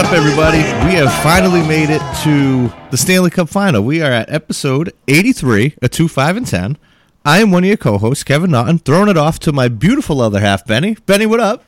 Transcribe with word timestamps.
Up, 0.00 0.12
everybody? 0.14 0.56
We 0.86 0.94
have 0.94 1.12
finally 1.22 1.60
made 1.60 1.90
it 1.90 2.00
to 2.22 2.72
the 2.90 2.96
Stanley 2.96 3.28
Cup 3.28 3.50
final. 3.50 3.82
We 3.82 4.00
are 4.00 4.10
at 4.10 4.30
episode 4.30 4.94
83 5.06 5.74
a 5.82 5.90
2, 5.90 6.08
5, 6.08 6.36
and 6.38 6.46
10. 6.46 6.78
I 7.22 7.40
am 7.40 7.50
one 7.50 7.64
of 7.64 7.68
your 7.68 7.76
co 7.76 7.98
hosts, 7.98 8.24
Kevin 8.24 8.50
Naughton, 8.50 8.78
throwing 8.78 9.10
it 9.10 9.18
off 9.18 9.38
to 9.40 9.52
my 9.52 9.68
beautiful 9.68 10.22
other 10.22 10.40
half, 10.40 10.64
Benny. 10.64 10.96
Benny, 11.04 11.26
what 11.26 11.38
up? 11.38 11.64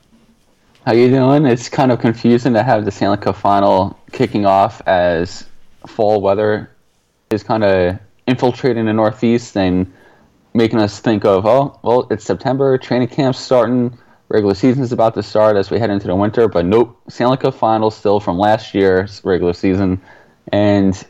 How 0.83 0.93
you 0.93 1.11
doing? 1.11 1.45
It's 1.45 1.69
kind 1.69 1.91
of 1.91 1.99
confusing 1.99 2.53
to 2.53 2.63
have 2.63 2.85
the 2.85 2.91
Stanley 2.91 3.17
Cup 3.17 3.35
final 3.35 3.99
kicking 4.11 4.47
off 4.47 4.81
as 4.87 5.45
fall 5.85 6.19
weather 6.19 6.71
is 7.29 7.43
kind 7.43 7.63
of 7.63 7.99
infiltrating 8.25 8.87
the 8.87 8.93
Northeast 8.93 9.55
and 9.55 9.93
making 10.55 10.79
us 10.79 10.99
think 10.99 11.23
of, 11.23 11.45
oh, 11.45 11.79
well, 11.83 12.07
it's 12.09 12.25
September, 12.25 12.79
training 12.79 13.09
camp's 13.09 13.37
starting, 13.37 13.95
regular 14.33 14.55
season's 14.55 14.91
about 14.91 15.13
to 15.13 15.21
start 15.21 15.55
as 15.55 15.69
we 15.69 15.77
head 15.79 15.91
into 15.91 16.07
the 16.07 16.15
winter, 16.15 16.47
but 16.47 16.65
nope, 16.65 16.99
Stanley 17.07 17.37
Cup 17.37 17.53
final 17.53 17.91
still 17.91 18.19
from 18.19 18.39
last 18.39 18.73
year's 18.73 19.21
regular 19.23 19.53
season. 19.53 20.01
And 20.51 21.01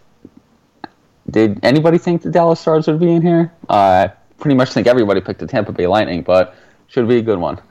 did 1.32 1.58
anybody 1.64 1.98
think 1.98 2.22
the 2.22 2.30
Dallas 2.30 2.60
Stars 2.60 2.86
would 2.88 3.00
be 3.00 3.12
in 3.12 3.22
here? 3.22 3.52
I 3.70 4.12
pretty 4.40 4.56
much 4.56 4.74
think 4.74 4.88
everybody 4.88 5.22
picked 5.22 5.40
the 5.40 5.48
Tampa 5.48 5.72
Bay 5.72 5.88
Lightning, 5.88 6.22
but 6.22 6.54
should 6.88 7.08
be 7.08 7.18
a 7.18 7.22
good 7.22 7.40
one. 7.40 7.62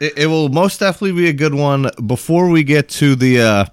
It, 0.00 0.18
it 0.18 0.26
will 0.26 0.50
most 0.50 0.80
definitely 0.80 1.12
be 1.12 1.28
a 1.28 1.32
good 1.32 1.54
one. 1.54 1.90
Before 2.06 2.50
we 2.50 2.62
get 2.62 2.88
to 2.90 3.16
the. 3.16 3.40
Uh, 3.40 3.64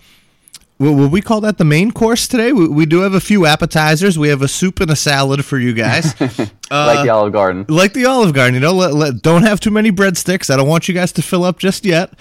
Would 0.82 1.12
we 1.12 1.22
call 1.22 1.42
that 1.42 1.60
the 1.60 1.64
main 1.64 1.92
course 1.92 2.28
today? 2.28 2.52
We, 2.52 2.68
we 2.68 2.86
do 2.88 3.02
have 3.02 3.14
a 3.14 3.20
few 3.20 3.46
appetizers. 3.46 4.18
We 4.18 4.30
have 4.30 4.42
a 4.42 4.48
soup 4.48 4.80
and 4.80 4.90
a 4.90 4.96
salad 4.96 5.46
for 5.46 5.60
you 5.60 5.74
guys. 5.74 6.20
like 6.72 7.06
the 7.06 7.10
Olive 7.10 7.32
Garden. 7.32 7.66
like 7.70 7.94
the 7.94 8.06
Olive 8.06 8.34
Garden, 8.34 8.56
you 8.56 8.62
know, 8.62 8.74
let, 8.74 8.96
let, 8.96 9.22
don't 9.22 9.44
have 9.44 9.60
too 9.60 9.70
many 9.70 9.92
breadsticks. 9.92 10.52
I 10.52 10.58
don't 10.58 10.68
want 10.68 10.88
you 10.88 10.96
guys 10.96 11.12
to 11.12 11.22
fill 11.22 11.44
up 11.44 11.60
just 11.60 11.86
yet. 11.86 12.14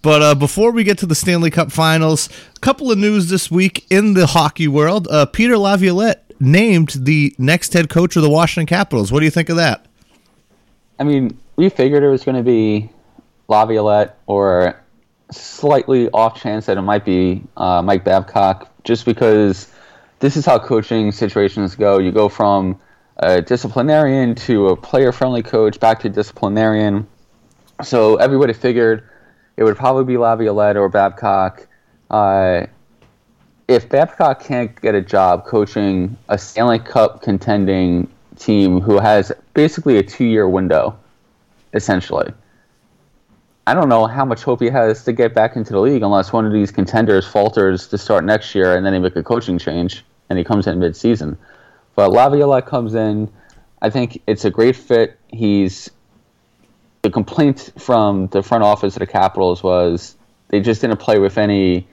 But 0.00 0.22
uh, 0.22 0.34
before 0.34 0.70
we 0.70 0.84
get 0.84 0.96
to 0.98 1.06
the 1.06 1.14
Stanley 1.14 1.50
Cup 1.50 1.70
Finals, 1.70 2.30
a 2.56 2.60
couple 2.60 2.90
of 2.90 2.96
news 2.96 3.28
this 3.28 3.50
week 3.50 3.84
in 3.90 4.14
the 4.14 4.28
hockey 4.28 4.68
world. 4.68 5.06
Uh, 5.10 5.26
Peter 5.26 5.58
Laviolette 5.58 6.32
named 6.40 6.94
the 6.96 7.34
next 7.36 7.74
head 7.74 7.90
coach 7.90 8.16
of 8.16 8.22
the 8.22 8.30
Washington 8.30 8.66
Capitals. 8.66 9.12
What 9.12 9.18
do 9.18 9.26
you 9.26 9.30
think 9.30 9.50
of 9.50 9.56
that? 9.56 9.84
I 10.98 11.04
mean, 11.04 11.38
we 11.56 11.68
figured 11.68 12.02
it 12.02 12.08
was 12.08 12.24
going 12.24 12.38
to 12.38 12.42
be 12.42 12.88
Laviolette 13.48 14.16
or 14.26 14.80
slightly 15.30 16.08
off 16.10 16.40
chance 16.40 16.66
that 16.66 16.78
it 16.78 16.82
might 16.82 17.04
be 17.04 17.42
uh, 17.56 17.82
Mike 17.82 18.04
Babcock, 18.04 18.70
just 18.84 19.04
because 19.04 19.70
this 20.20 20.36
is 20.36 20.46
how 20.46 20.58
coaching 20.58 21.12
situations 21.12 21.74
go. 21.74 21.98
You 21.98 22.12
go 22.12 22.28
from 22.28 22.78
a 23.18 23.42
disciplinarian 23.42 24.34
to 24.34 24.68
a 24.68 24.76
player-friendly 24.76 25.42
coach, 25.42 25.80
back 25.80 26.00
to 26.00 26.08
disciplinarian. 26.08 27.06
So 27.82 28.16
everybody 28.16 28.52
figured 28.52 29.08
it 29.56 29.64
would 29.64 29.76
probably 29.76 30.04
be 30.04 30.16
Laviolette 30.18 30.76
or 30.76 30.88
Babcock. 30.88 31.66
Uh, 32.10 32.66
if 33.66 33.88
Babcock 33.88 34.42
can't 34.42 34.80
get 34.80 34.94
a 34.94 35.02
job 35.02 35.44
coaching 35.44 36.16
a 36.28 36.38
Stanley 36.38 36.78
Cup 36.78 37.22
contending 37.22 38.08
team 38.38 38.80
who 38.80 38.98
has 38.98 39.30
basically 39.54 39.98
a 39.98 40.02
two-year 40.02 40.48
window, 40.48 40.98
essentially. 41.74 42.32
I 43.68 43.74
don't 43.74 43.90
know 43.90 44.06
how 44.06 44.24
much 44.24 44.44
hope 44.44 44.62
he 44.62 44.70
has 44.70 45.04
to 45.04 45.12
get 45.12 45.34
back 45.34 45.54
into 45.54 45.74
the 45.74 45.80
league 45.80 46.02
unless 46.02 46.32
one 46.32 46.46
of 46.46 46.54
these 46.54 46.70
contenders 46.70 47.26
falters 47.26 47.86
to 47.88 47.98
start 47.98 48.24
next 48.24 48.54
year 48.54 48.74
and 48.74 48.86
then 48.86 48.94
they 48.94 48.98
make 48.98 49.14
a 49.14 49.22
coaching 49.22 49.58
change 49.58 50.06
and 50.30 50.38
he 50.38 50.44
comes 50.44 50.66
in 50.66 50.78
mid-season. 50.78 51.36
But 51.94 52.10
Laviolette 52.10 52.64
comes 52.64 52.94
in. 52.94 53.30
I 53.82 53.90
think 53.90 54.22
it's 54.26 54.46
a 54.46 54.50
great 54.50 54.74
fit. 54.74 55.18
He's 55.28 55.90
the 57.02 57.10
complaint 57.10 57.70
from 57.76 58.28
the 58.28 58.42
front 58.42 58.64
office 58.64 58.96
of 58.96 59.00
the 59.00 59.06
Capitals 59.06 59.62
was 59.62 60.16
they 60.48 60.60
just 60.60 60.80
didn't 60.80 60.96
play 60.96 61.18
with 61.18 61.36
any 61.36 61.86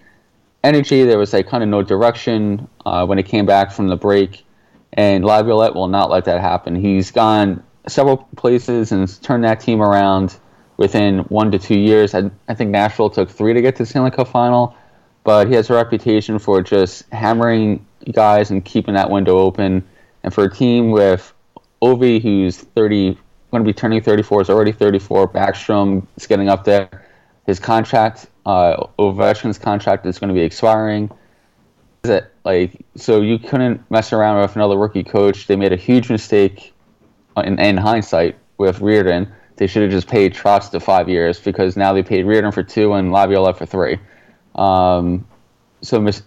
energy. 0.63 1.03
There 1.03 1.19
was 1.19 1.33
like 1.33 1.49
kind 1.49 1.61
of 1.61 1.67
no 1.67 1.83
direction 1.83 2.69
uh, 2.85 3.05
when 3.05 3.19
it 3.19 3.23
came 3.23 3.45
back 3.45 3.73
from 3.73 3.89
the 3.89 3.97
break, 3.97 4.45
and 4.93 5.25
Laviolette 5.25 5.75
will 5.75 5.89
not 5.89 6.09
let 6.09 6.23
that 6.23 6.39
happen. 6.39 6.73
He's 6.73 7.11
gone 7.11 7.61
several 7.85 8.29
places 8.37 8.93
and 8.93 9.21
turned 9.21 9.43
that 9.43 9.59
team 9.59 9.81
around 9.81 10.37
within 10.77 11.19
one 11.19 11.51
to 11.51 11.59
two 11.59 11.77
years. 11.77 12.13
I, 12.13 12.29
I 12.47 12.53
think 12.53 12.71
Nashville 12.71 13.09
took 13.09 13.29
three 13.29 13.53
to 13.53 13.61
get 13.61 13.75
to 13.77 13.83
the 13.83 13.87
Stanley 13.87 14.11
Cup 14.11 14.27
final, 14.27 14.75
but 15.23 15.47
he 15.47 15.53
has 15.53 15.69
a 15.69 15.73
reputation 15.73 16.39
for 16.39 16.61
just 16.61 17.09
hammering 17.11 17.85
guys 18.11 18.51
and 18.51 18.63
keeping 18.63 18.93
that 18.95 19.09
window 19.09 19.37
open. 19.37 19.87
And 20.23 20.33
for 20.33 20.45
a 20.45 20.53
team 20.53 20.91
with 20.91 21.33
Ovi, 21.81 22.21
who's 22.21 22.57
30, 22.57 23.17
going 23.51 23.63
to 23.63 23.67
be 23.67 23.73
turning 23.73 24.01
34, 24.01 24.41
is 24.41 24.49
already 24.49 24.71
34, 24.71 25.29
Backstrom 25.29 26.05
is 26.17 26.27
getting 26.27 26.49
up 26.49 26.63
there. 26.65 27.05
His 27.45 27.59
contract, 27.59 28.27
uh, 28.45 28.87
Ovechkin's 28.97 29.59
contract 29.59 30.05
is 30.05 30.19
going 30.19 30.29
to 30.29 30.33
be 30.33 30.41
expiring. 30.41 31.11
Is 32.03 32.09
it 32.09 32.31
like 32.43 32.85
so? 32.95 33.21
You 33.21 33.39
couldn't 33.39 33.89
mess 33.89 34.13
around 34.13 34.41
with 34.41 34.55
another 34.55 34.77
rookie 34.77 35.03
coach. 35.03 35.47
They 35.47 35.55
made 35.55 35.73
a 35.73 35.77
huge 35.77 36.09
mistake 36.09 36.73
in, 37.37 37.59
in 37.59 37.77
hindsight 37.77 38.37
with 38.57 38.79
Reirden 38.79 39.31
they 39.57 39.67
should 39.67 39.83
have 39.83 39.91
just 39.91 40.07
paid 40.07 40.33
Trotz 40.33 40.69
to 40.71 40.79
five 40.79 41.07
years 41.07 41.39
because 41.39 41.77
now 41.77 41.93
they 41.93 42.03
paid 42.03 42.25
Reirden 42.25 42.53
for 42.53 42.63
two 42.63 42.93
and 42.93 43.11
Laviolette 43.11 43.57
for 43.57 43.65
three. 43.65 43.97
Um, 44.55 45.27
so 45.81 45.99
mis- 45.99 46.23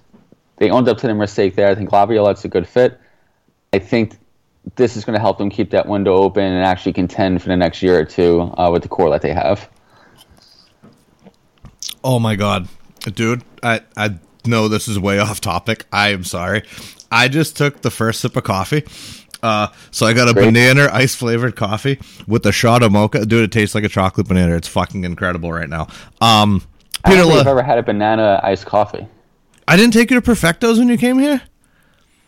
they 0.57 0.71
owned 0.71 0.89
up 0.89 0.99
to 0.99 1.07
their 1.07 1.15
mistake 1.15 1.55
there. 1.55 1.69
I 1.69 1.75
think 1.75 1.93
Laviolette's 1.93 2.45
a 2.45 2.49
good 2.49 2.67
fit. 2.67 3.01
I 3.73 3.79
think 3.79 4.17
this 4.77 4.97
is 4.97 5.05
going 5.05 5.15
to 5.15 5.21
help 5.21 5.39
them 5.39 5.51
keep 5.51 5.71
that 5.71 5.87
window 5.87 6.15
open 6.15 6.45
and 6.45 6.65
actually 6.65 6.93
contend 6.93 7.43
for 7.43 7.49
the 7.49 7.57
next 7.57 7.83
year 7.83 7.99
or 7.99 8.05
two 8.05 8.41
uh, 8.57 8.71
with 8.71 8.83
the 8.83 8.89
core 8.89 9.11
that 9.11 9.23
they 9.23 9.33
have. 9.33 9.69
Oh 12.05 12.19
my 12.19 12.37
god, 12.37 12.69
dude! 13.01 13.43
I 13.63 13.81
I 13.97 14.19
know 14.47 14.69
this 14.69 14.89
is 14.89 14.99
way 14.99 15.19
off 15.19 15.41
topic. 15.41 15.85
I 15.93 16.11
am 16.11 16.25
sorry. 16.25 16.63
I 17.11 17.29
just 17.29 17.57
took 17.57 17.83
the 17.83 17.91
first 17.91 18.21
sip 18.21 18.37
of 18.37 18.45
coffee. 18.45 18.85
Uh, 19.43 19.69
so 19.91 20.07
I 20.07 20.13
got 20.15 20.29
a 20.29 20.33
Great. 20.35 20.47
banana 20.47 20.89
ice 20.93 21.15
flavored 21.15 21.55
coffee 21.57 21.99
with 22.27 22.45
a 22.47 22.53
shot 22.53 22.83
of 22.83 22.91
mocha. 22.93 23.25
Dude, 23.25 23.45
it 23.45 23.53
tastes 23.53 23.75
like 23.75 23.85
a 23.85 23.89
chocolate 23.89 24.27
banana. 24.29 24.57
It's 24.57 24.69
fucking 24.69 25.05
incredible 25.05 25.53
right 25.53 25.69
now. 25.69 25.87
Um, 26.21 26.63
I 27.05 27.11
Peter, 27.11 27.23
don't 27.23 27.29
think 27.29 27.41
I've 27.41 27.47
La- 27.47 27.51
ever 27.53 27.63
had 27.63 27.79
a 27.79 27.83
banana 27.83 28.41
iced 28.43 28.67
coffee. 28.67 29.07
I 29.69 29.77
didn't 29.77 29.93
take 29.93 30.11
you 30.11 30.21
to 30.21 30.31
Perfectos 30.31 30.79
when 30.79 30.89
you 30.89 30.99
came 30.99 31.19
here. 31.19 31.43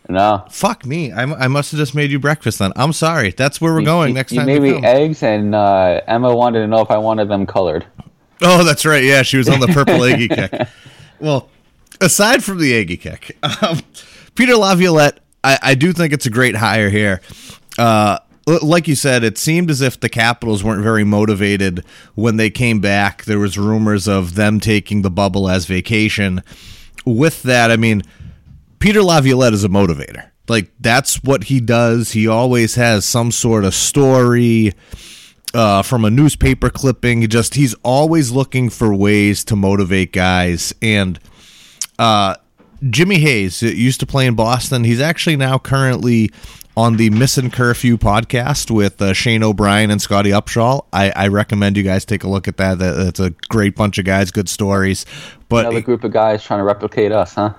No. 0.09 0.45
Fuck 0.51 0.85
me. 0.87 1.13
I, 1.13 1.23
I 1.23 1.49
must 1.49 1.71
have 1.73 1.79
just 1.79 1.95
made 1.95 2.11
you 2.11 2.19
breakfast 2.19 2.59
then. 2.59 2.73
I'm 2.77 2.93
sorry. 2.93 3.31
That's 3.31 3.61
where 3.61 3.73
we're 3.73 3.83
going 3.83 4.09
you, 4.09 4.15
next 4.15 4.33
you 4.33 4.39
time. 4.39 4.47
made 4.47 4.63
me 4.63 4.75
eggs, 4.85 5.23
and 5.23 5.55
uh, 5.55 6.01
Emma 6.07 6.35
wanted 6.35 6.61
to 6.61 6.67
know 6.67 6.81
if 6.81 6.91
I 6.91 6.99
wanted 6.99 7.29
them 7.29 7.47
colored. 7.47 7.87
Oh, 8.43 8.65
that's 8.65 8.85
right. 8.85 9.05
Yeah, 9.05 9.23
she 9.23 9.37
was 9.37 9.49
on 9.49 9.61
the 9.61 9.69
purple 9.69 10.03
eggy 10.03 10.27
kick. 10.29 10.53
Well, 11.21 11.49
aside 12.01 12.43
from 12.43 12.59
the 12.59 12.75
eggy 12.75 12.97
kick, 12.97 13.37
um, 13.63 13.81
Peter 14.35 14.57
Laviolette, 14.57 15.21
I, 15.43 15.59
I 15.63 15.75
do 15.75 15.93
think 15.93 16.13
it's 16.13 16.27
a 16.27 16.31
great 16.31 16.57
hire 16.57 16.91
here. 16.91 17.21
Uh, 17.79 18.19
like 18.47 18.89
you 18.89 18.95
said, 18.95 19.23
it 19.23 19.39
seemed 19.39 19.71
as 19.71 19.81
if 19.81 20.01
the 20.01 20.09
Capitals 20.09 20.65
weren't 20.65 20.83
very 20.83 21.05
motivated 21.05 21.85
when 22.15 22.37
they 22.37 22.51
came 22.51 22.81
back. 22.81 23.25
There 23.25 23.39
was 23.39 23.57
rumors 23.57 24.09
of 24.09 24.35
them 24.35 24.61
taking 24.61 25.03
the 25.03 25.11
bubble 25.11 25.49
as 25.49 25.67
vacation. 25.67 26.43
With 27.05 27.43
that, 27.45 27.71
I 27.71 27.77
mean, 27.77 28.03
Peter 28.79 29.03
Laviolette 29.03 29.53
is 29.53 29.65
a 29.65 29.69
motivator. 29.69 30.31
Like 30.49 30.73
that's 30.81 31.23
what 31.23 31.45
he 31.45 31.61
does. 31.61 32.13
He 32.13 32.27
always 32.27 32.75
has 32.75 33.05
some 33.05 33.31
sort 33.31 33.65
of 33.65 33.73
story 33.73 34.73
uh, 35.55 35.83
from 35.83 36.05
a 36.05 36.11
newspaper 36.11 36.71
clipping. 36.71 37.29
Just 37.29 37.55
he's 37.55 37.75
always 37.85 38.33
looking 38.33 38.69
for 38.69 38.93
ways 38.93 39.45
to 39.45 39.55
motivate 39.55 40.13
guys. 40.13 40.75
And 40.83 41.21
uh, 42.01 42.35
Jimmy 42.89 43.19
Hayes 43.19 43.63
uh, 43.63 43.67
used 43.67 44.01
to 44.01 44.07
play 44.07 44.27
in 44.27 44.35
Boston. 44.35 44.85
He's 44.85 45.01
actually 45.01 45.37
now 45.37 45.59
currently 45.59 46.31
on 46.77 46.97
the 46.97 47.11
Missing 47.11 47.51
Curfew 47.51 47.99
podcast 47.99 48.71
with 48.71 49.03
uh, 49.03 49.13
Shane 49.13 49.43
O'Brien 49.43 49.91
and 49.91 50.01
Scottie 50.01 50.31
Upshall. 50.31 50.87
I, 50.93 51.11
I 51.15 51.29
recommend 51.29 51.77
you 51.77 51.83
guys 51.83 52.05
take 52.05 52.25
a 52.25 52.29
look 52.29 52.49
at 52.49 52.57
that. 52.57 52.79
that. 52.79 52.93
That's 52.93 53.21
a 53.21 53.31
great 53.49 53.75
bunch 53.75 53.99
of 53.99 54.05
guys, 54.05 54.31
good 54.31 54.49
stories. 54.49 55.05
But 55.49 55.67
Another 55.67 55.83
group 55.83 56.05
of 56.05 56.13
guys 56.13 56.43
trying 56.43 56.61
to 56.61 56.65
replicate 56.65 57.13
us, 57.13 57.35
huh? 57.35 57.55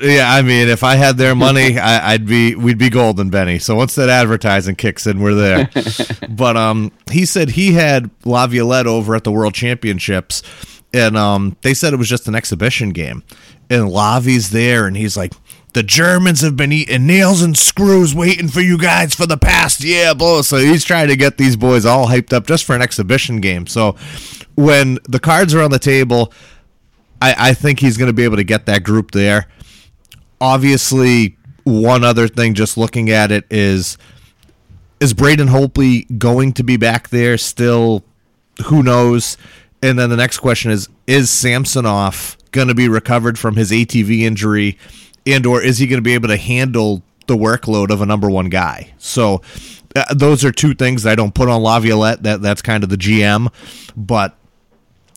Yeah, 0.00 0.32
I 0.32 0.40
mean, 0.40 0.68
if 0.68 0.82
I 0.82 0.94
had 0.94 1.18
their 1.18 1.34
money, 1.34 1.78
I, 1.78 2.14
would 2.14 2.26
be 2.26 2.54
we'd 2.54 2.78
be 2.78 2.88
golden, 2.88 3.28
Benny. 3.28 3.58
So 3.58 3.76
once 3.76 3.94
that 3.96 4.08
advertising 4.08 4.74
kicks 4.76 5.06
in, 5.06 5.20
we're 5.20 5.34
there. 5.34 5.70
but 6.30 6.56
um, 6.56 6.92
he 7.10 7.26
said 7.26 7.50
he 7.50 7.72
had 7.72 8.10
Laviolette 8.24 8.86
over 8.86 9.14
at 9.14 9.24
the 9.24 9.32
World 9.32 9.54
Championships, 9.54 10.42
and 10.94 11.16
um, 11.16 11.56
they 11.60 11.74
said 11.74 11.92
it 11.92 11.96
was 11.96 12.08
just 12.08 12.26
an 12.26 12.34
exhibition 12.34 12.90
game, 12.90 13.22
and 13.70 13.88
Lavi's 13.88 14.50
there, 14.50 14.86
and 14.86 14.96
he's 14.96 15.16
like, 15.16 15.32
the 15.72 15.82
Germans 15.84 16.40
have 16.40 16.56
been 16.56 16.72
eating 16.72 17.06
nails 17.06 17.42
and 17.42 17.56
screws 17.56 18.12
waiting 18.14 18.48
for 18.48 18.60
you 18.60 18.76
guys 18.76 19.14
for 19.14 19.26
the 19.26 19.36
past 19.36 19.84
year, 19.84 20.14
blah. 20.14 20.42
So 20.42 20.56
he's 20.56 20.84
trying 20.84 21.08
to 21.08 21.16
get 21.16 21.38
these 21.38 21.56
boys 21.56 21.86
all 21.86 22.08
hyped 22.08 22.32
up 22.32 22.46
just 22.46 22.64
for 22.64 22.74
an 22.74 22.82
exhibition 22.82 23.40
game. 23.40 23.68
So 23.68 23.96
when 24.56 24.98
the 25.08 25.20
cards 25.20 25.54
are 25.54 25.62
on 25.62 25.70
the 25.70 25.78
table, 25.78 26.32
I, 27.22 27.50
I 27.50 27.54
think 27.54 27.78
he's 27.78 27.96
going 27.96 28.08
to 28.08 28.12
be 28.12 28.24
able 28.24 28.36
to 28.36 28.44
get 28.44 28.66
that 28.66 28.82
group 28.82 29.12
there. 29.12 29.46
Obviously, 30.40 31.36
one 31.62 32.02
other 32.02 32.26
thing, 32.26 32.54
just 32.54 32.76
looking 32.76 33.10
at 33.10 33.30
it, 33.30 33.44
is 33.50 33.96
is 34.98 35.14
Braden 35.14 35.48
Holtby 35.48 36.18
going 36.18 36.52
to 36.54 36.64
be 36.64 36.76
back 36.76 37.10
there 37.10 37.38
still? 37.38 38.04
Who 38.66 38.82
knows? 38.82 39.36
And 39.82 39.98
then 39.98 40.10
the 40.10 40.16
next 40.16 40.38
question 40.38 40.70
is: 40.70 40.88
Is 41.06 41.30
Samsonov 41.30 42.36
going 42.52 42.68
to 42.68 42.74
be 42.74 42.88
recovered 42.88 43.38
from 43.38 43.56
his 43.56 43.70
ATV 43.70 44.20
injury? 44.20 44.78
and 45.26 45.46
or 45.46 45.62
is 45.62 45.78
he 45.78 45.86
going 45.86 45.98
to 45.98 46.02
be 46.02 46.14
able 46.14 46.28
to 46.28 46.36
handle 46.36 47.02
the 47.26 47.36
workload 47.36 47.90
of 47.90 48.00
a 48.00 48.06
number 48.06 48.30
one 48.30 48.48
guy? 48.48 48.92
So 48.98 49.42
uh, 49.94 50.14
those 50.14 50.44
are 50.44 50.52
two 50.52 50.74
things 50.74 51.06
I 51.06 51.14
don't 51.14 51.34
put 51.34 51.48
on 51.48 51.62
Laviolette. 51.62 52.22
That 52.22 52.42
that's 52.42 52.62
kind 52.62 52.82
of 52.82 52.90
the 52.90 52.96
GM, 52.96 53.52
but 53.96 54.36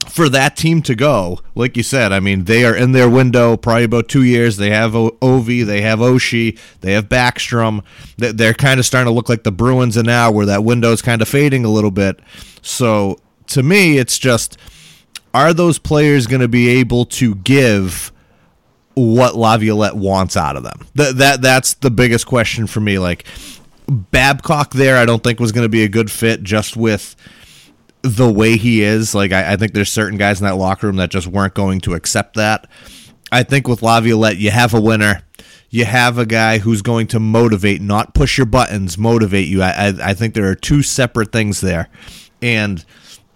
for 0.09 0.27
that 0.29 0.57
team 0.57 0.81
to 0.81 0.95
go, 0.95 1.39
like 1.55 1.77
you 1.77 1.83
said, 1.83 2.11
I 2.11 2.19
mean, 2.19 2.43
they 2.43 2.65
are 2.65 2.75
in 2.75 2.91
their 2.91 3.09
window 3.09 3.55
probably 3.55 3.85
about 3.85 4.09
two 4.09 4.23
years. 4.23 4.57
They 4.57 4.69
have 4.69 4.95
o- 4.95 5.11
Ovi, 5.21 5.65
they 5.65 5.79
have 5.81 5.99
Oshie, 5.99 6.59
they 6.81 6.91
have 6.91 7.07
Backstrom. 7.07 7.83
They're 8.17 8.53
kind 8.53 8.79
of 8.79 8.85
starting 8.85 9.09
to 9.09 9.15
look 9.15 9.29
like 9.29 9.43
the 9.43 9.51
Bruins 9.51 9.95
and 9.95 10.05
now, 10.05 10.29
where 10.29 10.45
that 10.45 10.65
window 10.65 10.91
is 10.91 11.01
kind 11.01 11.21
of 11.21 11.29
fading 11.29 11.63
a 11.63 11.69
little 11.69 11.91
bit. 11.91 12.19
So 12.61 13.19
to 13.47 13.63
me, 13.63 13.97
it's 13.97 14.17
just 14.17 14.57
are 15.33 15.53
those 15.53 15.79
players 15.79 16.27
going 16.27 16.41
to 16.41 16.47
be 16.47 16.69
able 16.69 17.05
to 17.05 17.35
give 17.35 18.11
what 18.95 19.35
Laviolette 19.35 19.95
wants 19.95 20.37
out 20.37 20.55
of 20.55 20.63
them. 20.63 20.87
That 20.95 21.17
that 21.17 21.41
that's 21.41 21.73
the 21.75 21.91
biggest 21.91 22.27
question 22.27 22.67
for 22.67 22.79
me. 22.79 22.99
Like 22.99 23.25
Babcock, 23.87 24.73
there, 24.73 24.97
I 24.97 25.05
don't 25.05 25.23
think 25.23 25.39
was 25.39 25.51
going 25.51 25.65
to 25.65 25.69
be 25.69 25.83
a 25.83 25.89
good 25.89 26.11
fit 26.11 26.43
just 26.43 26.77
with 26.77 27.15
the 28.01 28.31
way 28.31 28.57
he 28.57 28.83
is. 28.83 29.15
Like 29.15 29.31
I, 29.31 29.53
I, 29.53 29.55
think 29.55 29.73
there's 29.73 29.91
certain 29.91 30.17
guys 30.17 30.39
in 30.39 30.45
that 30.45 30.55
locker 30.55 30.87
room 30.87 30.97
that 30.97 31.09
just 31.09 31.27
weren't 31.27 31.53
going 31.53 31.79
to 31.81 31.93
accept 31.93 32.35
that. 32.35 32.69
I 33.31 33.43
think 33.43 33.67
with 33.67 33.81
Laviolette, 33.81 34.37
you 34.37 34.51
have 34.51 34.73
a 34.73 34.81
winner. 34.81 35.23
You 35.69 35.85
have 35.85 36.19
a 36.19 36.25
guy 36.25 36.59
who's 36.59 36.83
going 36.83 37.07
to 37.07 37.19
motivate, 37.19 37.81
not 37.81 38.13
push 38.13 38.37
your 38.37 38.45
buttons, 38.45 38.97
motivate 38.97 39.47
you. 39.47 39.63
I, 39.63 39.69
I, 39.69 39.93
I 40.09 40.13
think 40.13 40.35
there 40.35 40.47
are 40.47 40.55
two 40.55 40.83
separate 40.83 41.31
things 41.31 41.61
there, 41.61 41.89
and 42.43 42.85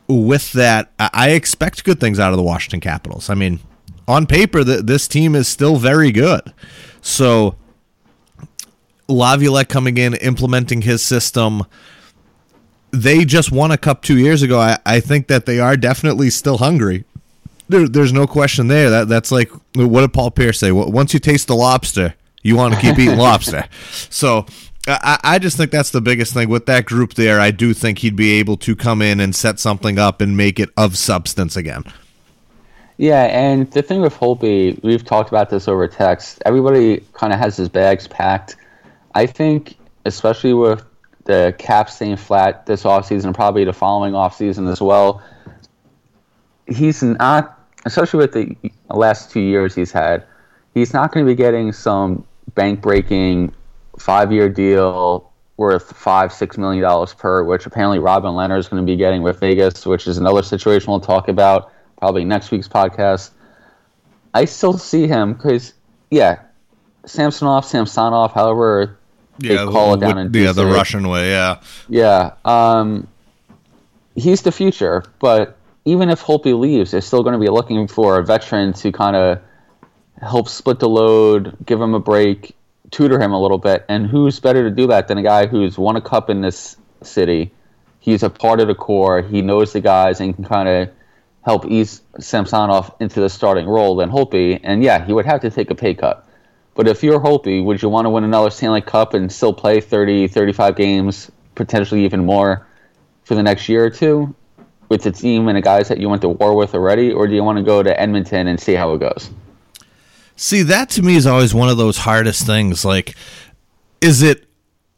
with 0.07 0.51
that, 0.53 0.91
I 0.99 1.31
expect 1.31 1.83
good 1.83 1.99
things 1.99 2.19
out 2.19 2.31
of 2.31 2.37
the 2.37 2.43
Washington 2.43 2.79
Capitals. 2.79 3.29
I 3.29 3.33
mean, 3.33 3.59
on 4.07 4.25
paper 4.25 4.63
that 4.63 4.87
this 4.87 5.07
team 5.07 5.35
is 5.35 5.47
still 5.47 5.77
very 5.77 6.11
good. 6.11 6.53
So 7.01 7.55
Laviolette 9.07 9.69
coming 9.69 9.97
in, 9.97 10.13
implementing 10.15 10.81
his 10.81 11.01
system. 11.01 11.63
They 12.91 13.25
just 13.25 13.51
won 13.51 13.71
a 13.71 13.77
cup 13.77 14.01
two 14.01 14.17
years 14.17 14.41
ago. 14.41 14.59
I, 14.59 14.77
I 14.85 14.99
think 14.99 15.27
that 15.27 15.45
they 15.45 15.59
are 15.59 15.75
definitely 15.75 16.29
still 16.29 16.57
hungry. 16.57 17.05
There, 17.69 17.87
there's 17.87 18.13
no 18.13 18.27
question 18.27 18.67
there. 18.67 18.89
That 18.89 19.09
that's 19.09 19.31
like 19.31 19.51
what 19.75 20.01
did 20.01 20.13
Paul 20.13 20.31
Pierce 20.31 20.59
say? 20.59 20.71
Once 20.71 21.13
you 21.13 21.19
taste 21.19 21.47
the 21.47 21.55
lobster, 21.55 22.15
you 22.41 22.55
want 22.55 22.73
to 22.73 22.79
keep 22.79 22.97
eating 22.97 23.17
lobster. 23.17 23.67
So 24.09 24.45
I, 24.87 25.19
I 25.23 25.39
just 25.39 25.57
think 25.57 25.71
that's 25.71 25.91
the 25.91 26.01
biggest 26.01 26.33
thing 26.33 26.49
with 26.49 26.65
that 26.67 26.85
group 26.85 27.13
there. 27.15 27.39
I 27.39 27.51
do 27.51 27.73
think 27.73 27.99
he'd 27.99 28.15
be 28.15 28.39
able 28.39 28.57
to 28.57 28.75
come 28.75 29.01
in 29.01 29.19
and 29.19 29.35
set 29.35 29.59
something 29.59 29.99
up 29.99 30.21
and 30.21 30.37
make 30.37 30.59
it 30.59 30.69
of 30.77 30.97
substance 30.97 31.57
again. 31.57 31.83
Yeah, 32.97 33.25
and 33.25 33.69
the 33.71 33.83
thing 33.83 34.01
with 34.01 34.15
Holtby, 34.15 34.81
we've 34.83 35.03
talked 35.03 35.29
about 35.29 35.49
this 35.49 35.67
over 35.67 35.87
text. 35.87 36.41
Everybody 36.45 37.03
kind 37.13 37.31
of 37.31 37.39
has 37.39 37.55
his 37.55 37.69
bags 37.69 38.07
packed. 38.07 38.55
I 39.13 39.25
think, 39.25 39.77
especially 40.05 40.53
with 40.53 40.83
the 41.25 41.53
cap 41.59 41.89
staying 41.89 42.17
flat 42.17 42.65
this 42.65 42.83
offseason, 42.83 43.33
probably 43.35 43.65
the 43.65 43.73
following 43.73 44.13
offseason 44.13 44.71
as 44.71 44.81
well, 44.81 45.21
he's 46.67 47.03
not, 47.03 47.59
especially 47.85 48.19
with 48.19 48.33
the 48.33 48.55
last 48.89 49.31
two 49.31 49.41
years 49.41 49.75
he's 49.75 49.91
had, 49.91 50.25
he's 50.73 50.93
not 50.93 51.11
going 51.11 51.25
to 51.25 51.29
be 51.29 51.35
getting 51.35 51.71
some 51.73 52.25
bank 52.55 52.81
breaking 52.81 53.53
five 53.97 54.31
year 54.31 54.49
deal 54.49 55.31
worth 55.57 55.95
five, 55.95 56.31
six 56.31 56.57
million 56.57 56.83
dollars 56.83 57.13
per, 57.13 57.43
which 57.43 57.65
apparently 57.65 57.99
Robin 57.99 58.31
Lehner 58.31 58.57
is 58.57 58.67
going 58.67 58.81
to 58.81 58.85
be 58.85 58.95
getting 58.95 59.23
with 59.23 59.39
Vegas, 59.39 59.85
which 59.85 60.07
is 60.07 60.17
another 60.17 60.43
situation 60.43 60.91
we'll 60.91 60.99
talk 60.99 61.27
about 61.27 61.71
probably 61.97 62.23
next 62.23 62.51
week's 62.51 62.67
podcast. 62.67 63.31
I 64.33 64.45
still 64.45 64.77
see 64.77 65.07
him 65.07 65.33
because, 65.33 65.73
yeah, 66.11 66.41
Samsonov, 67.05 67.65
Samsonov, 67.65 68.33
however 68.33 68.99
they 69.39 69.55
yeah, 69.55 69.65
call 69.65 69.95
it 69.95 69.99
down 69.99 70.17
in 70.17 70.33
yeah, 70.33 70.51
the 70.51 70.65
Russian 70.65 71.07
way, 71.07 71.29
yeah, 71.29 71.61
yeah. 71.89 72.33
Um, 72.45 73.07
he's 74.15 74.43
the 74.43 74.51
future, 74.51 75.03
but 75.19 75.57
even 75.85 76.09
if 76.09 76.21
Holtby 76.21 76.59
leaves, 76.59 76.91
they're 76.91 77.01
still 77.01 77.23
going 77.23 77.33
to 77.33 77.39
be 77.39 77.49
looking 77.49 77.87
for 77.87 78.19
a 78.19 78.23
veteran 78.23 78.73
to 78.73 78.91
kind 78.91 79.15
of 79.15 79.39
help 80.21 80.49
split 80.49 80.79
the 80.79 80.89
load, 80.89 81.55
give 81.65 81.79
him 81.79 81.93
a 81.93 81.99
break, 81.99 82.56
tutor 82.91 83.19
him 83.19 83.31
a 83.31 83.41
little 83.41 83.57
bit. 83.57 83.85
And 83.89 84.07
who's 84.07 84.39
better 84.39 84.69
to 84.69 84.75
do 84.75 84.87
that 84.87 85.07
than 85.07 85.17
a 85.17 85.23
guy 85.23 85.47
who's 85.47 85.77
won 85.77 85.95
a 85.95 86.01
cup 86.01 86.29
in 86.29 86.41
this 86.41 86.77
city? 87.03 87.51
He's 87.99 88.23
a 88.23 88.29
part 88.29 88.59
of 88.59 88.67
the 88.67 88.75
core. 88.75 89.21
He 89.21 89.41
knows 89.41 89.73
the 89.73 89.81
guys 89.81 90.19
and 90.19 90.33
can 90.35 90.45
kind 90.45 90.69
of 90.69 90.89
help 91.43 91.65
ease 91.65 92.01
Samsonov 92.19 92.93
into 92.99 93.21
the 93.21 93.29
starting 93.29 93.67
role 93.67 93.95
than 93.95 94.09
Holtby. 94.09 94.59
And 94.63 94.83
yeah, 94.83 95.05
he 95.05 95.13
would 95.13 95.25
have 95.25 95.41
to 95.41 95.49
take 95.49 95.71
a 95.71 95.75
pay 95.75 95.93
cut. 95.93 96.27
But 96.75 96.87
if 96.87 97.03
you're 97.03 97.19
Holtby, 97.19 97.63
would 97.63 97.81
you 97.81 97.89
want 97.89 98.05
to 98.05 98.09
win 98.09 98.23
another 98.23 98.49
Stanley 98.49 98.81
Cup 98.81 99.13
and 99.13 99.31
still 99.31 99.53
play 99.53 99.81
30, 99.81 100.27
35 100.27 100.75
games, 100.75 101.31
potentially 101.55 102.05
even 102.05 102.25
more 102.25 102.67
for 103.23 103.33
the 103.33 103.43
next 103.43 103.67
year 103.67 103.85
or 103.85 103.89
two 103.89 104.35
with 104.87 105.03
the 105.03 105.11
team 105.11 105.47
and 105.47 105.57
the 105.57 105.61
guys 105.61 105.87
that 105.87 105.99
you 105.99 106.07
went 106.07 106.21
to 106.21 106.29
war 106.29 106.55
with 106.55 106.75
already? 106.75 107.11
Or 107.11 107.27
do 107.27 107.33
you 107.33 107.43
want 107.43 107.57
to 107.57 107.63
go 107.63 107.81
to 107.81 107.99
Edmonton 107.99 108.47
and 108.47 108.59
see 108.59 108.73
how 108.73 108.93
it 108.93 108.99
goes? 108.99 109.31
See, 110.37 110.61
that 110.61 110.89
to 110.91 111.01
me 111.01 111.15
is 111.15 111.25
always 111.25 111.53
one 111.53 111.67
of 111.67 111.77
those 111.77 111.97
hardest 111.97 112.45
things. 112.45 112.85
Like, 112.85 113.15
is 114.01 114.21
it, 114.21 114.45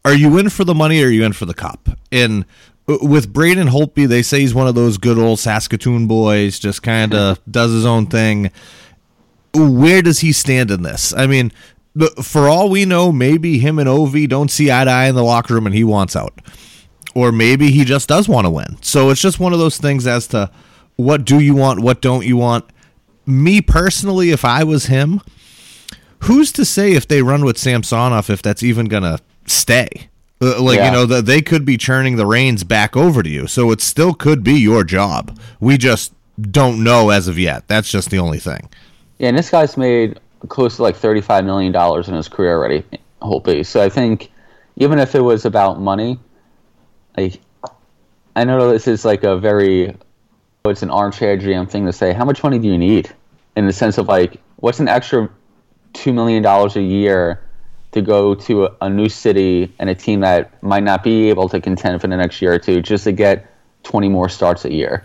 are 0.03 0.13
you 0.13 0.37
in 0.37 0.49
for 0.49 0.65
the 0.65 0.75
money 0.75 1.01
or 1.01 1.07
are 1.07 1.09
you 1.09 1.23
in 1.23 1.31
for 1.31 1.45
the 1.45 1.53
cup? 1.53 1.89
And 2.11 2.43
uh, 2.89 2.97
with 3.01 3.31
Braden 3.31 3.69
Holtby, 3.69 4.07
they 4.07 4.21
say 4.21 4.41
he's 4.41 4.53
one 4.53 4.67
of 4.67 4.75
those 4.75 4.97
good 4.97 5.17
old 5.17 5.39
Saskatoon 5.39 6.07
boys, 6.07 6.59
just 6.59 6.83
kind 6.83 7.13
of 7.13 7.39
does 7.49 7.71
his 7.71 7.85
own 7.85 8.07
thing. 8.07 8.51
Where 9.53 10.01
does 10.01 10.19
he 10.19 10.33
stand 10.33 10.71
in 10.71 10.83
this? 10.83 11.13
I 11.13 11.25
mean, 11.25 11.53
for 12.21 12.49
all 12.49 12.69
we 12.69 12.83
know, 12.83 13.13
maybe 13.13 13.59
him 13.59 13.79
and 13.79 13.87
Ovi 13.87 14.27
don't 14.27 14.51
see 14.51 14.69
eye 14.69 14.83
to 14.83 14.91
eye 14.91 15.07
in 15.07 15.15
the 15.15 15.23
locker 15.23 15.53
room 15.53 15.65
and 15.65 15.73
he 15.73 15.85
wants 15.85 16.17
out. 16.17 16.39
Or 17.15 17.31
maybe 17.31 17.71
he 17.71 17.85
just 17.85 18.09
does 18.09 18.27
want 18.27 18.45
to 18.45 18.51
win. 18.51 18.77
So 18.81 19.09
it's 19.09 19.21
just 19.21 19.39
one 19.39 19.53
of 19.53 19.59
those 19.59 19.77
things 19.77 20.05
as 20.05 20.27
to 20.27 20.51
what 20.97 21.23
do 21.23 21.39
you 21.39 21.55
want, 21.55 21.79
what 21.79 22.01
don't 22.01 22.25
you 22.25 22.35
want. 22.35 22.65
Me 23.29 23.61
personally, 23.61 24.31
if 24.31 24.43
I 24.43 24.63
was 24.63 24.87
him, 24.87 25.21
who's 26.23 26.51
to 26.53 26.65
say 26.65 26.93
if 26.93 27.07
they 27.07 27.21
run 27.21 27.45
with 27.45 27.57
Samsonov 27.57 28.29
if 28.29 28.41
that's 28.41 28.63
even 28.63 28.87
going 28.87 29.03
to 29.03 29.19
stay? 29.45 30.09
Uh, 30.41 30.61
like 30.61 30.77
yeah. 30.77 30.85
you 30.85 30.91
know 30.91 31.05
that 31.05 31.25
they 31.25 31.41
could 31.41 31.65
be 31.65 31.77
churning 31.77 32.15
the 32.15 32.25
reins 32.25 32.63
back 32.63 32.95
over 32.95 33.21
to 33.21 33.29
you, 33.29 33.45
so 33.45 33.71
it 33.71 33.81
still 33.81 34.13
could 34.13 34.41
be 34.41 34.53
your 34.53 34.83
job. 34.83 35.37
We 35.59 35.77
just 35.77 36.13
don't 36.39 36.83
know 36.83 37.09
as 37.09 37.27
of 37.27 37.37
yet. 37.37 37.67
That's 37.67 37.91
just 37.91 38.09
the 38.09 38.19
only 38.19 38.39
thing. 38.39 38.69
Yeah, 39.17 39.29
and 39.29 39.37
this 39.37 39.49
guy's 39.49 39.75
made 39.75 40.19
close 40.47 40.77
to 40.77 40.83
like 40.83 40.95
thirty-five 40.95 41.43
million 41.43 41.73
dollars 41.73 42.07
in 42.07 42.15
his 42.15 42.29
career 42.29 42.53
already. 42.53 42.85
Holtby. 43.21 43.65
So 43.65 43.83
I 43.83 43.89
think 43.89 44.31
even 44.77 44.97
if 44.97 45.13
it 45.13 45.19
was 45.19 45.43
about 45.43 45.81
money, 45.81 46.17
like 47.17 47.41
I 48.35 48.45
know 48.45 48.71
this 48.71 48.87
is 48.87 49.03
like 49.03 49.23
a 49.23 49.37
very 49.37 49.93
it's 50.65 50.83
an 50.83 50.89
armchair 50.89 51.37
GM 51.37 51.69
thing 51.69 51.85
to 51.85 51.93
say. 51.93 52.13
How 52.13 52.25
much 52.25 52.43
money 52.43 52.59
do 52.59 52.67
you 52.67 52.77
need? 52.77 53.13
In 53.55 53.65
the 53.65 53.73
sense 53.73 53.97
of 53.97 54.07
like, 54.07 54.39
what's 54.57 54.79
an 54.79 54.87
extra 54.87 55.29
two 55.93 56.13
million 56.13 56.43
dollars 56.43 56.75
a 56.75 56.81
year 56.81 57.41
to 57.91 58.01
go 58.01 58.35
to 58.35 58.65
a, 58.65 58.75
a, 58.81 58.89
new 58.89 59.09
city 59.09 59.73
and 59.79 59.89
a 59.89 59.95
team 59.95 60.19
that 60.19 60.61
might 60.61 60.83
not 60.83 61.03
be 61.03 61.29
able 61.29 61.49
to 61.49 61.59
contend 61.59 61.99
for 61.99 62.07
the 62.07 62.15
next 62.15 62.41
year 62.41 62.53
or 62.53 62.59
two 62.59 62.81
just 62.81 63.03
to 63.05 63.11
get 63.11 63.51
20 63.83 64.09
more 64.09 64.29
starts 64.29 64.65
a 64.65 64.71
year. 64.71 65.03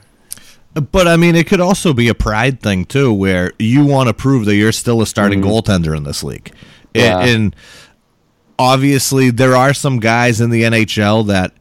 But 0.74 1.06
I 1.06 1.16
mean, 1.16 1.36
it 1.36 1.46
could 1.46 1.60
also 1.60 1.94
be 1.94 2.08
a 2.08 2.14
pride 2.14 2.60
thing 2.60 2.84
too, 2.84 3.12
where 3.12 3.52
you 3.58 3.84
want 3.84 4.08
to 4.08 4.14
prove 4.14 4.44
that 4.46 4.56
you're 4.56 4.72
still 4.72 5.00
a 5.00 5.06
starting 5.06 5.40
mm-hmm. 5.40 5.50
goaltender 5.50 5.96
in 5.96 6.02
this 6.02 6.22
league. 6.22 6.52
Yeah. 6.92 7.20
And, 7.20 7.30
and 7.30 7.56
obviously, 8.58 9.30
there 9.30 9.54
are 9.54 9.72
some 9.72 10.00
guys 10.00 10.40
in 10.40 10.50
the 10.50 10.62
NHL 10.62 11.26
that 11.28 11.52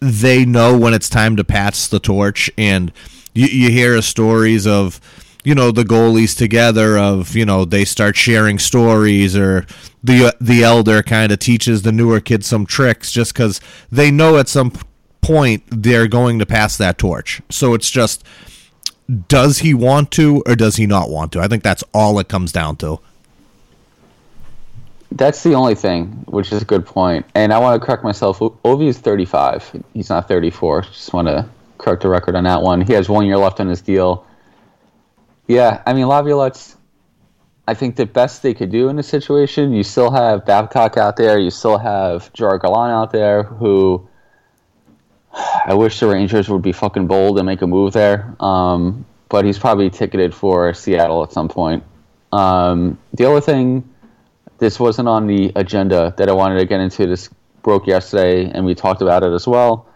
they 0.00 0.44
know 0.44 0.76
when 0.76 0.94
it's 0.94 1.08
time 1.08 1.36
to 1.36 1.44
pass 1.44 1.86
the 1.88 2.00
torch, 2.00 2.50
and 2.58 2.92
you, 3.34 3.46
you 3.46 3.70
hear 3.70 4.02
stories 4.02 4.66
of 4.66 5.00
you 5.46 5.54
know 5.54 5.70
the 5.70 5.84
goalies 5.84 6.36
together 6.36 6.98
of 6.98 7.36
you 7.36 7.46
know 7.46 7.64
they 7.64 7.84
start 7.84 8.16
sharing 8.16 8.58
stories 8.58 9.36
or 9.36 9.64
the 10.02 10.26
uh, 10.26 10.32
the 10.40 10.64
elder 10.64 11.04
kind 11.04 11.30
of 11.30 11.38
teaches 11.38 11.82
the 11.82 11.92
newer 11.92 12.18
kids 12.18 12.48
some 12.48 12.66
tricks 12.66 13.12
just 13.12 13.32
because 13.32 13.60
they 13.90 14.10
know 14.10 14.38
at 14.38 14.48
some 14.48 14.72
point 15.20 15.62
they're 15.68 16.08
going 16.08 16.40
to 16.40 16.44
pass 16.44 16.76
that 16.76 16.98
torch 16.98 17.40
so 17.48 17.74
it's 17.74 17.90
just 17.90 18.24
does 19.28 19.58
he 19.58 19.72
want 19.72 20.10
to 20.10 20.42
or 20.46 20.56
does 20.56 20.74
he 20.74 20.84
not 20.84 21.10
want 21.10 21.30
to 21.30 21.40
i 21.40 21.46
think 21.46 21.62
that's 21.62 21.84
all 21.94 22.18
it 22.18 22.28
comes 22.28 22.50
down 22.50 22.74
to 22.74 22.98
That's 25.12 25.42
the 25.44 25.54
only 25.54 25.76
thing, 25.76 26.08
which 26.26 26.52
is 26.52 26.60
a 26.60 26.64
good 26.64 26.84
point. 26.84 27.24
And 27.34 27.52
I 27.52 27.58
want 27.58 27.80
to 27.80 27.86
correct 27.86 28.02
myself. 28.02 28.40
Ovi 28.40 28.88
is 28.88 28.98
35. 28.98 29.82
He's 29.94 30.10
not 30.10 30.26
34. 30.26 30.82
Just 30.82 31.12
want 31.14 31.28
to 31.28 31.48
correct 31.78 32.02
the 32.02 32.08
record 32.08 32.34
on 32.34 32.44
that 32.44 32.60
one. 32.60 32.80
He 32.82 32.92
has 32.92 33.08
one 33.08 33.24
year 33.24 33.38
left 33.38 33.60
on 33.60 33.68
his 33.68 33.80
deal. 33.80 34.26
Yeah, 35.46 35.82
I 35.86 35.92
mean, 35.92 36.06
Laviolette's, 36.08 36.76
I 37.68 37.74
think, 37.74 37.96
the 37.96 38.06
best 38.06 38.42
they 38.42 38.54
could 38.54 38.70
do 38.70 38.88
in 38.88 38.96
this 38.96 39.08
situation. 39.08 39.72
You 39.72 39.82
still 39.82 40.10
have 40.10 40.44
Babcock 40.44 40.96
out 40.96 41.16
there. 41.16 41.38
You 41.38 41.50
still 41.50 41.78
have 41.78 42.32
Gerard 42.32 42.62
Gallant 42.62 42.92
out 42.92 43.12
there, 43.12 43.44
who 43.44 44.08
I 45.64 45.74
wish 45.74 46.00
the 46.00 46.08
Rangers 46.08 46.48
would 46.48 46.62
be 46.62 46.72
fucking 46.72 47.06
bold 47.06 47.38
and 47.38 47.46
make 47.46 47.62
a 47.62 47.66
move 47.66 47.92
there. 47.92 48.34
Um, 48.40 49.04
but 49.28 49.44
he's 49.44 49.58
probably 49.58 49.90
ticketed 49.90 50.34
for 50.34 50.72
Seattle 50.74 51.22
at 51.22 51.32
some 51.32 51.48
point. 51.48 51.84
Um, 52.32 52.98
the 53.12 53.24
other 53.24 53.40
thing 53.40 53.88
this 54.58 54.80
wasn't 54.80 55.08
on 55.08 55.26
the 55.26 55.52
agenda 55.54 56.14
that 56.16 56.28
I 56.28 56.32
wanted 56.32 56.58
to 56.58 56.64
get 56.64 56.80
into. 56.80 57.06
This 57.06 57.28
broke 57.62 57.86
yesterday, 57.86 58.50
and 58.50 58.64
we 58.64 58.74
talked 58.74 59.02
about 59.02 59.22
it 59.22 59.32
as 59.32 59.46
well. 59.46 59.86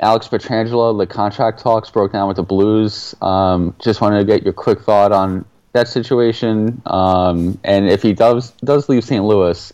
Alex 0.00 0.28
Pietrangelo, 0.28 0.96
the 0.98 1.06
contract 1.06 1.60
talks 1.60 1.90
broke 1.90 2.12
down 2.12 2.26
with 2.26 2.36
the 2.36 2.42
Blues. 2.42 3.14
Um, 3.20 3.74
just 3.78 4.00
wanted 4.00 4.18
to 4.18 4.24
get 4.24 4.42
your 4.42 4.52
quick 4.54 4.80
thought 4.80 5.12
on 5.12 5.44
that 5.72 5.86
situation, 5.88 6.82
um, 6.86 7.58
and 7.62 7.88
if 7.88 8.02
he 8.02 8.12
does 8.12 8.50
does 8.64 8.88
leave 8.88 9.04
St. 9.04 9.24
Louis, 9.24 9.72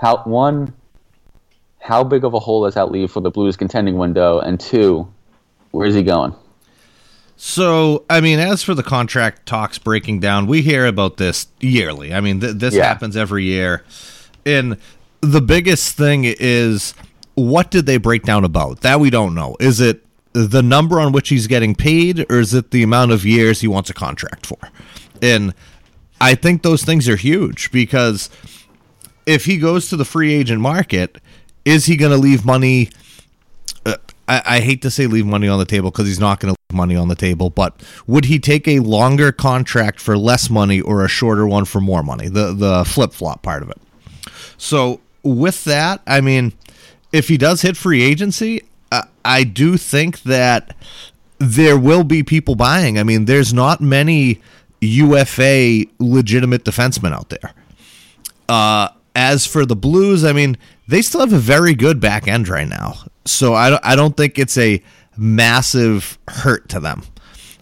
how 0.00 0.22
one, 0.24 0.72
how 1.80 2.04
big 2.04 2.24
of 2.24 2.32
a 2.32 2.38
hole 2.38 2.64
does 2.64 2.74
that 2.74 2.90
leave 2.90 3.10
for 3.10 3.20
the 3.20 3.30
Blues 3.30 3.56
contending 3.56 3.98
window, 3.98 4.38
and 4.38 4.58
two, 4.58 5.12
where's 5.72 5.94
he 5.94 6.02
going? 6.02 6.34
So, 7.36 8.04
I 8.08 8.22
mean, 8.22 8.38
as 8.38 8.62
for 8.62 8.72
the 8.74 8.82
contract 8.82 9.44
talks 9.44 9.78
breaking 9.78 10.20
down, 10.20 10.46
we 10.46 10.62
hear 10.62 10.86
about 10.86 11.18
this 11.18 11.48
yearly. 11.60 12.14
I 12.14 12.20
mean, 12.20 12.40
th- 12.40 12.56
this 12.56 12.74
Yeah. 12.74 12.84
happens 12.86 13.14
every 13.14 13.44
year. 13.44 13.84
And 14.46 14.78
the 15.20 15.42
biggest 15.42 15.96
thing 15.98 16.22
is 16.24 16.94
what 17.36 17.70
did 17.70 17.86
they 17.86 17.98
break 17.98 18.24
down 18.24 18.44
about? 18.44 18.80
That 18.80 18.98
we 18.98 19.10
don't 19.10 19.34
know. 19.34 19.56
Is 19.60 19.80
it 19.80 20.04
the 20.32 20.62
number 20.62 20.98
on 21.00 21.12
which 21.12 21.28
he's 21.28 21.46
getting 21.46 21.74
paid, 21.74 22.26
or 22.30 22.40
is 22.40 22.52
it 22.52 22.72
the 22.72 22.82
amount 22.82 23.12
of 23.12 23.24
years 23.24 23.60
he 23.60 23.68
wants 23.68 23.88
a 23.88 23.94
contract 23.94 24.44
for? 24.44 24.58
And 25.22 25.54
I 26.20 26.34
think 26.34 26.62
those 26.62 26.82
things 26.82 27.08
are 27.08 27.16
huge 27.16 27.70
because 27.70 28.28
if 29.24 29.44
he 29.44 29.58
goes 29.58 29.88
to 29.90 29.96
the 29.96 30.04
free 30.04 30.34
agent 30.34 30.60
market, 30.60 31.18
is 31.64 31.86
he 31.86 31.96
going 31.96 32.12
to 32.12 32.18
leave 32.18 32.44
money? 32.44 32.90
uh, 33.86 33.96
I, 34.28 34.42
I 34.44 34.60
hate 34.60 34.82
to 34.82 34.90
say 34.90 35.06
leave 35.06 35.26
money 35.26 35.48
on 35.48 35.58
the 35.58 35.64
table 35.64 35.90
because 35.90 36.06
he's 36.06 36.20
not 36.20 36.40
going 36.40 36.54
to 36.54 36.60
leave 36.70 36.76
money 36.76 36.96
on 36.96 37.08
the 37.08 37.14
table, 37.14 37.50
but 37.50 37.82
would 38.06 38.24
he 38.26 38.38
take 38.38 38.66
a 38.66 38.80
longer 38.80 39.32
contract 39.32 40.00
for 40.00 40.18
less 40.18 40.50
money 40.50 40.80
or 40.80 41.04
a 41.04 41.08
shorter 41.08 41.46
one 41.46 41.64
for 41.64 41.80
more 41.80 42.02
money? 42.02 42.28
The 42.28 42.52
the 42.52 42.84
flip 42.84 43.12
flop 43.12 43.42
part 43.42 43.62
of 43.62 43.70
it. 43.70 43.78
So 44.58 45.00
with 45.22 45.64
that, 45.64 46.02
I 46.06 46.20
mean, 46.20 46.52
if 47.12 47.28
he 47.28 47.36
does 47.36 47.62
hit 47.62 47.76
free 47.76 48.02
agency, 48.02 48.62
uh, 48.92 49.02
I 49.24 49.44
do 49.44 49.76
think 49.76 50.22
that 50.22 50.74
there 51.38 51.78
will 51.78 52.04
be 52.04 52.22
people 52.22 52.54
buying. 52.54 52.98
I 52.98 53.02
mean, 53.02 53.26
there's 53.26 53.52
not 53.52 53.80
many 53.80 54.40
UFA 54.80 55.84
legitimate 55.98 56.64
defensemen 56.64 57.12
out 57.12 57.28
there. 57.28 57.52
Uh, 58.48 58.88
as 59.14 59.46
for 59.46 59.64
the 59.64 59.76
Blues, 59.76 60.24
I 60.24 60.32
mean, 60.32 60.56
they 60.88 61.02
still 61.02 61.20
have 61.20 61.32
a 61.32 61.38
very 61.38 61.74
good 61.74 62.00
back 62.00 62.28
end 62.28 62.48
right 62.48 62.68
now. 62.68 62.94
So 63.24 63.54
I 63.54 63.70
don't, 63.70 63.84
I 63.84 63.96
don't 63.96 64.16
think 64.16 64.38
it's 64.38 64.56
a 64.58 64.82
massive 65.16 66.18
hurt 66.28 66.68
to 66.70 66.80
them. 66.80 67.02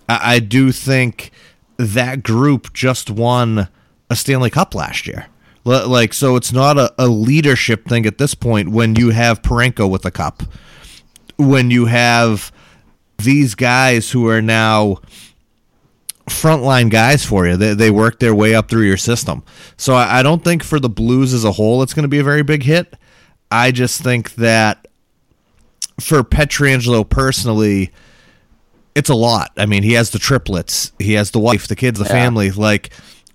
I, 0.09 0.35
I 0.37 0.39
do 0.41 0.73
think 0.73 1.31
that 1.77 2.23
group 2.23 2.73
just 2.73 3.11
won 3.11 3.69
a 4.11 4.17
Stanley 4.17 4.51
Cup 4.51 4.75
last 4.75 5.07
year. 5.07 5.27
Like, 5.64 6.12
so 6.12 6.37
it's 6.37 6.52
not 6.52 6.78
a, 6.78 6.92
a 6.99 7.06
leadership 7.06 7.87
thing 7.88 8.04
at 8.04 8.18
this 8.18 8.35
point 8.35 8.68
when 8.68 8.97
you 8.97 9.11
have 9.11 9.40
Parayko 9.40 9.90
with 9.90 10.04
a 10.04 10.11
cup, 10.11 10.42
when 11.37 11.71
you 11.71 11.87
have 11.87 12.52
these 13.18 13.54
guys 13.54 14.11
who 14.11 14.28
are 14.28 14.42
now 14.42 14.99
frontline 16.26 16.90
guys 16.90 17.25
for 17.25 17.47
you. 17.47 17.56
They, 17.56 17.75
they 17.75 17.90
work 17.90 18.18
their 18.18 18.35
way 18.35 18.54
up 18.54 18.68
through 18.68 18.87
your 18.87 18.97
system. 18.97 19.42
So 19.76 19.94
I, 19.94 20.21
I 20.21 20.23
don't 20.23 20.42
think 20.42 20.62
for 20.62 20.80
the 20.80 20.88
Blues 20.88 21.35
as 21.35 21.44
a 21.44 21.52
whole 21.52 21.83
it's 21.83 21.94
going 21.94 22.04
to 22.04 22.09
be 22.09 22.18
a 22.18 22.25
very 22.25 22.42
big 22.42 22.62
hit. 22.62 22.94
I 23.50 23.71
just 23.71 24.02
think 24.02 24.35
that 24.37 24.88
for 26.00 26.23
Pietrangelo 26.23 27.09
personally, 27.09 27.92
it's 28.94 29.11
a 29.11 29.14
lot. 29.14 29.52
I 29.56 29.66
mean, 29.66 29.83
he 29.83 29.92
has 29.92 30.11
the 30.11 30.18
triplets, 30.18 30.92
he 30.99 31.14
has 31.14 31.30
the 31.30 31.40
wife, 31.40 31.68
the 31.68 31.76
kids, 31.76 31.99
the 31.99 32.04
family. 32.04 32.50
Like, 32.50 32.90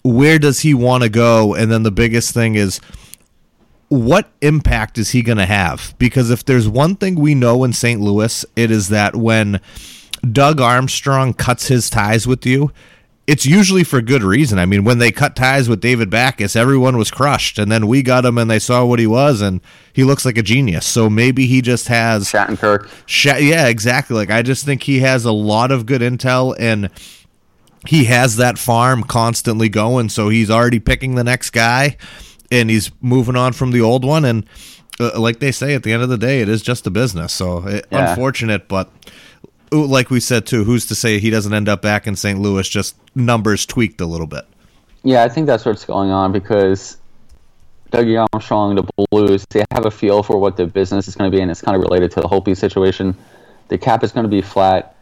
where 0.10 0.39
does 0.39 0.62
he 0.62 0.74
want 0.74 1.04
to 1.04 1.10
go? 1.10 1.54
And 1.54 1.72
then 1.72 1.84
the 1.84 1.92
biggest 1.92 2.34
thing 2.34 2.56
is, 2.56 2.80
what 3.89 4.30
impact 4.42 4.98
is 4.98 5.12
he 5.12 5.22
going 5.22 5.38
to 5.38 5.46
have? 5.46 5.96
Because 5.98 6.30
if 6.30 6.46
there's 6.46 6.68
one 6.68 6.96
thing 6.96 7.16
we 7.16 7.36
know 7.36 7.63
in 7.63 7.74
St. 7.74 8.00
Louis, 8.00 8.46
it 8.56 8.72
is 8.72 8.89
that 8.89 9.16
when 9.16 9.60
Doug 10.32 10.62
Armstrong 10.62 11.34
cuts 11.34 11.68
his 11.68 11.89
ties 11.89 12.28
with 12.28 12.46
you, 12.46 12.72
it's 13.25 13.46
usually 13.46 13.84
for 13.84 14.01
good 14.01 14.24
reason. 14.24 14.58
I 14.58 14.66
mean, 14.66 14.84
when 14.84 14.98
they 14.98 15.12
cut 15.12 15.36
ties 15.36 15.70
with 15.70 15.82
David 15.82 16.10
Backes, 16.10 16.56
everyone 16.56 16.98
was 16.98 17.12
crushed, 17.12 17.60
and 17.60 17.72
then 17.72 17.88
we 17.88 18.01
got 18.01 18.25
him, 18.25 18.39
and 18.39 18.50
they 18.50 18.58
saw 18.58 18.84
what 18.86 18.98
he 18.98 19.06
was, 19.06 19.42
and 19.42 19.62
he 19.94 20.04
looks 20.04 20.25
like 20.25 20.38
a 20.38 20.42
genius. 20.42 20.88
So 20.88 21.12
maybe 21.12 21.46
he 21.46 21.62
just 21.62 21.88
has 21.89 22.32
Shattenkirk. 22.32 22.89
Sha- 23.06 23.38
yeah, 23.38 23.68
exactly. 23.68 24.16
Like 24.16 24.32
I 24.32 24.42
just 24.42 24.66
think 24.66 24.82
he 24.82 25.00
has 25.01 25.25
a 25.25 25.32
lot 25.32 25.72
of 25.72 25.86
good 25.86 26.01
intel 26.01 26.56
and 26.58 26.89
he 27.88 28.05
has 28.05 28.38
that 28.38 28.57
farm 28.57 29.03
constantly 29.03 29.69
going, 29.69 30.09
so 30.09 30.29
he's 30.29 30.50
already 30.50 30.79
picking 30.79 31.15
the 31.15 31.24
next 31.24 31.51
guy 31.51 31.98
and 32.51 32.69
he's 32.69 32.91
moving 33.01 33.36
on 33.36 33.53
from 33.53 33.71
the 33.71 33.81
old 33.81 34.03
one 34.03 34.25
and 34.25 34.45
uh, 35.00 35.12
like 35.19 35.39
they 35.39 35.51
say 35.51 35.75
at 35.75 35.83
the 35.83 35.93
end 35.93 36.03
of 36.03 36.09
the 36.09 36.17
day 36.17 36.41
it 36.41 36.50
is 36.50 36.62
just 36.62 36.86
a 36.88 36.89
business. 36.89 37.31
So 37.31 37.65
it, 37.67 37.86
Yeah. 37.91 38.09
unfortunate 38.09 38.67
but 38.67 38.89
like 39.71 40.09
we 40.09 40.19
said 40.19 40.45
too, 40.45 40.63
who's 40.63 40.88
to 40.88 40.95
say 40.95 41.19
he 41.19 41.29
doesn't 41.29 41.53
end 41.53 41.69
up 41.69 41.81
back 41.81 42.07
in 42.07 42.15
St. 42.15 42.39
Louis 42.39 42.67
just 42.67 42.95
numbers 43.15 43.65
tweaked 43.65 44.01
a 44.01 44.05
little 44.05 44.27
bit. 44.27 44.45
Yeah, 45.03 45.24
I 45.24 45.29
think 45.29 45.48
that's 45.48 45.63
what's 45.63 45.86
going 45.86 46.09
on 46.09 46.31
because 46.31 46.98
Dougie 47.91 48.27
Armstrong, 48.33 48.75
the 48.75 49.07
Blues, 49.09 49.45
they 49.50 49.63
have 49.71 49.86
a 49.86 49.91
feel 49.91 50.24
for 50.24 50.38
what 50.38 50.57
the 50.57 50.67
business 50.67 51.07
is 51.07 51.15
going 51.15 51.31
to 51.31 51.36
be, 51.36 51.41
and 51.41 51.50
it's 51.50 51.62
kind 51.62 51.75
of 51.75 51.81
related 51.81 52.12
to 52.12 52.21
the 52.21 52.27
Holtby 52.27 52.55
situation. 52.55 53.15
The 53.69 53.77
cap 53.77 54.03
is 54.03 54.12
going 54.12 54.25
to 54.25 54.29
be 54.29 54.41
flat. 54.41 54.95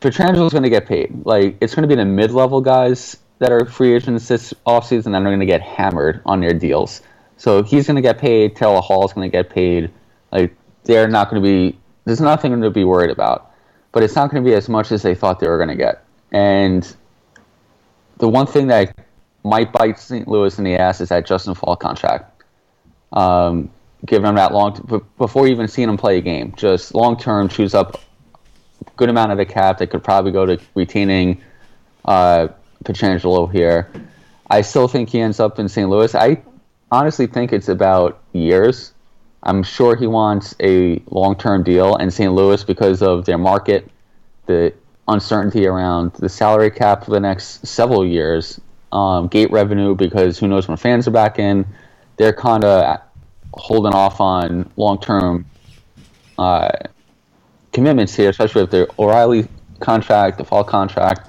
Pietrangelo 0.00 0.50
going 0.50 0.62
to 0.62 0.70
get 0.70 0.86
paid. 0.86 1.24
Like 1.24 1.56
it's 1.60 1.74
going 1.74 1.88
to 1.88 1.88
be 1.88 1.94
the 1.94 2.06
mid-level 2.06 2.60
guys 2.60 3.16
that 3.38 3.52
are 3.52 3.64
free 3.66 3.94
agents 3.94 4.28
this 4.28 4.54
offseason 4.66 5.12
that 5.12 5.22
are 5.22 5.24
going 5.24 5.40
to 5.40 5.46
get 5.46 5.62
hammered 5.62 6.22
on 6.26 6.40
their 6.40 6.54
deals. 6.54 7.02
So 7.36 7.62
he's 7.62 7.86
going 7.86 7.96
to 7.96 8.02
get 8.02 8.18
paid. 8.18 8.56
Taylor 8.56 8.80
Hall 8.80 9.04
is 9.06 9.12
going 9.12 9.30
to 9.30 9.34
get 9.34 9.50
paid. 9.50 9.90
Like 10.30 10.54
they're 10.84 11.08
not 11.08 11.30
going 11.30 11.42
to 11.42 11.46
be. 11.46 11.78
There's 12.04 12.20
nothing 12.20 12.60
to 12.60 12.70
be 12.70 12.84
worried 12.84 13.10
about. 13.10 13.52
But 13.92 14.02
it's 14.02 14.14
not 14.14 14.30
going 14.30 14.42
to 14.42 14.48
be 14.48 14.54
as 14.54 14.68
much 14.68 14.92
as 14.92 15.02
they 15.02 15.14
thought 15.14 15.40
they 15.40 15.48
were 15.48 15.56
going 15.56 15.70
to 15.70 15.74
get. 15.74 16.04
And 16.32 16.96
the 18.18 18.28
one 18.28 18.46
thing 18.46 18.68
that 18.68 18.94
might 19.42 19.72
bite 19.72 19.98
St. 19.98 20.28
Louis 20.28 20.56
in 20.58 20.64
the 20.64 20.76
ass 20.76 21.00
is 21.00 21.08
that 21.08 21.26
Justin 21.26 21.54
Faulk 21.54 21.80
contract. 21.80 22.44
Um, 23.12 23.70
giving 24.06 24.28
him 24.28 24.36
that 24.36 24.52
long, 24.52 24.80
b- 24.88 25.00
before 25.18 25.46
even 25.46 25.66
seeing 25.66 25.88
him 25.88 25.96
play 25.96 26.18
a 26.18 26.20
game, 26.20 26.54
just 26.56 26.94
long 26.94 27.18
term, 27.18 27.48
chews 27.48 27.74
up 27.74 28.00
good 28.96 29.08
amount 29.08 29.32
of 29.32 29.38
the 29.38 29.46
cap 29.46 29.78
that 29.78 29.88
could 29.88 30.04
probably 30.04 30.32
go 30.32 30.46
to 30.46 30.58
retaining 30.74 31.40
uh, 32.04 32.48
Pietrangelo 32.84 33.50
here. 33.50 33.90
I 34.48 34.62
still 34.62 34.88
think 34.88 35.10
he 35.10 35.20
ends 35.20 35.40
up 35.40 35.58
in 35.58 35.68
St. 35.68 35.88
Louis. 35.88 36.14
I 36.14 36.42
honestly 36.90 37.26
think 37.26 37.52
it's 37.52 37.68
about 37.68 38.20
years. 38.32 38.92
I'm 39.42 39.62
sure 39.62 39.96
he 39.96 40.06
wants 40.06 40.54
a 40.60 41.02
long 41.10 41.36
term 41.36 41.62
deal 41.62 41.96
and 41.96 42.12
St. 42.12 42.32
Louis 42.32 42.62
because 42.64 43.02
of 43.02 43.24
their 43.24 43.38
market, 43.38 43.90
the 44.46 44.74
uncertainty 45.08 45.66
around 45.66 46.12
the 46.14 46.28
salary 46.28 46.70
cap 46.70 47.04
for 47.04 47.10
the 47.10 47.20
next 47.20 47.66
several 47.66 48.04
years, 48.04 48.60
um, 48.92 49.28
gate 49.28 49.50
revenue 49.50 49.94
because 49.94 50.38
who 50.38 50.48
knows 50.48 50.68
when 50.68 50.76
fans 50.76 51.08
are 51.08 51.12
back 51.12 51.38
in. 51.38 51.66
They're 52.16 52.34
kind 52.34 52.64
of 52.64 53.00
holding 53.54 53.94
off 53.94 54.20
on 54.20 54.70
long 54.76 55.00
term 55.00 55.46
uh, 56.38 56.70
commitments 57.72 58.14
here, 58.14 58.30
especially 58.30 58.62
with 58.62 58.70
the 58.70 58.88
O'Reilly 58.98 59.48
contract, 59.80 60.38
the 60.38 60.44
Faulk 60.44 60.68
contract. 60.68 61.28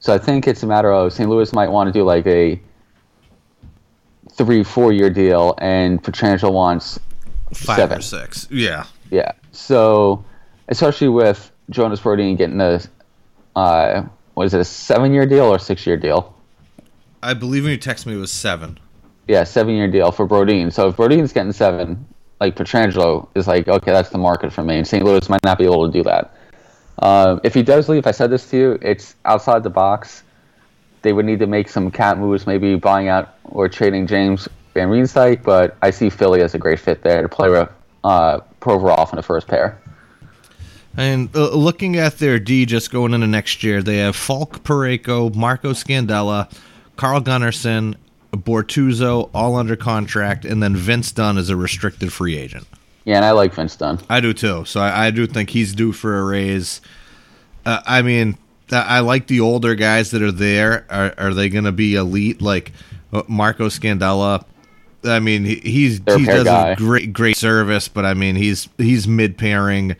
So 0.00 0.12
I 0.14 0.18
think 0.18 0.46
it's 0.46 0.62
a 0.62 0.66
matter 0.66 0.92
of 0.92 1.12
St. 1.12 1.28
Louis 1.28 1.52
might 1.52 1.70
want 1.70 1.88
to 1.88 1.92
do 1.92 2.04
like 2.04 2.26
a 2.26 2.60
three, 4.32 4.62
four 4.62 4.92
year 4.92 5.10
deal, 5.10 5.54
and 5.58 6.02
Pietrangelo 6.02 6.52
wants 6.52 6.98
Five 7.54 7.76
Seven. 7.76 7.98
or 7.98 8.02
six. 8.02 8.48
Yeah. 8.50 8.84
yeah. 9.10 9.32
So, 9.52 10.24
especially 10.68 11.08
with 11.08 11.52
Jonas 11.70 12.00
Brodin 12.00 12.36
getting 12.36 12.60
a, 12.60 12.80
uh, 13.54 14.02
was 14.34 14.54
it 14.54 14.60
a 14.60 14.64
seven 14.64 15.12
year 15.12 15.24
deal 15.24 15.44
or 15.44 15.58
six 15.58 15.86
year 15.86 15.96
deal? 15.96 16.34
I 17.22 17.32
believe 17.34 17.62
when 17.62 17.70
you 17.72 17.78
text 17.78 18.06
me 18.06 18.14
it 18.14 18.18
was 18.18 18.32
seven. 18.32 18.78
Yeah, 19.28 19.44
seven 19.44 19.74
year 19.74 19.88
deal 19.88 20.10
for 20.10 20.26
Brodin. 20.26 20.72
So 20.72 20.88
if 20.88 20.96
Brodin's 20.96 21.32
getting 21.32 21.52
seven, 21.52 22.04
like 22.44 22.56
Pietrangelo 22.56 23.26
is 23.34 23.46
like, 23.46 23.68
okay, 23.68 23.90
that's 23.90 24.10
the 24.10 24.18
market 24.18 24.52
for 24.52 24.62
me. 24.62 24.76
And 24.76 24.86
St. 24.86 25.04
Louis 25.04 25.28
might 25.28 25.42
not 25.44 25.58
be 25.58 25.64
able 25.64 25.86
to 25.86 25.92
do 25.92 26.02
that. 26.04 26.34
Uh, 26.98 27.40
if 27.42 27.54
he 27.54 27.62
does 27.62 27.88
leave, 27.88 28.06
I 28.06 28.12
said 28.12 28.30
this 28.30 28.48
to 28.50 28.56
you, 28.56 28.78
it's 28.82 29.16
outside 29.24 29.62
the 29.62 29.70
box. 29.70 30.22
They 31.02 31.12
would 31.12 31.24
need 31.24 31.40
to 31.40 31.46
make 31.46 31.68
some 31.68 31.90
cap 31.90 32.18
moves, 32.18 32.46
maybe 32.46 32.76
buying 32.76 33.08
out 33.08 33.34
or 33.44 33.68
trading 33.68 34.06
James 34.06 34.48
Van 34.74 34.88
Riemsdyk, 34.88 35.42
but 35.42 35.76
I 35.82 35.90
see 35.90 36.10
Philly 36.10 36.40
as 36.42 36.54
a 36.54 36.58
great 36.58 36.80
fit 36.80 37.02
there 37.02 37.22
to 37.22 37.28
play 37.28 37.48
with 37.48 37.68
uh, 38.04 38.40
Provorov 38.60 39.10
in 39.10 39.16
the 39.16 39.22
first 39.22 39.46
pair. 39.46 39.80
And 40.96 41.34
uh, 41.34 41.50
looking 41.50 41.96
at 41.96 42.18
their 42.18 42.38
D 42.38 42.66
just 42.66 42.92
going 42.92 43.14
into 43.14 43.26
next 43.26 43.64
year, 43.64 43.82
they 43.82 43.98
have 43.98 44.14
Faulk 44.14 44.62
Parayko, 44.62 45.34
Marco 45.34 45.72
Scandella, 45.72 46.50
Carl 46.96 47.20
Gunnarsson, 47.20 47.96
Bortuzzo, 48.36 49.30
all 49.34 49.56
under 49.56 49.76
contract, 49.76 50.44
and 50.44 50.62
then 50.62 50.76
Vince 50.76 51.12
Dunn 51.12 51.38
is 51.38 51.50
a 51.50 51.56
restricted 51.56 52.12
free 52.12 52.36
agent. 52.36 52.66
Yeah, 53.04 53.16
and 53.16 53.24
I 53.24 53.32
like 53.32 53.52
Vince 53.52 53.76
Dunn. 53.76 53.98
I 54.08 54.20
do 54.20 54.32
too. 54.32 54.64
So 54.64 54.80
I, 54.80 55.06
I 55.06 55.10
do 55.10 55.26
think 55.26 55.50
he's 55.50 55.74
due 55.74 55.92
for 55.92 56.18
a 56.18 56.24
raise. 56.24 56.80
Uh, 57.66 57.80
I 57.86 58.02
mean, 58.02 58.38
I 58.70 59.00
like 59.00 59.26
the 59.26 59.40
older 59.40 59.74
guys 59.74 60.10
that 60.12 60.22
are 60.22 60.32
there. 60.32 60.86
Are, 60.90 61.14
are 61.18 61.34
they 61.34 61.48
going 61.48 61.64
to 61.64 61.72
be 61.72 61.96
elite 61.96 62.40
like 62.40 62.72
uh, 63.12 63.22
Marco 63.28 63.68
Scandella? 63.68 64.44
I 65.04 65.20
mean, 65.20 65.44
he, 65.44 65.56
he's 65.56 66.00
They're 66.00 66.18
he 66.18 66.24
does 66.24 66.44
guy. 66.44 66.70
a 66.70 66.76
great 66.76 67.12
great 67.12 67.36
service, 67.36 67.88
but 67.88 68.06
I 68.06 68.14
mean, 68.14 68.36
he's 68.36 68.68
he's 68.78 69.06
mid 69.06 69.36
pairing. 69.36 69.96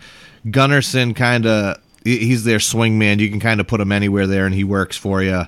Gunnarsson 0.47 1.14
kind 1.14 1.47
of 1.47 1.79
he's 2.05 2.45
their 2.45 2.61
swing 2.61 2.99
man. 2.99 3.19
You 3.19 3.29
can 3.31 3.41
kind 3.41 3.61
of 3.61 3.67
put 3.67 3.81
him 3.81 3.93
anywhere 3.93 4.26
there, 4.26 4.47
and 4.47 4.55
he 4.55 4.64
works 4.64 4.97
for 4.97 5.23
you. 5.23 5.45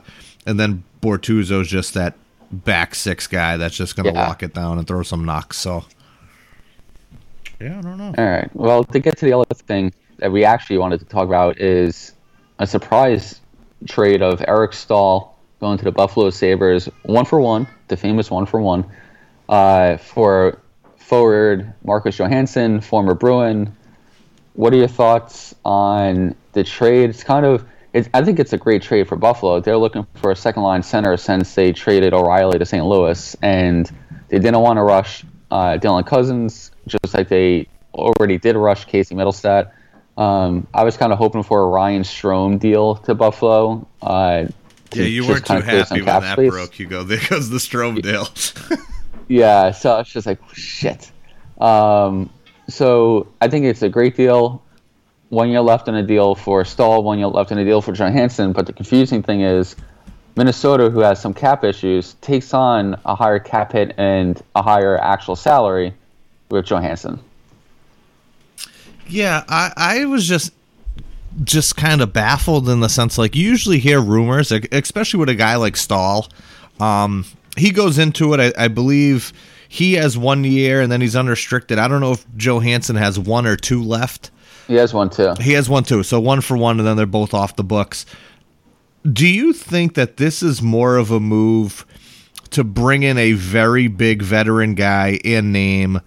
And 0.46 0.60
then 0.60 0.84
Bortuzzo's 1.00 1.68
just 1.68 1.94
that 1.94 2.14
back 2.50 2.94
six 2.94 3.26
guy 3.26 3.56
that's 3.56 3.76
just 3.76 3.96
going 3.96 4.06
to 4.06 4.12
Yeah. 4.12 4.28
lock 4.28 4.42
it 4.42 4.54
down 4.54 4.78
and 4.78 4.86
throw 4.86 5.02
some 5.02 5.24
knocks. 5.24 5.56
So, 5.58 5.84
yeah, 7.60 7.78
I 7.78 7.82
don't 7.82 7.96
know. 7.98 8.14
All 8.16 8.24
right. 8.24 8.48
Well, 8.54 8.84
to 8.84 8.98
get 8.98 9.18
to 9.18 9.24
the 9.24 9.32
other 9.36 9.54
thing 9.54 9.92
that 10.18 10.30
we 10.30 10.44
actually 10.44 10.78
wanted 10.78 11.00
to 11.00 11.06
talk 11.06 11.26
about 11.26 11.60
is 11.60 12.12
a 12.58 12.66
surprise 12.66 13.40
trade 13.88 14.22
of 14.22 14.42
Eric 14.46 14.72
Staal 14.72 15.36
going 15.60 15.78
to 15.78 15.84
the 15.84 15.92
Buffalo 15.92 16.30
Sabres, 16.30 16.88
one 17.02 17.24
for 17.24 17.40
one, 17.40 17.66
the 17.88 17.96
famous 17.96 18.30
one 18.30 18.46
for 18.46 18.60
one, 18.60 18.84
uh, 19.48 19.96
for 19.96 20.58
forward 20.96 21.72
Marcus 21.84 22.16
Johansson, 22.16 22.80
former 22.80 23.14
Bruin. 23.14 23.74
What 24.54 24.72
are 24.72 24.76
your 24.76 24.88
thoughts 24.88 25.54
on 25.64 26.34
the 26.52 26.64
trade? 26.64 27.10
It's 27.10 27.22
kind 27.24 27.44
of, 27.46 27.64
it's, 27.96 28.08
I 28.14 28.22
think 28.24 28.38
it's 28.38 28.52
a 28.52 28.58
great 28.58 28.82
trade 28.82 29.08
for 29.08 29.16
Buffalo. 29.16 29.60
They're 29.60 29.76
looking 29.78 30.06
for 30.14 30.30
a 30.30 30.36
second 30.36 30.62
line 30.62 30.82
center 30.82 31.16
since 31.16 31.54
they 31.54 31.72
traded 31.72 32.12
O'Reilly 32.14 32.58
to 32.58 32.66
St. 32.66 32.84
Louis, 32.84 33.36
and 33.42 33.90
they 34.28 34.38
didn't 34.38 34.60
want 34.60 34.76
to 34.76 34.82
rush 34.82 35.24
uh, 35.50 35.78
Dylan 35.78 36.06
Cozens, 36.06 36.70
just 36.86 37.14
like 37.14 37.28
they 37.28 37.68
already 37.94 38.38
did 38.38 38.56
rush 38.56 38.84
Casey 38.84 39.14
Mittelstadt. 39.14 39.72
Um, 40.16 40.66
I 40.74 40.84
was 40.84 40.96
kind 40.96 41.12
of 41.12 41.18
hoping 41.18 41.42
for 41.42 41.62
a 41.62 41.66
Ryan 41.66 42.02
Strome 42.02 42.58
deal 42.58 42.96
to 42.96 43.14
Buffalo. 43.14 43.86
Uh, 44.02 44.46
to 44.90 45.02
Yeah, 45.02 45.06
you 45.06 45.26
weren't 45.26 45.44
too 45.46 45.54
kinda 45.54 45.62
clear 45.62 45.84
some 45.84 45.98
happy 45.98 46.10
when 46.10 46.20
that 46.22 46.32
space. 46.34 46.50
broke. 46.50 46.78
You 46.78 46.86
go, 46.86 47.02
there 47.02 47.20
goes 47.28 47.50
the 47.50 47.58
Strome 47.58 48.02
deal. 48.02 48.28
Yeah, 49.28 49.72
so 49.72 49.92
I 49.92 49.98
was 49.98 50.08
just 50.08 50.26
like, 50.26 50.38
shit. 50.54 51.10
Um, 51.60 52.30
so 52.68 53.26
I 53.40 53.48
think 53.48 53.64
it's 53.66 53.82
a 53.82 53.88
great 53.88 54.14
deal. 54.16 54.62
One 55.28 55.50
year 55.50 55.60
left 55.60 55.88
in 55.88 55.94
a 55.94 56.02
deal 56.02 56.34
for 56.34 56.64
Staal, 56.64 57.02
one 57.02 57.18
year 57.18 57.26
left 57.26 57.50
in 57.50 57.58
a 57.58 57.64
deal 57.64 57.82
for 57.82 57.92
Johansson. 57.92 58.52
But 58.52 58.66
the 58.66 58.72
confusing 58.72 59.22
thing 59.22 59.40
is, 59.40 59.74
Minnesota, 60.36 60.90
who 60.90 61.00
has 61.00 61.20
some 61.20 61.34
cap 61.34 61.64
issues, 61.64 62.14
takes 62.20 62.54
on 62.54 63.00
a 63.04 63.14
higher 63.14 63.38
cap 63.38 63.72
hit 63.72 63.94
and 63.98 64.40
a 64.54 64.62
higher 64.62 64.98
actual 64.98 65.34
salary 65.34 65.94
with 66.50 66.66
Johansson. 66.66 67.18
Yeah, 69.08 69.44
I, 69.48 69.72
I 69.76 70.04
was 70.06 70.26
just 70.28 70.52
just 71.44 71.76
kind 71.76 72.00
of 72.00 72.12
baffled 72.12 72.68
in 72.68 72.80
the 72.80 72.88
sense 72.88 73.18
like 73.18 73.36
you 73.36 73.46
usually 73.46 73.78
hear 73.78 74.00
rumors, 74.00 74.52
especially 74.72 75.20
with 75.20 75.28
a 75.28 75.34
guy 75.34 75.56
like 75.56 75.76
Staal. 75.76 76.28
Um, 76.80 77.24
he 77.56 77.72
goes 77.72 77.98
into 77.98 78.32
it. 78.34 78.40
I, 78.56 78.64
I 78.64 78.68
believe 78.68 79.32
he 79.68 79.94
has 79.94 80.16
one 80.16 80.44
year 80.44 80.80
and 80.80 80.90
then 80.90 81.00
he's 81.00 81.16
unrestricted. 81.16 81.78
I 81.78 81.88
don't 81.88 82.00
know 82.00 82.12
if 82.12 82.24
Johansson 82.36 82.96
has 82.96 83.18
one 83.18 83.46
or 83.46 83.56
two 83.56 83.82
left. 83.82 84.30
He 84.66 84.74
has 84.74 84.92
one 84.92 85.10
too. 85.10 85.34
He 85.40 85.52
has 85.52 85.68
one 85.68 85.84
too, 85.84 86.02
so 86.02 86.20
one 86.20 86.40
for 86.40 86.56
one, 86.56 86.78
and 86.78 86.86
then 86.86 86.96
they're 86.96 87.06
both 87.06 87.34
off 87.34 87.56
the 87.56 87.64
books. 87.64 88.06
Do 89.10 89.26
you 89.26 89.52
think 89.52 89.94
that 89.94 90.16
this 90.16 90.42
is 90.42 90.60
more 90.60 90.96
of 90.96 91.10
a 91.10 91.20
move 91.20 91.86
to 92.50 92.64
bring 92.64 93.02
in 93.02 93.18
a 93.18 93.32
very 93.32 93.86
big 93.88 94.22
veteran 94.22 94.74
guy 94.74 95.18
in 95.24 95.52
name 95.52 96.00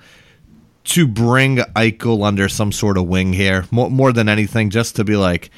to 0.85 1.07
bring 1.07 1.57
Eichel 1.57 2.25
under 2.25 2.49
some 2.49 2.71
sort 2.71 2.97
of 2.97 3.07
wing 3.07 3.33
here, 3.33 3.65
more, 3.71 3.89
more 3.89 4.11
than 4.11 4.27
anything, 4.27 4.69
just 4.69 4.95
to 4.95 5.03
be 5.03 5.15
like, 5.15 5.51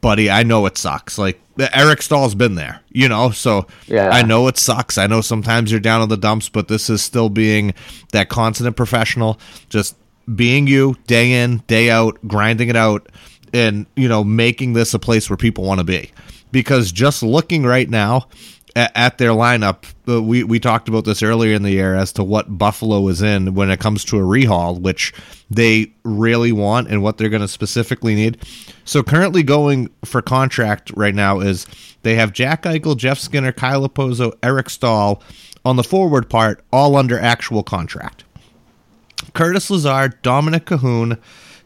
buddy, 0.00 0.30
I 0.30 0.42
know 0.42 0.64
it 0.66 0.78
sucks. 0.78 1.18
Like 1.18 1.40
Eric 1.58 2.00
Staal's 2.00 2.34
been 2.34 2.54
there, 2.54 2.80
you 2.90 3.08
know, 3.08 3.30
so 3.30 3.66
Yeah. 3.86 4.08
I 4.08 4.22
know 4.22 4.48
it 4.48 4.56
sucks. 4.56 4.96
I 4.96 5.06
know 5.06 5.20
sometimes 5.20 5.70
you're 5.70 5.80
down 5.80 6.02
in 6.02 6.08
the 6.08 6.16
dumps, 6.16 6.48
but 6.48 6.68
this 6.68 6.88
is 6.88 7.02
still 7.02 7.28
being 7.28 7.74
that 8.12 8.28
constant 8.28 8.76
professional, 8.76 9.38
just 9.68 9.96
being 10.34 10.66
you 10.66 10.96
day 11.06 11.42
in, 11.42 11.58
day 11.66 11.90
out, 11.90 12.18
grinding 12.26 12.68
it 12.68 12.76
out, 12.76 13.08
and 13.52 13.86
you 13.96 14.08
know, 14.08 14.24
making 14.24 14.72
this 14.72 14.94
a 14.94 14.98
place 14.98 15.28
where 15.30 15.36
people 15.36 15.64
want 15.64 15.78
to 15.80 15.84
be. 15.84 16.10
Because 16.50 16.92
just 16.92 17.22
looking 17.22 17.64
right 17.64 17.88
now 17.88 18.28
at, 18.76 18.92
at 18.94 19.18
their 19.18 19.30
lineup, 19.30 19.84
uh, 20.08 20.22
we 20.22 20.44
we 20.44 20.60
talked 20.60 20.88
about 20.88 21.04
this 21.04 21.22
earlier 21.22 21.54
in 21.54 21.62
the 21.62 21.70
year 21.70 21.94
as 21.94 22.12
to 22.14 22.24
what 22.24 22.58
Buffalo 22.58 23.06
is 23.08 23.22
in 23.22 23.54
when 23.54 23.70
it 23.70 23.80
comes 23.80 24.04
to 24.06 24.18
a 24.18 24.22
rehaul, 24.22 24.80
which 24.80 25.12
they 25.50 25.92
really 26.04 26.52
want 26.52 26.88
and 26.88 27.02
what 27.02 27.18
they're 27.18 27.28
going 27.28 27.42
to 27.42 27.48
specifically 27.48 28.14
need. 28.14 28.38
So 28.84 29.02
currently 29.02 29.42
going 29.42 29.90
for 30.04 30.22
contract 30.22 30.90
right 30.96 31.14
now 31.14 31.40
is 31.40 31.66
they 32.02 32.16
have 32.16 32.32
Jack 32.32 32.62
Eichel, 32.64 32.96
Jeff 32.96 33.18
Skinner, 33.18 33.52
Kyle 33.52 33.88
Okposo, 33.88 34.36
Eric 34.42 34.70
Staal 34.70 35.22
on 35.64 35.76
the 35.76 35.84
forward 35.84 36.28
part, 36.28 36.62
all 36.72 36.96
under 36.96 37.18
actual 37.18 37.62
contract. 37.62 38.23
Curtis 39.32 39.70
Lazar, 39.70 40.10
Dominik 40.22 40.64
Kahun, 40.64 41.18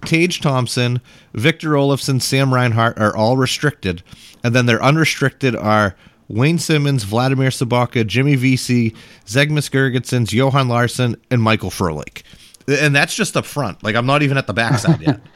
Tage 0.04 0.40
Thompson, 0.40 1.00
Victor 1.34 1.70
Olofsson, 1.70 2.20
Sam 2.22 2.54
Reinhart 2.54 2.98
are 2.98 3.16
all 3.16 3.37
restricted. 3.37 4.02
And 4.44 4.54
then 4.54 4.66
their 4.66 4.82
unrestricted 4.82 5.56
are 5.56 5.96
Wayne 6.28 6.58
Simmonds, 6.58 7.04
Vladimir 7.04 7.48
Sobotka, 7.48 8.06
Jimmy 8.06 8.37
Vesey, 8.37 8.94
Zemgus 9.26 9.70
Girgensons, 9.70 10.32
Johan 10.32 10.68
Larsson, 10.68 11.16
and 11.30 11.42
Michael 11.42 11.70
Frolik. 11.70 12.22
And 12.68 12.94
that's 12.94 13.14
just 13.14 13.37
up 13.37 13.46
front. 13.46 13.82
Like, 13.82 13.96
I'm 13.96 14.06
not 14.06 14.22
even 14.22 14.37
at 14.37 14.46
the 14.46 14.54
backside 14.54 15.00
yet. 15.00 15.20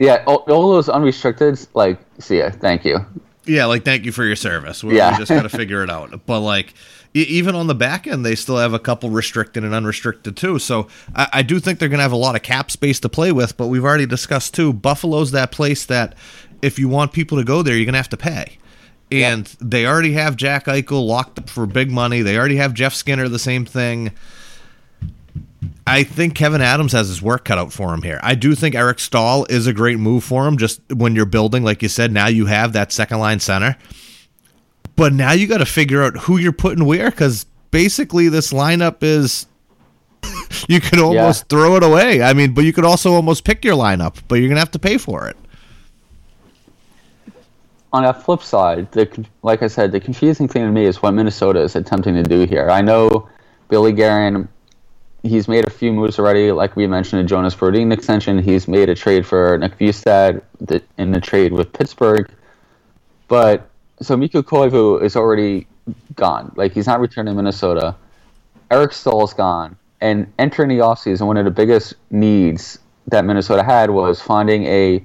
Yeah, 0.00 0.22
all, 0.28 0.44
all 0.48 0.70
those 0.70 0.88
unrestricted, 0.88 1.58
like, 1.74 1.98
see 2.20 2.38
ya, 2.38 2.50
thank 2.50 2.84
you. 2.84 3.04
Yeah, 3.48 3.64
like 3.66 3.84
thank 3.84 4.04
you 4.04 4.12
for 4.12 4.24
your 4.24 4.36
service. 4.36 4.84
We, 4.84 4.96
Yeah. 4.96 5.12
we 5.12 5.18
just 5.18 5.30
got 5.30 5.42
to 5.42 5.48
figure 5.56 5.82
it 5.82 5.90
out. 5.90 6.26
But 6.26 6.40
like, 6.40 6.74
even 7.14 7.54
on 7.54 7.66
the 7.66 7.74
back 7.74 8.06
end, 8.06 8.24
they 8.24 8.34
still 8.34 8.58
have 8.58 8.74
a 8.74 8.78
couple 8.78 9.10
restricted 9.10 9.64
and 9.64 9.74
unrestricted 9.74 10.36
too. 10.36 10.58
So 10.58 10.88
I, 11.16 11.28
I 11.34 11.42
do 11.42 11.58
think 11.58 11.78
they're 11.78 11.88
going 11.88 11.98
to 11.98 12.02
have 12.02 12.12
a 12.12 12.16
lot 12.16 12.36
of 12.36 12.42
cap 12.42 12.70
space 12.70 13.00
to 13.00 13.08
play 13.08 13.32
with. 13.32 13.56
But 13.56 13.68
we've 13.68 13.84
already 13.84 14.06
discussed 14.06 14.54
too. 14.54 14.72
Buffalo's 14.72 15.30
that 15.32 15.50
place 15.50 15.84
that 15.86 16.14
if 16.62 16.78
you 16.78 16.88
want 16.88 17.12
people 17.12 17.38
to 17.38 17.44
go 17.44 17.62
there, 17.62 17.74
you're 17.76 17.86
going 17.86 17.94
to 17.94 17.98
have 17.98 18.08
to 18.10 18.16
pay. 18.16 18.58
And 19.10 19.46
they 19.58 19.86
already 19.86 20.12
have 20.12 20.36
Jack 20.36 20.66
Eichel 20.66 21.06
locked 21.06 21.38
up 21.38 21.48
for 21.48 21.64
big 21.64 21.90
money. 21.90 22.20
They 22.20 22.36
already 22.36 22.56
have 22.56 22.74
Jeff 22.74 22.92
Skinner, 22.92 23.26
the 23.26 23.38
same 23.38 23.64
thing. 23.64 24.12
I 25.86 26.04
think 26.04 26.34
Kevyn 26.34 26.60
Adams 26.60 26.92
has 26.92 27.08
his 27.08 27.22
work 27.22 27.44
cut 27.44 27.58
out 27.58 27.72
for 27.72 27.92
him 27.92 28.02
here. 28.02 28.20
I 28.22 28.34
do 28.34 28.54
think 28.54 28.74
Eric 28.74 28.98
Staal 28.98 29.46
is 29.46 29.66
a 29.66 29.72
great 29.72 29.98
move 29.98 30.22
for 30.22 30.46
him. 30.46 30.56
Just 30.56 30.80
when 30.92 31.16
you're 31.16 31.26
building, 31.26 31.64
like 31.64 31.82
you 31.82 31.88
said, 31.88 32.12
now 32.12 32.28
you 32.28 32.46
have 32.46 32.74
that 32.74 32.92
second 32.92 33.18
line 33.18 33.40
center. 33.40 33.76
But 34.96 35.12
now 35.12 35.32
you 35.32 35.46
got 35.46 35.58
to 35.58 35.66
figure 35.66 36.02
out 36.02 36.16
who 36.16 36.38
you're 36.38 36.52
putting 36.52 36.84
where 36.84 37.10
because 37.10 37.46
basically 37.70 38.28
this 38.28 38.52
lineup 38.52 39.02
is. 39.02 39.46
you 40.68 40.80
could 40.80 40.98
almost 40.98 41.48
throw 41.48 41.76
it 41.76 41.84
away. 41.84 42.22
I 42.22 42.32
mean, 42.32 42.52
but 42.52 42.64
you 42.64 42.72
could 42.72 42.84
also 42.84 43.12
almost 43.12 43.44
pick 43.44 43.64
your 43.64 43.76
lineup, 43.76 44.16
but 44.26 44.36
you're 44.36 44.48
gonna 44.48 44.60
have 44.60 44.72
to 44.72 44.78
pay 44.78 44.98
for 44.98 45.28
it. 45.28 45.36
on 47.92 48.02
that 48.02 48.22
flip 48.22 48.42
side, 48.42 48.90
the 48.92 49.24
like 49.42 49.62
I 49.62 49.68
said, 49.68 49.92
the 49.92 50.00
confusing 50.00 50.48
thing 50.48 50.64
to 50.64 50.70
me 50.70 50.84
is 50.84 51.00
what 51.02 51.12
Minnesota 51.12 51.60
is 51.60 51.76
attempting 51.76 52.14
to 52.14 52.22
do 52.22 52.44
here. 52.44 52.68
I 52.68 52.82
know 52.82 53.28
Billy 53.68 53.92
Guerin, 53.92 54.48
he's 55.28 55.48
made 55.48 55.66
a 55.66 55.70
few 55.70 55.92
moves 55.92 56.18
already, 56.18 56.50
like 56.52 56.76
we 56.76 56.86
mentioned, 56.86 57.20
a 57.22 57.24
Jonas 57.24 57.54
Brodin 57.54 57.92
extension. 57.92 58.38
He's 58.38 58.66
made 58.66 58.88
a 58.88 58.94
trade 58.94 59.26
for 59.26 59.58
Nick 59.58 59.78
Bjugstad 59.78 60.42
in 60.96 61.12
the 61.12 61.20
trade 61.20 61.52
with 61.52 61.72
Pittsburgh. 61.72 62.30
But 63.28 63.68
so 64.00 64.16
Mikko 64.16 64.42
Koivu 64.42 65.02
is 65.02 65.16
already 65.16 65.66
gone. 66.14 66.52
Like 66.56 66.72
he's 66.72 66.86
not 66.86 67.00
returning 67.00 67.34
to 67.34 67.36
Minnesota. 67.36 67.94
Eric 68.70 68.92
Staal's 68.92 69.34
gone. 69.34 69.76
And 70.00 70.32
entering 70.38 70.68
the 70.68 70.78
offseason, 70.78 71.26
one 71.26 71.36
of 71.36 71.44
the 71.44 71.50
biggest 71.50 71.94
needs 72.10 72.78
that 73.08 73.24
Minnesota 73.24 73.62
had 73.62 73.90
was 73.90 74.20
finding 74.20 74.64
a 74.64 75.02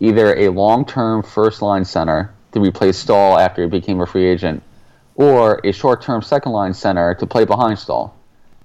either 0.00 0.36
a 0.36 0.48
long-term 0.48 1.22
first-line 1.22 1.84
center 1.84 2.32
to 2.50 2.60
replace 2.60 2.98
Staal 2.98 3.38
after 3.38 3.62
he 3.62 3.68
became 3.68 4.00
a 4.00 4.06
free 4.06 4.26
agent, 4.26 4.62
or 5.14 5.60
a 5.62 5.70
short-term 5.70 6.22
second-line 6.22 6.74
center 6.74 7.14
to 7.14 7.26
play 7.26 7.44
behind 7.44 7.78
Staal. 7.78 8.12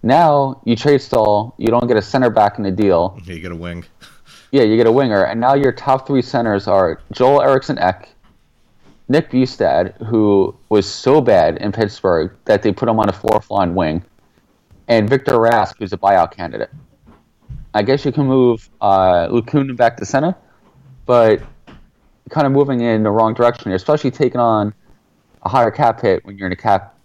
Now 0.04 0.62
you 0.66 0.76
trade 0.76 1.02
Staal, 1.02 1.54
you 1.58 1.68
don't 1.68 1.88
get 1.88 1.98
a 1.98 2.02
center 2.02 2.30
back 2.30 2.58
in 2.58 2.64
the 2.64 2.72
deal. 2.72 3.20
You 3.26 3.40
get 3.40 3.52
a 3.52 3.56
wing. 3.56 3.86
Yeah, 4.50 4.64
you 4.64 4.78
get 4.78 4.88
a 4.88 4.92
winger, 4.94 5.24
and 5.24 5.42
now 5.42 5.56
your 5.56 5.74
top 5.74 6.08
three 6.08 6.22
centers 6.22 6.70
are 6.70 7.02
Joel 7.12 7.42
Eriksson 7.42 7.78
Ek, 7.80 8.08
Nick 9.10 9.30
Bjugstad, 9.30 9.98
who 10.06 10.56
was 10.70 10.90
so 10.90 11.20
bad 11.20 11.58
in 11.58 11.74
Pittsburgh 11.74 12.32
that 12.46 12.64
they 12.64 12.72
put 12.72 12.88
him 12.88 12.98
on 12.98 13.10
a 13.10 13.12
fourth 13.12 13.52
line 13.52 13.76
wing, 13.76 14.06
and 14.88 15.10
Victor 15.10 15.34
Rask, 15.34 15.76
who's 15.80 15.92
a 15.92 15.98
buyout 15.98 16.32
candidate. 16.32 16.70
I 17.74 17.84
guess 17.84 18.06
you 18.06 18.14
can 18.14 18.26
move 18.26 18.70
uh, 18.80 19.28
back 19.76 19.98
to 19.98 20.06
center, 20.06 20.34
but 21.06 21.42
kind 22.30 22.48
of 22.48 22.54
moving 22.54 22.80
in 22.82 23.04
the 23.04 23.12
wrong 23.12 23.34
direction 23.34 23.66
here, 23.66 23.76
especially 23.76 24.12
taking 24.12 24.40
on 24.40 24.74
a 25.44 25.50
higher 25.50 25.72
cap 25.72 26.02
hit 26.02 26.26
when 26.26 26.38
you're 26.38 26.48
in 26.48 26.54
a 26.54 26.58
cap 26.58 26.98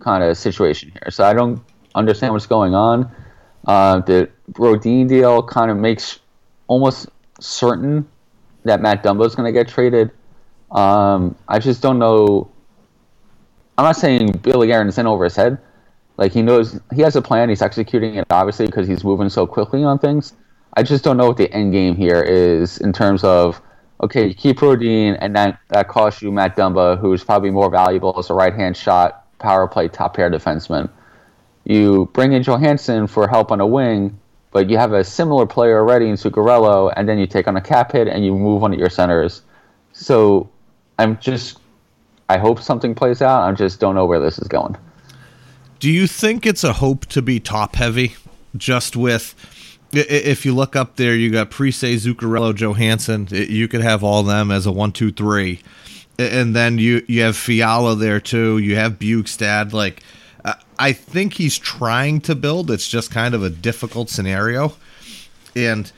kind 0.00 0.22
of 0.24 0.36
situation 0.36 0.90
here. 0.90 1.10
So 1.10 1.24
I 1.24 1.32
don't 1.32 1.62
understand 1.94 2.32
what's 2.32 2.46
going 2.46 2.74
on. 2.74 3.10
Uh, 3.66 4.00
the 4.00 4.28
Brodin 4.50 5.08
deal 5.08 5.42
kind 5.42 5.70
of 5.70 5.76
makes 5.76 6.18
almost 6.66 7.08
certain 7.40 8.08
that 8.64 8.80
Matt 8.80 9.02
Dumba 9.02 9.26
is 9.26 9.34
going 9.34 9.46
to 9.46 9.52
get 9.52 9.68
traded. 9.68 10.10
Um, 10.70 11.36
I 11.48 11.58
just 11.58 11.82
don't 11.82 11.98
know. 11.98 12.50
I'm 13.76 13.84
not 13.84 13.96
saying 13.96 14.32
Billy 14.42 14.70
is 14.70 14.98
in 14.98 15.06
over 15.06 15.24
his 15.24 15.36
head. 15.36 15.58
Like 16.16 16.32
he 16.32 16.42
knows 16.42 16.78
he 16.94 17.02
has 17.02 17.16
a 17.16 17.22
plan. 17.22 17.48
He's 17.48 17.62
executing 17.62 18.16
it 18.16 18.26
obviously 18.30 18.66
because 18.66 18.86
he's 18.86 19.02
moving 19.02 19.28
so 19.28 19.46
quickly 19.46 19.82
on 19.82 19.98
things. 19.98 20.34
I 20.74 20.82
just 20.82 21.04
don't 21.04 21.16
know 21.16 21.26
what 21.26 21.36
the 21.36 21.52
end 21.52 21.72
game 21.72 21.96
here 21.96 22.22
is 22.22 22.78
in 22.78 22.92
terms 22.92 23.24
of 23.24 23.60
okay, 24.02 24.28
you 24.28 24.34
keep 24.34 24.58
Brodin 24.58 25.16
and 25.20 25.34
that 25.36 25.58
that 25.68 25.88
costs 25.88 26.22
you 26.22 26.30
Matt 26.30 26.56
Dumba, 26.56 26.98
who's 26.98 27.24
probably 27.24 27.50
more 27.50 27.70
valuable 27.70 28.14
as 28.18 28.30
a 28.30 28.34
right 28.34 28.54
hand 28.54 28.76
shot 28.76 29.26
power 29.38 29.66
play 29.66 29.88
top 29.88 30.14
pair 30.14 30.30
defenseman. 30.30 30.88
You 31.64 32.10
bring 32.12 32.32
in 32.32 32.42
Johansson 32.42 33.06
for 33.06 33.28
help 33.28 33.52
on 33.52 33.60
a 33.60 33.66
wing, 33.66 34.18
but 34.50 34.68
you 34.68 34.78
have 34.78 34.92
a 34.92 35.04
similar 35.04 35.46
player 35.46 35.78
already 35.78 36.08
in 36.08 36.16
Zuccarello, 36.16 36.92
and 36.96 37.08
then 37.08 37.18
you 37.18 37.26
take 37.26 37.48
on 37.48 37.56
a 37.56 37.60
cap 37.60 37.92
hit 37.92 38.08
and 38.08 38.24
you 38.24 38.34
move 38.34 38.62
one 38.62 38.72
of 38.72 38.78
your 38.78 38.90
centers. 38.90 39.42
So 39.92 40.48
I'm 40.98 41.18
just, 41.18 41.58
I 42.28 42.38
hope 42.38 42.60
something 42.60 42.94
plays 42.94 43.22
out. 43.22 43.42
I 43.42 43.52
just 43.52 43.80
don't 43.80 43.94
know 43.94 44.06
where 44.06 44.20
this 44.20 44.38
is 44.38 44.48
going. 44.48 44.76
Do 45.78 45.90
you 45.90 46.06
think 46.06 46.46
it's 46.46 46.64
a 46.64 46.74
hope 46.74 47.06
to 47.06 47.22
be 47.22 47.40
top 47.40 47.76
heavy? 47.76 48.14
Just 48.56 48.96
with, 48.96 49.34
if 49.92 50.44
you 50.44 50.54
look 50.54 50.76
up 50.76 50.96
there, 50.96 51.16
you 51.16 51.30
got 51.30 51.50
Parise, 51.50 52.06
Zuccarello, 52.06 52.54
Johansson. 52.54 53.26
You 53.30 53.66
could 53.66 53.80
have 53.80 54.04
all 54.04 54.22
them 54.22 54.50
as 54.50 54.66
a 54.66 54.72
one, 54.72 54.92
two, 54.92 55.10
three, 55.10 55.60
and 56.18 56.54
then 56.54 56.76
you 56.78 57.02
you 57.08 57.22
have 57.22 57.36
Fiala 57.36 57.96
there 57.96 58.20
too. 58.20 58.58
You 58.58 58.76
have 58.76 58.98
Bjugstad. 58.98 59.72
Like, 59.72 60.02
I 60.82 60.92
think 60.92 61.34
he's 61.34 61.56
trying 61.56 62.22
to 62.22 62.34
build. 62.34 62.68
It's 62.68 62.88
just 62.88 63.12
kind 63.12 63.36
of 63.36 63.44
a 63.44 63.50
difficult 63.50 64.10
scenario, 64.10 64.74
and 65.54 65.90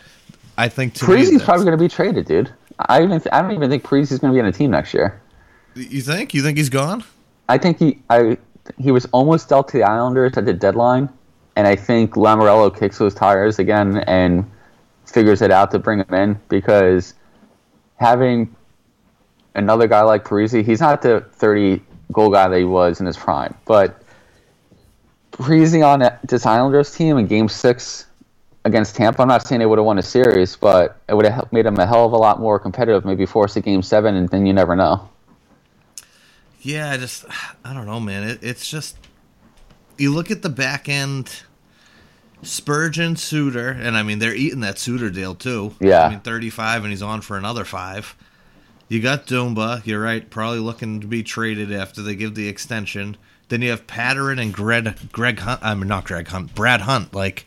I 0.59 0.69
think 0.69 0.93
to 0.97 1.07
Parise's 1.07 1.43
probably 1.43 1.65
going 1.65 1.79
to 1.79 1.83
be 1.83 1.89
traded, 1.89 2.27
dude. 2.27 2.53
I 2.79 3.03
even 3.03 3.19
th- 3.19 3.33
I 3.33 3.41
don't 3.41 3.53
even 3.53 3.71
think 3.71 3.83
Parise's 3.83 4.19
going 4.19 4.35
to 4.35 4.37
be 4.37 4.43
on 4.43 4.47
a 4.47 4.53
team 4.53 4.73
next 4.73 4.93
year. 4.93 5.19
You 5.75 6.03
think? 6.03 6.35
You 6.35 6.43
think 6.43 6.59
he's 6.59 6.69
gone? 6.69 7.03
I 7.49 7.57
think 7.57 7.79
he 7.79 7.99
I 8.11 8.37
he 8.77 8.91
was 8.91 9.07
almost 9.07 9.49
dealt 9.49 9.69
to 9.69 9.79
the 9.79 9.85
Islanders 9.85 10.37
at 10.37 10.45
the 10.45 10.53
deadline, 10.53 11.09
and 11.57 11.67
I 11.67 11.77
think 11.77 12.13
Lamoriello 12.13 12.79
kicks 12.79 12.99
those 12.99 13.15
tires 13.15 13.59
again 13.59 14.05
and 14.07 14.45
figures 15.07 15.41
it 15.41 15.51
out 15.51 15.71
to 15.71 15.79
bring 15.79 16.01
him 16.01 16.13
in 16.13 16.39
because 16.51 17.15
having 17.97 18.55
another 19.55 19.89
guy 19.89 20.03
like 20.03 20.25
Parise, 20.25 20.63
he's 20.63 20.81
not 20.81 21.01
the 21.01 21.25
30 21.33 21.81
goal 22.13 22.31
guy 22.31 22.49
that 22.49 22.59
he 22.59 22.65
was 22.65 23.01
in 23.01 23.07
his 23.07 23.17
prime, 23.17 23.55
but 23.65 24.04
Parise 25.35 25.85
on 25.85 26.09
this 26.25 26.47
Islanders 26.47 26.95
team 26.95 27.19
in 27.19 27.27
Game 27.27 27.49
Six 27.49 28.07
against 28.65 28.97
Tampa. 28.97 29.23
I'm 29.23 29.29
not 29.29 29.47
saying 29.47 29.59
they 29.59 29.67
would 29.67 29.79
have 29.79 29.85
won 29.85 29.99
a 29.99 30.03
series, 30.03 30.57
but 30.57 31.01
it 31.09 31.15
would 31.15 31.27
have 31.27 31.53
made 31.53 31.67
them 31.67 31.79
a 31.79 31.87
hell 31.87 32.07
of 32.07 32.13
a 32.13 32.17
lot 32.17 32.41
more 32.41 32.59
competitive. 32.59 33.05
Maybe 33.05 33.27
force 33.27 33.57
a 33.57 33.61
Game 33.61 33.83
Seven, 33.83 34.15
and 34.15 34.29
then 34.29 34.47
you 34.47 34.53
never 34.53 34.77
know. 34.77 35.09
Yeah, 36.61 36.91
I 36.91 36.97
just 36.97 37.25
I 37.65 37.75
don't 37.75 37.87
know, 37.87 38.01
man. 38.01 38.23
It, 38.23 38.39
it's 38.43 38.69
just 38.69 38.97
you 39.99 40.15
look 40.15 40.31
at 40.31 40.43
the 40.43 40.49
back 40.49 40.89
end. 40.89 41.43
Spurgeon, 42.43 43.17
Suter, 43.17 43.71
and 43.71 43.97
I 43.97 44.03
mean 44.03 44.19
they're 44.19 44.35
eating 44.35 44.61
that 44.61 44.79
Suter 44.79 45.09
deal 45.11 45.35
too. 45.35 45.75
Yeah, 45.81 46.05
I 46.05 46.11
mean 46.11 46.21
thirty-five, 46.21 46.83
and 46.83 46.91
he's 46.91 47.03
on 47.03 47.23
for 47.23 47.37
another 47.37 47.65
five. 47.65 48.15
You 48.89 49.01
got 49.01 49.27
Dumba. 49.27 49.85
You're 49.87 50.03
right. 50.03 50.29
Probably 50.29 50.59
looking 50.59 51.01
to 51.01 51.07
be 51.07 51.23
traded 51.23 51.73
after 51.73 52.03
they 52.03 52.15
give 52.15 52.35
the 52.35 52.49
extension. 52.49 53.17
Then 53.49 53.63
you 53.63 53.71
have 53.71 53.87
Pateryn 53.87 54.41
and 54.41 54.53
Greg 54.53 54.97
Greg 55.13 55.39
Hunt. 55.39 55.61
I 55.63 55.75
mean 55.75 55.89
not 55.89 56.05
Greg 56.05 56.29
Hunt. 56.29 56.55
Brad 56.55 56.83
Hunt. 56.83 57.15
Like, 57.15 57.47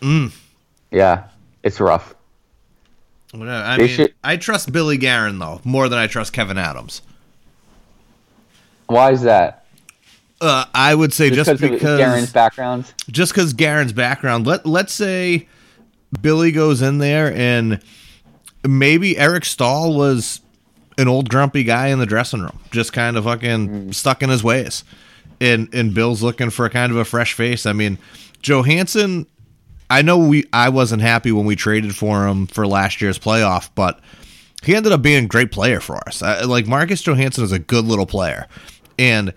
mm. 0.00 0.32
Yeah, 0.90 1.28
it's 1.62 1.80
rough. 1.80 2.14
I 3.34 3.76
they 3.76 3.82
mean, 3.86 3.88
should... 3.88 4.14
I 4.24 4.36
trust 4.36 4.72
Billy 4.72 4.96
Guerin 4.96 5.38
though 5.38 5.60
more 5.64 5.88
than 5.88 5.98
I 5.98 6.06
trust 6.06 6.32
Kevyn 6.34 6.58
Adams. 6.58 7.02
Why 8.86 9.12
is 9.12 9.22
that? 9.22 9.66
Uh, 10.40 10.64
I 10.72 10.94
would 10.94 11.12
say 11.12 11.30
just, 11.30 11.50
just 11.50 11.60
because 11.60 11.98
Guerin's 11.98 12.32
background. 12.32 12.92
Just 13.10 13.32
because 13.32 13.52
Guerin's 13.52 13.92
background. 13.92 14.46
Let 14.46 14.64
Let's 14.66 14.92
say 14.92 15.48
Billy 16.22 16.52
goes 16.52 16.80
in 16.80 16.98
there 16.98 17.32
and 17.34 17.82
maybe 18.66 19.18
Eric 19.18 19.44
Staal 19.44 19.94
was 19.94 20.40
an 20.98 21.08
old 21.08 21.30
grumpy 21.30 21.64
guy 21.64 21.88
in 21.88 21.98
the 21.98 22.06
dressing 22.06 22.42
room, 22.42 22.58
just 22.70 22.92
kind 22.92 23.16
of 23.16 23.24
fucking 23.24 23.68
mm. 23.68 23.94
stuck 23.94 24.22
in 24.22 24.28
his 24.28 24.44
ways. 24.44 24.84
And 25.40 25.72
and 25.72 25.94
Bill's 25.94 26.22
looking 26.22 26.50
for 26.50 26.66
a 26.66 26.70
kind 26.70 26.92
of 26.92 26.98
a 26.98 27.04
fresh 27.04 27.32
face. 27.32 27.64
I 27.64 27.72
mean, 27.72 27.98
Johansson. 28.42 29.26
I 29.90 30.02
know 30.02 30.18
we 30.18 30.44
I 30.52 30.68
wasn't 30.68 31.00
happy 31.00 31.32
when 31.32 31.46
we 31.46 31.56
traded 31.56 31.96
for 31.96 32.26
him 32.26 32.46
for 32.46 32.66
last 32.66 33.00
year's 33.00 33.18
playoff, 33.18 33.70
but 33.74 34.00
he 34.62 34.74
ended 34.74 34.92
up 34.92 35.00
being 35.00 35.24
a 35.24 35.28
great 35.28 35.50
player 35.50 35.80
for 35.80 35.96
us. 36.06 36.20
I, 36.20 36.42
like 36.42 36.66
Marcus 36.66 37.00
Johansson 37.00 37.44
is 37.44 37.52
a 37.52 37.58
good 37.58 37.86
little 37.86 38.04
player, 38.04 38.48
and 38.98 39.32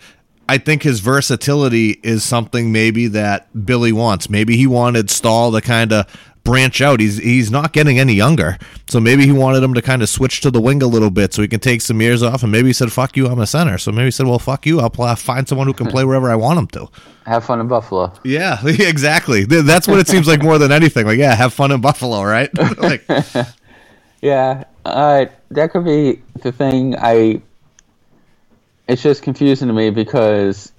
I 0.49 0.57
think 0.57 0.83
his 0.83 0.99
versatility 0.99 1.91
is 2.03 2.25
something 2.25 2.73
maybe 2.73 3.07
that 3.07 3.47
Billy 3.65 3.93
wants. 3.93 4.29
Maybe 4.29 4.57
he 4.57 4.67
wanted 4.67 5.09
Staal 5.09 5.53
to 5.53 5.61
kind 5.61 5.93
of 5.93 6.05
branch 6.43 6.81
out. 6.81 6.99
He's 6.99 7.17
he's 7.17 7.51
not 7.51 7.73
getting 7.73 7.99
any 7.99 8.13
younger, 8.13 8.57
so 8.87 8.99
maybe 8.99 9.25
he 9.25 9.31
wanted 9.31 9.63
him 9.63 9.73
to 9.73 9.81
kind 9.81 10.01
of 10.01 10.09
switch 10.09 10.41
to 10.41 10.51
the 10.51 10.61
wing 10.61 10.81
a 10.81 10.87
little 10.87 11.09
bit 11.09 11.33
so 11.33 11.41
he 11.41 11.47
can 11.47 11.59
take 11.59 11.81
some 11.81 12.01
years 12.01 12.23
off. 12.23 12.43
And 12.43 12.51
maybe 12.51 12.67
he 12.67 12.73
said, 12.73 12.91
"Fuck 12.91 13.17
you, 13.17 13.27
I'm 13.27 13.39
a 13.39 13.47
center." 13.47 13.77
So 13.77 13.91
maybe 13.91 14.05
he 14.05 14.11
said, 14.11 14.27
"Well, 14.27 14.39
fuck 14.39 14.65
you, 14.65 14.79
I'll 14.79 15.15
find 15.15 15.47
someone 15.47 15.67
who 15.67 15.73
can 15.73 15.87
play 15.87 16.03
wherever 16.03 16.29
I 16.29 16.35
want 16.35 16.59
him 16.59 16.67
to." 16.67 16.89
Have 17.25 17.45
fun 17.45 17.59
in 17.59 17.67
Buffalo. 17.67 18.13
Yeah, 18.23 18.59
exactly. 18.65 19.45
That's 19.45 19.87
what 19.87 19.99
it 19.99 20.07
seems 20.07 20.27
like 20.27 20.41
more 20.41 20.57
than 20.57 20.71
anything. 20.71 21.05
Like, 21.05 21.19
yeah, 21.19 21.35
have 21.35 21.53
fun 21.53 21.71
in 21.71 21.81
Buffalo, 21.81 22.23
right? 22.23 22.49
like, 22.77 23.05
yeah, 24.21 24.63
uh, 24.85 25.25
that 25.49 25.71
could 25.71 25.85
be 25.85 26.21
the 26.41 26.51
thing. 26.51 26.95
I. 26.97 27.41
It's 28.87 29.01
just 29.01 29.23
confusing 29.23 29.69
to 29.69 29.73
me 29.73 29.89
because 29.89 30.73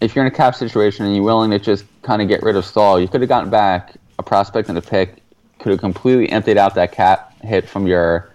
if 0.00 0.14
you're 0.14 0.24
in 0.24 0.32
a 0.32 0.34
cap 0.34 0.54
situation 0.54 1.04
and 1.04 1.14
you're 1.14 1.24
willing 1.24 1.50
to 1.50 1.58
just 1.58 1.84
kind 2.02 2.22
of 2.22 2.28
get 2.28 2.42
rid 2.42 2.54
of 2.54 2.64
Staal, 2.64 3.00
you 3.00 3.08
could 3.08 3.22
have 3.22 3.28
gotten 3.28 3.50
back 3.50 3.94
a 4.20 4.22
prospect 4.22 4.68
and 4.68 4.78
a 4.78 4.82
pick 4.82 5.16
could 5.58 5.70
have 5.70 5.80
completely 5.80 6.30
emptied 6.30 6.58
out 6.58 6.74
that 6.74 6.92
cap 6.92 7.34
hit 7.42 7.68
from 7.68 7.86
your 7.86 8.30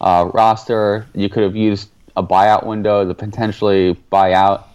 uh, 0.00 0.28
roster. 0.34 1.06
You 1.14 1.28
could 1.28 1.44
have 1.44 1.56
used 1.56 1.88
a 2.16 2.22
buyout 2.22 2.66
window 2.66 3.06
to 3.06 3.14
potentially 3.14 3.94
buy 4.10 4.32
out 4.32 4.68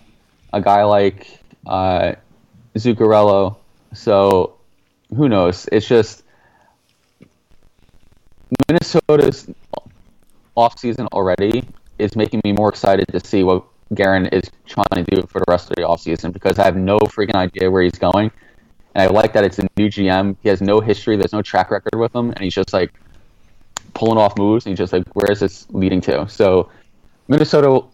a 0.53 0.61
guy 0.61 0.83
like 0.83 1.39
uh, 1.67 2.13
Zuccarello. 2.75 3.57
So 3.93 4.55
who 5.15 5.29
knows? 5.29 5.67
It's 5.71 5.87
just 5.87 6.23
Minnesota's 8.67 9.49
offseason 10.55 11.07
already 11.11 11.63
is 11.99 12.15
making 12.15 12.41
me 12.45 12.53
more 12.53 12.69
excited 12.69 13.07
to 13.09 13.19
see 13.19 13.43
what 13.43 13.65
Guerin 13.93 14.27
is 14.27 14.49
trying 14.65 15.03
to 15.03 15.03
do 15.03 15.21
for 15.27 15.39
the 15.39 15.45
rest 15.49 15.69
of 15.69 15.75
the 15.75 15.83
offseason 15.83 16.31
because 16.31 16.59
I 16.59 16.63
have 16.63 16.77
no 16.77 16.97
freaking 16.99 17.35
idea 17.35 17.69
where 17.69 17.83
he's 17.83 17.99
going. 17.99 18.31
And 18.95 19.03
I 19.03 19.13
like 19.13 19.33
that 19.33 19.43
it's 19.43 19.59
a 19.59 19.67
new 19.75 19.89
GM. 19.89 20.37
He 20.41 20.47
has 20.47 20.61
no 20.61 20.79
history. 20.79 21.17
There's 21.17 21.33
no 21.33 21.41
track 21.41 21.69
record 21.69 21.99
with 21.99 22.15
him, 22.15 22.31
and 22.31 22.39
he's 22.39 22.55
just 22.55 22.71
like 22.71 22.93
pulling 23.93 24.17
off 24.17 24.37
moves. 24.37 24.65
And 24.65 24.71
he's 24.71 24.79
just 24.79 24.93
like, 24.93 25.03
where 25.13 25.29
is 25.29 25.41
this 25.41 25.67
leading 25.69 25.99
to? 26.01 26.27
So 26.29 26.71
Minnesota, 27.27 27.85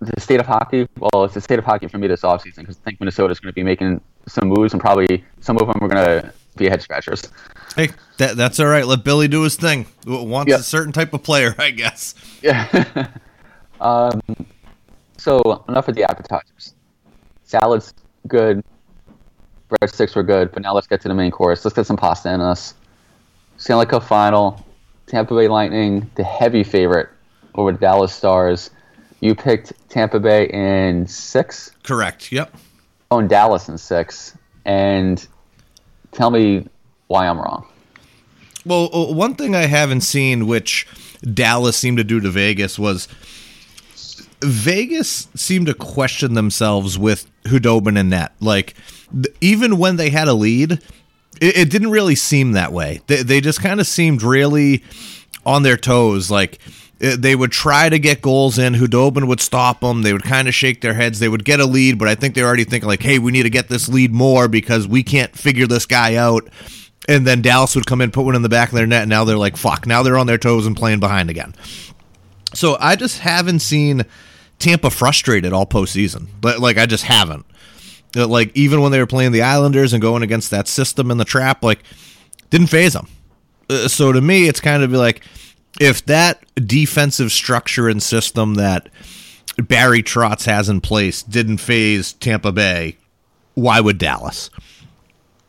the 0.00 0.20
state 0.20 0.38
of 0.38 0.46
hockey. 0.46 0.86
Well, 0.98 1.24
it's 1.24 1.34
the 1.34 1.40
state 1.40 1.58
of 1.58 1.64
hockey 1.64 1.88
for 1.88 1.98
me 1.98 2.06
this 2.06 2.22
offseason 2.22 2.58
because 2.58 2.78
I 2.78 2.84
think 2.84 3.00
Minnesota 3.00 3.32
is 3.32 3.40
going 3.40 3.50
to 3.50 3.54
be 3.54 3.64
making 3.64 4.00
some 4.28 4.48
moves, 4.48 4.72
and 4.72 4.80
probably 4.80 5.24
some 5.40 5.58
of 5.58 5.66
them 5.66 5.82
are 5.82 5.88
going 5.88 6.22
to 6.22 6.32
be 6.56 6.68
head 6.68 6.80
scratchers. 6.80 7.28
Hey, 7.74 7.90
that, 8.18 8.36
that's 8.36 8.60
all 8.60 8.66
right. 8.66 8.86
Let 8.86 9.02
Billy 9.02 9.26
do 9.26 9.42
his 9.42 9.56
thing. 9.56 9.86
Wants 10.06 10.48
yep. 10.48 10.60
a 10.60 10.62
certain 10.62 10.92
type 10.92 11.12
of 11.12 11.24
player, 11.24 11.56
I 11.58 11.72
guess. 11.72 12.14
Yeah. 12.40 13.08
um, 13.80 14.20
so 15.18 15.64
enough 15.68 15.88
of 15.88 15.96
the 15.96 16.08
appetizers. 16.08 16.74
Salad's 17.42 17.92
good 18.28 18.64
breadsticks 19.80 20.14
were 20.14 20.22
good, 20.22 20.52
but 20.52 20.62
now 20.62 20.74
let's 20.74 20.86
get 20.86 21.00
to 21.02 21.08
the 21.08 21.14
main 21.14 21.30
course. 21.30 21.64
Let's 21.64 21.74
get 21.74 21.86
some 21.86 21.96
pasta 21.96 22.32
in 22.32 22.40
us. 22.40 22.74
Stanley 23.56 23.86
Cup 23.86 24.02
final, 24.02 24.64
Tampa 25.06 25.34
Bay 25.34 25.48
Lightning, 25.48 26.10
the 26.16 26.24
heavy 26.24 26.64
favorite 26.64 27.08
over 27.54 27.72
the 27.72 27.78
Dallas 27.78 28.12
Stars. 28.12 28.70
You 29.20 29.34
picked 29.34 29.72
Tampa 29.88 30.20
Bay 30.20 30.48
in 30.48 31.06
six. 31.06 31.70
Correct. 31.82 32.32
Yep. 32.32 32.54
Oh, 33.10 33.18
and 33.18 33.28
Dallas 33.28 33.68
in 33.68 33.78
six. 33.78 34.36
And 34.64 35.26
tell 36.12 36.30
me 36.30 36.68
why 37.06 37.26
I'm 37.26 37.38
wrong. 37.38 37.66
Well, 38.66 39.14
one 39.14 39.34
thing 39.34 39.54
I 39.54 39.66
haven't 39.66 40.00
seen, 40.00 40.46
which 40.46 40.86
Dallas 41.22 41.76
seemed 41.76 41.98
to 41.98 42.04
do 42.04 42.20
to 42.20 42.30
Vegas, 42.30 42.78
was 42.78 43.08
Vegas 44.44 45.28
seemed 45.34 45.66
to 45.66 45.74
question 45.74 46.34
themselves 46.34 46.98
with 46.98 47.30
Khudobin 47.44 47.98
and 47.98 48.10
net. 48.10 48.32
Like, 48.40 48.74
th- 49.12 49.34
even 49.40 49.78
when 49.78 49.96
they 49.96 50.10
had 50.10 50.28
a 50.28 50.34
lead, 50.34 50.72
it, 51.40 51.56
it 51.56 51.70
didn't 51.70 51.90
really 51.90 52.14
seem 52.14 52.52
that 52.52 52.72
way. 52.72 53.00
They, 53.06 53.22
they 53.22 53.40
just 53.40 53.60
kind 53.60 53.80
of 53.80 53.86
seemed 53.86 54.22
really 54.22 54.82
on 55.44 55.62
their 55.62 55.76
toes. 55.76 56.30
Like, 56.30 56.58
uh, 57.02 57.16
they 57.18 57.34
would 57.34 57.52
try 57.52 57.88
to 57.88 57.98
get 57.98 58.22
goals 58.22 58.58
in. 58.58 58.74
Khudobin 58.74 59.26
would 59.26 59.40
stop 59.40 59.80
them. 59.80 60.02
They 60.02 60.12
would 60.12 60.22
kind 60.22 60.48
of 60.48 60.54
shake 60.54 60.80
their 60.80 60.94
heads. 60.94 61.18
They 61.18 61.28
would 61.28 61.44
get 61.44 61.60
a 61.60 61.66
lead, 61.66 61.98
but 61.98 62.08
I 62.08 62.14
think 62.14 62.34
they're 62.34 62.46
already 62.46 62.64
thinking, 62.64 62.88
like, 62.88 63.02
hey, 63.02 63.18
we 63.18 63.32
need 63.32 63.42
to 63.42 63.50
get 63.50 63.68
this 63.68 63.88
lead 63.88 64.12
more 64.12 64.48
because 64.48 64.86
we 64.86 65.02
can't 65.02 65.36
figure 65.36 65.66
this 65.66 65.86
guy 65.86 66.14
out. 66.14 66.48
And 67.06 67.26
then 67.26 67.42
Dallas 67.42 67.74
would 67.74 67.86
come 67.86 68.00
in, 68.00 68.10
put 68.10 68.24
one 68.24 68.34
in 68.34 68.42
the 68.42 68.48
back 68.48 68.70
of 68.70 68.74
their 68.74 68.86
net, 68.86 69.02
and 69.02 69.10
now 69.10 69.24
they're 69.24 69.36
like, 69.36 69.56
fuck. 69.56 69.86
Now 69.86 70.02
they're 70.02 70.16
on 70.16 70.26
their 70.26 70.38
toes 70.38 70.66
and 70.66 70.76
playing 70.76 71.00
behind 71.00 71.28
again. 71.28 71.54
So 72.54 72.76
I 72.80 72.96
just 72.96 73.18
haven't 73.18 73.58
seen 73.58 74.04
Tampa 74.58 74.90
frustrated 74.90 75.52
all 75.52 75.66
postseason. 75.66 76.28
Like 76.42 76.78
I 76.78 76.86
just 76.86 77.04
haven't. 77.04 77.46
Like 78.14 78.56
even 78.56 78.80
when 78.80 78.92
they 78.92 78.98
were 78.98 79.06
playing 79.06 79.32
the 79.32 79.42
Islanders 79.42 79.92
and 79.92 80.00
going 80.00 80.22
against 80.22 80.50
that 80.50 80.68
system 80.68 81.10
in 81.10 81.18
the 81.18 81.24
trap, 81.24 81.62
like 81.62 81.82
didn't 82.50 82.68
phase 82.68 82.92
them. 82.92 83.08
Uh, 83.68 83.88
so 83.88 84.12
to 84.12 84.20
me, 84.20 84.48
it's 84.48 84.60
kind 84.60 84.82
of 84.82 84.92
like 84.92 85.24
if 85.80 86.04
that 86.06 86.44
defensive 86.54 87.32
structure 87.32 87.88
and 87.88 88.02
system 88.02 88.54
that 88.54 88.88
Barry 89.56 90.02
Trotz 90.02 90.44
has 90.46 90.68
in 90.68 90.80
place 90.80 91.22
didn't 91.22 91.58
phase 91.58 92.12
Tampa 92.14 92.52
Bay, 92.52 92.96
why 93.54 93.80
would 93.80 93.98
Dallas? 93.98 94.50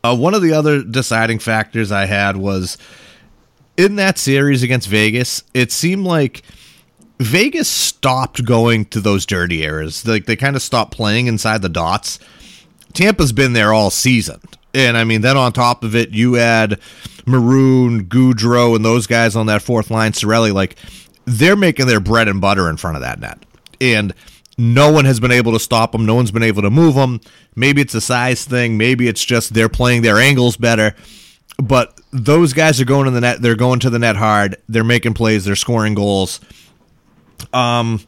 Uh, 0.02 0.16
one 0.16 0.34
of 0.34 0.42
the 0.42 0.52
other 0.52 0.82
deciding 0.82 1.38
factors 1.38 1.90
I 1.90 2.06
had 2.06 2.36
was 2.36 2.78
in 3.76 3.96
that 3.96 4.18
series 4.18 4.62
against 4.62 4.88
Vegas, 4.88 5.42
it 5.54 5.72
seemed 5.72 6.04
like 6.04 6.42
Vegas 7.18 7.68
stopped 7.68 8.44
going 8.44 8.84
to 8.86 9.00
those 9.00 9.24
dirty 9.26 9.64
areas. 9.64 10.06
Like 10.06 10.26
they 10.26 10.36
kind 10.36 10.56
of 10.56 10.62
stopped 10.62 10.92
playing 10.92 11.26
inside 11.26 11.62
the 11.62 11.68
dots. 11.68 12.18
Tampa's 12.92 13.32
been 13.32 13.52
there 13.52 13.72
all 13.72 13.90
season. 13.90 14.40
And 14.74 14.96
I 14.96 15.04
mean, 15.04 15.22
then 15.22 15.36
on 15.36 15.52
top 15.52 15.82
of 15.84 15.96
it, 15.96 16.10
you 16.10 16.36
add 16.36 16.78
Maroon, 17.24 18.04
Goodrow, 18.06 18.76
and 18.76 18.84
those 18.84 19.06
guys 19.06 19.34
on 19.34 19.46
that 19.46 19.62
fourth 19.62 19.90
line, 19.90 20.12
Cirelli, 20.12 20.52
like 20.52 20.76
they're 21.24 21.56
making 21.56 21.86
their 21.86 22.00
bread 22.00 22.28
and 22.28 22.40
butter 22.40 22.68
in 22.68 22.76
front 22.76 22.96
of 22.96 23.02
that 23.02 23.18
net. 23.18 23.38
And 23.80 24.14
no 24.58 24.90
one 24.90 25.04
has 25.04 25.20
been 25.20 25.32
able 25.32 25.52
to 25.52 25.60
stop 25.60 25.92
them. 25.92 26.06
No 26.06 26.14
one's 26.14 26.30
been 26.30 26.42
able 26.42 26.62
to 26.62 26.70
move 26.70 26.94
them. 26.94 27.20
Maybe 27.54 27.80
it's 27.80 27.94
a 27.94 28.00
size 28.00 28.44
thing. 28.44 28.76
Maybe 28.76 29.08
it's 29.08 29.24
just 29.24 29.54
they're 29.54 29.68
playing 29.68 30.02
their 30.02 30.18
angles 30.18 30.56
better. 30.56 30.94
But 31.62 31.98
those 32.10 32.52
guys 32.52 32.80
are 32.80 32.86
going 32.86 33.06
to 33.06 33.10
the 33.10 33.20
net. 33.20 33.42
They're 33.42 33.56
going 33.56 33.80
to 33.80 33.90
the 33.90 33.98
net 33.98 34.16
hard. 34.16 34.56
They're 34.68 34.84
making 34.84 35.14
plays. 35.14 35.44
They're 35.44 35.56
scoring 35.56 35.94
goals. 35.94 36.40
Um, 37.52 38.00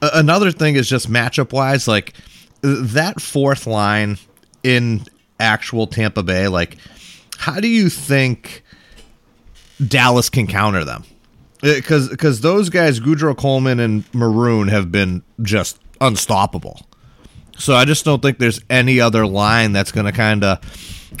another 0.00 0.50
thing 0.50 0.76
is 0.76 0.88
just 0.88 1.10
matchup 1.10 1.52
wise, 1.52 1.88
like 1.88 2.14
that 2.62 3.20
fourth 3.20 3.66
line 3.66 4.18
in 4.62 5.02
actual 5.40 5.86
Tampa 5.86 6.22
Bay. 6.22 6.48
Like, 6.48 6.76
how 7.36 7.60
do 7.60 7.68
you 7.68 7.88
think 7.88 8.62
Dallas 9.86 10.30
can 10.30 10.46
counter 10.46 10.84
them? 10.84 11.04
because 11.64 12.08
because 12.08 12.40
those 12.42 12.68
guys, 12.68 13.00
Goodrow, 13.00 13.36
Coleman, 13.36 13.80
and 13.80 14.04
Maroon, 14.14 14.68
have 14.68 14.92
been 14.92 15.22
just 15.42 15.78
unstoppable. 16.00 16.86
So 17.56 17.74
I 17.74 17.84
just 17.84 18.04
don't 18.04 18.20
think 18.20 18.38
there's 18.38 18.60
any 18.68 19.00
other 19.00 19.26
line 19.26 19.72
that's 19.72 19.92
going 19.92 20.06
to 20.06 20.12
kind 20.12 20.44
of 20.44 20.58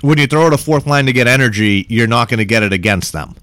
when 0.02 0.18
you 0.18 0.26
throw 0.26 0.48
it 0.48 0.52
a 0.52 0.58
fourth 0.58 0.86
line 0.86 1.06
to 1.06 1.12
get 1.12 1.26
energy, 1.26 1.86
you're 1.88 2.06
not 2.06 2.28
going 2.28 2.38
to 2.38 2.44
get 2.44 2.62
it 2.62 2.72
against 2.72 3.12
them. 3.12 3.36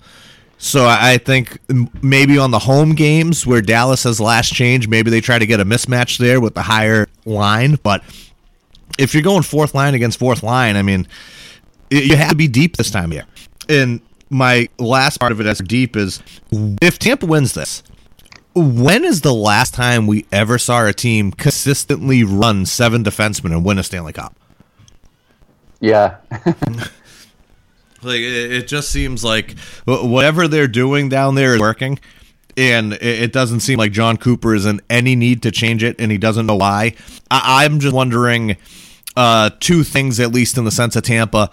So 0.64 0.86
I 0.88 1.18
think 1.18 1.58
maybe 2.04 2.38
on 2.38 2.52
the 2.52 2.60
home 2.60 2.94
games 2.94 3.48
where 3.48 3.64
Dallas 3.64 4.04
has 4.04 4.22
last 4.22 4.54
change, 4.54 4.88
maybe 4.88 5.10
they 5.10 5.20
try 5.20 5.40
to 5.40 5.48
get 5.48 5.60
a 5.60 5.66
mismatch 5.66 6.20
there 6.20 6.40
with 6.40 6.54
the 6.54 6.62
higher 6.62 7.08
line. 7.26 7.80
But 7.82 8.04
if 9.00 9.16
you're 9.16 9.24
going 9.24 9.42
fourth 9.42 9.74
line 9.74 9.96
against 9.96 10.20
fourth 10.20 10.44
line, 10.44 10.76
I 10.76 10.84
mean, 10.84 11.08
you 11.90 12.16
have 12.16 12.30
to 12.30 12.36
be 12.36 12.48
deep 12.48 12.78
this 12.78 12.92
time 12.92 13.12
year. 13.12 13.26
And 13.70 14.02
my 14.30 14.70
last 14.78 15.18
part 15.18 15.32
of 15.32 15.42
it 15.42 15.48
as 15.48 15.58
deep 15.58 15.96
is 15.96 16.22
if 16.80 17.00
Tampa 17.00 17.26
wins 17.26 17.56
this, 17.56 17.82
when 18.54 19.04
is 19.04 19.22
the 19.22 19.34
last 19.34 19.74
time 19.74 20.06
we 20.06 20.28
ever 20.32 20.60
saw 20.60 20.86
a 20.86 20.94
team 20.94 21.32
consistently 21.32 22.24
run 22.24 22.68
seven 22.68 23.04
defensemen 23.04 23.52
and 23.52 23.66
win 23.66 23.80
a 23.80 23.84
Stanley 23.84 24.14
Cup? 24.14 24.36
Yeah. 25.80 26.18
like 28.04 28.20
it, 28.22 28.68
just 28.68 28.92
seems 28.92 29.24
like 29.24 29.58
whatever 29.86 30.48
they're 30.48 30.68
doing 30.68 31.10
down 31.10 31.36
there 31.36 31.56
is 31.56 31.60
working, 31.60 32.00
and 32.58 32.94
it 32.94 33.32
doesn't 33.32 33.62
seem 33.62 33.78
like 33.78 33.92
Jon 33.92 34.18
Cooper 34.18 34.56
is 34.56 34.66
in 34.66 34.82
any 34.90 35.16
need 35.16 35.44
to 35.44 35.52
change 35.52 35.84
it, 35.84 35.96
and 36.00 36.12
he 36.12 36.18
doesn't 36.18 36.46
know 36.46 36.56
why. 36.56 36.96
I, 37.30 37.66
am 37.66 37.80
just 37.80 37.96
wondering 37.96 38.58
uh, 39.16 39.52
two 39.60 39.84
things, 39.84 40.20
at 40.20 40.32
least 40.32 40.58
in 40.58 40.66
the 40.66 40.72
sense 40.72 40.96
of 40.96 41.04
Tampa. 41.04 41.50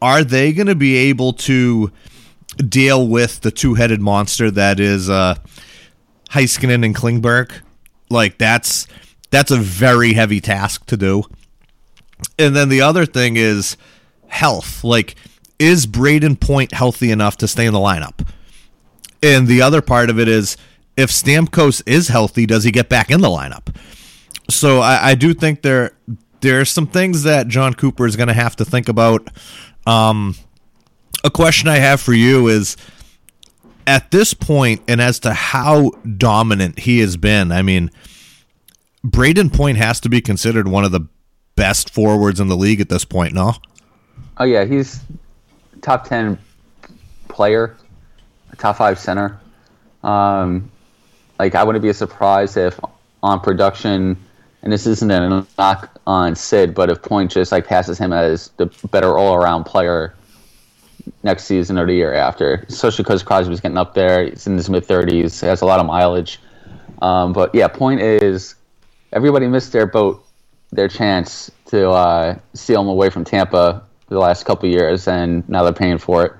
Are 0.00 0.24
they 0.24 0.52
going 0.52 0.66
to 0.66 0.74
be 0.74 0.96
able 0.96 1.32
to 1.34 1.92
deal 2.56 3.06
with 3.06 3.40
the 3.40 3.50
two-headed 3.50 4.00
monster 4.00 4.50
that 4.50 4.80
is 4.80 5.08
uh, 5.08 5.36
Heiskanen 6.30 6.84
and 6.84 6.94
Klingberg. 6.94 7.52
Like 8.10 8.38
that's 8.38 8.86
that's 9.30 9.50
a 9.50 9.56
very 9.56 10.12
heavy 10.12 10.40
task 10.40 10.86
to 10.86 10.96
do. 10.96 11.24
And 12.38 12.54
then 12.54 12.68
the 12.68 12.82
other 12.82 13.06
thing 13.06 13.36
is 13.36 13.76
health. 14.28 14.84
Like, 14.84 15.16
is 15.62 15.86
Brayden 15.86 16.38
Point 16.38 16.72
healthy 16.72 17.12
enough 17.12 17.36
to 17.38 17.46
stay 17.46 17.66
in 17.66 17.72
the 17.72 17.78
lineup? 17.78 18.28
And 19.22 19.46
the 19.46 19.62
other 19.62 19.80
part 19.80 20.10
of 20.10 20.18
it 20.18 20.26
is 20.26 20.56
if 20.96 21.10
Stamkos 21.10 21.82
is 21.86 22.08
healthy, 22.08 22.46
does 22.46 22.64
he 22.64 22.72
get 22.72 22.88
back 22.88 23.12
in 23.12 23.20
the 23.20 23.28
lineup? 23.28 23.74
So 24.50 24.80
I, 24.80 25.10
I 25.10 25.14
do 25.14 25.32
think 25.32 25.62
there 25.62 25.92
there 26.40 26.60
are 26.60 26.64
some 26.64 26.88
things 26.88 27.22
that 27.22 27.46
Jon 27.46 27.74
Cooper 27.74 28.06
is 28.06 28.16
going 28.16 28.26
to 28.26 28.34
have 28.34 28.56
to 28.56 28.64
think 28.64 28.88
about. 28.88 29.28
Um, 29.86 30.34
a 31.22 31.30
question 31.30 31.68
I 31.68 31.76
have 31.76 32.00
for 32.00 32.12
you 32.12 32.48
is 32.48 32.76
at 33.86 34.10
this 34.10 34.34
point, 34.34 34.82
and 34.88 35.00
as 35.00 35.20
to 35.20 35.32
how 35.32 35.90
dominant 36.16 36.80
he 36.80 36.98
has 36.98 37.16
been, 37.16 37.52
I 37.52 37.62
mean, 37.62 37.92
Brayden 39.06 39.52
Point 39.52 39.78
has 39.78 40.00
to 40.00 40.08
be 40.08 40.20
considered 40.20 40.66
one 40.66 40.84
of 40.84 40.90
the 40.90 41.06
best 41.54 41.90
forwards 41.90 42.40
in 42.40 42.48
the 42.48 42.56
league 42.56 42.80
at 42.80 42.88
this 42.88 43.04
point, 43.04 43.34
no? 43.34 43.54
Oh 44.38 44.44
yeah, 44.44 44.64
he's 44.64 45.00
top 45.82 46.08
ten 46.08 46.38
player, 47.28 47.76
top 48.58 48.76
five 48.76 48.98
center. 48.98 49.38
Um, 50.02 50.70
like 51.38 51.54
I 51.54 51.64
wouldn't 51.64 51.82
be 51.82 51.92
surprised 51.92 52.56
if 52.56 52.78
on 53.22 53.40
production, 53.40 54.16
and 54.62 54.72
this 54.72 54.86
isn't 54.86 55.10
a 55.10 55.46
knock 55.58 56.00
on 56.06 56.34
Sid, 56.34 56.74
but 56.74 56.90
if 56.90 57.02
Point 57.02 57.30
just 57.32 57.52
like 57.52 57.66
passes 57.66 57.98
him 57.98 58.12
as 58.12 58.50
the 58.56 58.66
better 58.90 59.16
all 59.18 59.34
around 59.34 59.64
player 59.64 60.14
next 61.22 61.44
season 61.44 61.78
or 61.78 61.86
the 61.86 61.94
year 61.94 62.14
after, 62.14 62.64
especially 62.68 63.02
because 63.02 63.22
Crosby's 63.22 63.60
getting 63.60 63.78
up 63.78 63.94
there. 63.94 64.24
He's 64.24 64.46
in 64.46 64.56
his 64.56 64.70
mid 64.70 64.86
30s, 64.86 65.40
has 65.40 65.62
a 65.62 65.66
lot 65.66 65.80
of 65.80 65.86
mileage. 65.86 66.40
Um, 67.00 67.32
but 67.32 67.54
yeah, 67.54 67.68
point 67.68 68.00
is, 68.00 68.54
everybody 69.12 69.46
missed 69.48 69.72
their 69.72 69.86
boat, 69.86 70.24
their 70.70 70.88
chance 70.88 71.50
to 71.66 71.90
uh, 71.90 72.38
steal 72.54 72.80
him 72.82 72.88
away 72.88 73.10
from 73.10 73.24
Tampa 73.24 73.82
the 74.12 74.18
last 74.18 74.44
couple 74.44 74.68
years, 74.68 75.08
and 75.08 75.48
now 75.48 75.62
they're 75.62 75.72
paying 75.72 75.98
for 75.98 76.24
it. 76.24 76.32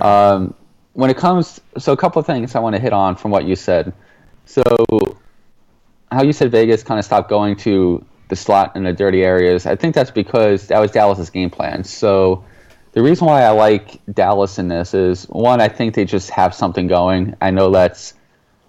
Um, 0.00 0.54
when 0.94 1.10
it 1.10 1.16
comes, 1.16 1.60
so 1.78 1.92
a 1.92 1.96
couple 1.96 2.20
of 2.20 2.26
things 2.26 2.54
I 2.54 2.60
want 2.60 2.74
to 2.76 2.80
hit 2.80 2.92
on 2.92 3.16
from 3.16 3.30
what 3.30 3.44
you 3.44 3.56
said. 3.56 3.92
So, 4.46 4.62
how 6.10 6.22
you 6.22 6.32
said 6.32 6.50
Vegas 6.50 6.82
kind 6.82 6.98
of 6.98 7.04
stopped 7.04 7.28
going 7.28 7.56
to 7.56 8.04
the 8.28 8.36
slot 8.36 8.76
in 8.76 8.84
the 8.84 8.92
dirty 8.92 9.22
areas. 9.22 9.66
I 9.66 9.76
think 9.76 9.94
that's 9.94 10.10
because 10.10 10.68
that 10.68 10.78
was 10.78 10.90
Dallas's 10.90 11.30
game 11.30 11.50
plan. 11.50 11.84
So 11.84 12.44
the 12.92 13.02
reason 13.02 13.26
why 13.26 13.42
I 13.42 13.50
like 13.50 14.00
Dallas 14.12 14.58
in 14.58 14.68
this 14.68 14.94
is 14.94 15.24
one, 15.24 15.60
I 15.60 15.68
think 15.68 15.94
they 15.94 16.04
just 16.04 16.30
have 16.30 16.54
something 16.54 16.86
going. 16.86 17.36
I 17.40 17.50
know 17.50 17.70
that's 17.70 18.14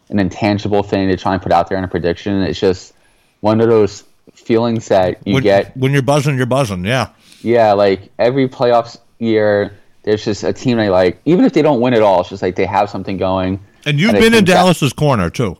an 0.09 0.19
intangible 0.19 0.83
thing 0.83 1.09
to 1.09 1.17
try 1.17 1.33
and 1.33 1.41
put 1.41 1.51
out 1.51 1.69
there 1.69 1.77
in 1.77 1.83
a 1.83 1.87
prediction. 1.87 2.41
It's 2.41 2.59
just 2.59 2.93
one 3.41 3.61
of 3.61 3.69
those 3.69 4.03
feelings 4.33 4.87
that 4.87 5.25
you 5.27 5.35
when, 5.35 5.43
get 5.43 5.75
when 5.75 5.91
you're 5.91 6.01
buzzing. 6.01 6.37
You're 6.37 6.45
buzzing, 6.45 6.85
yeah. 6.85 7.09
Yeah, 7.41 7.73
like 7.73 8.11
every 8.19 8.47
playoffs 8.47 8.99
year, 9.19 9.77
there's 10.03 10.25
just 10.25 10.43
a 10.43 10.53
team 10.53 10.77
they 10.77 10.89
like. 10.89 11.21
Even 11.25 11.45
if 11.45 11.53
they 11.53 11.61
don't 11.61 11.81
win 11.81 11.93
it 11.93 12.01
all, 12.01 12.21
it's 12.21 12.29
just 12.29 12.41
like 12.41 12.55
they 12.55 12.65
have 12.65 12.89
something 12.89 13.17
going. 13.17 13.59
And 13.85 13.99
you've 13.99 14.11
and 14.11 14.19
been 14.19 14.33
in 14.33 14.45
Dallas's 14.45 14.91
that, 14.91 14.95
corner 14.97 15.29
too. 15.29 15.57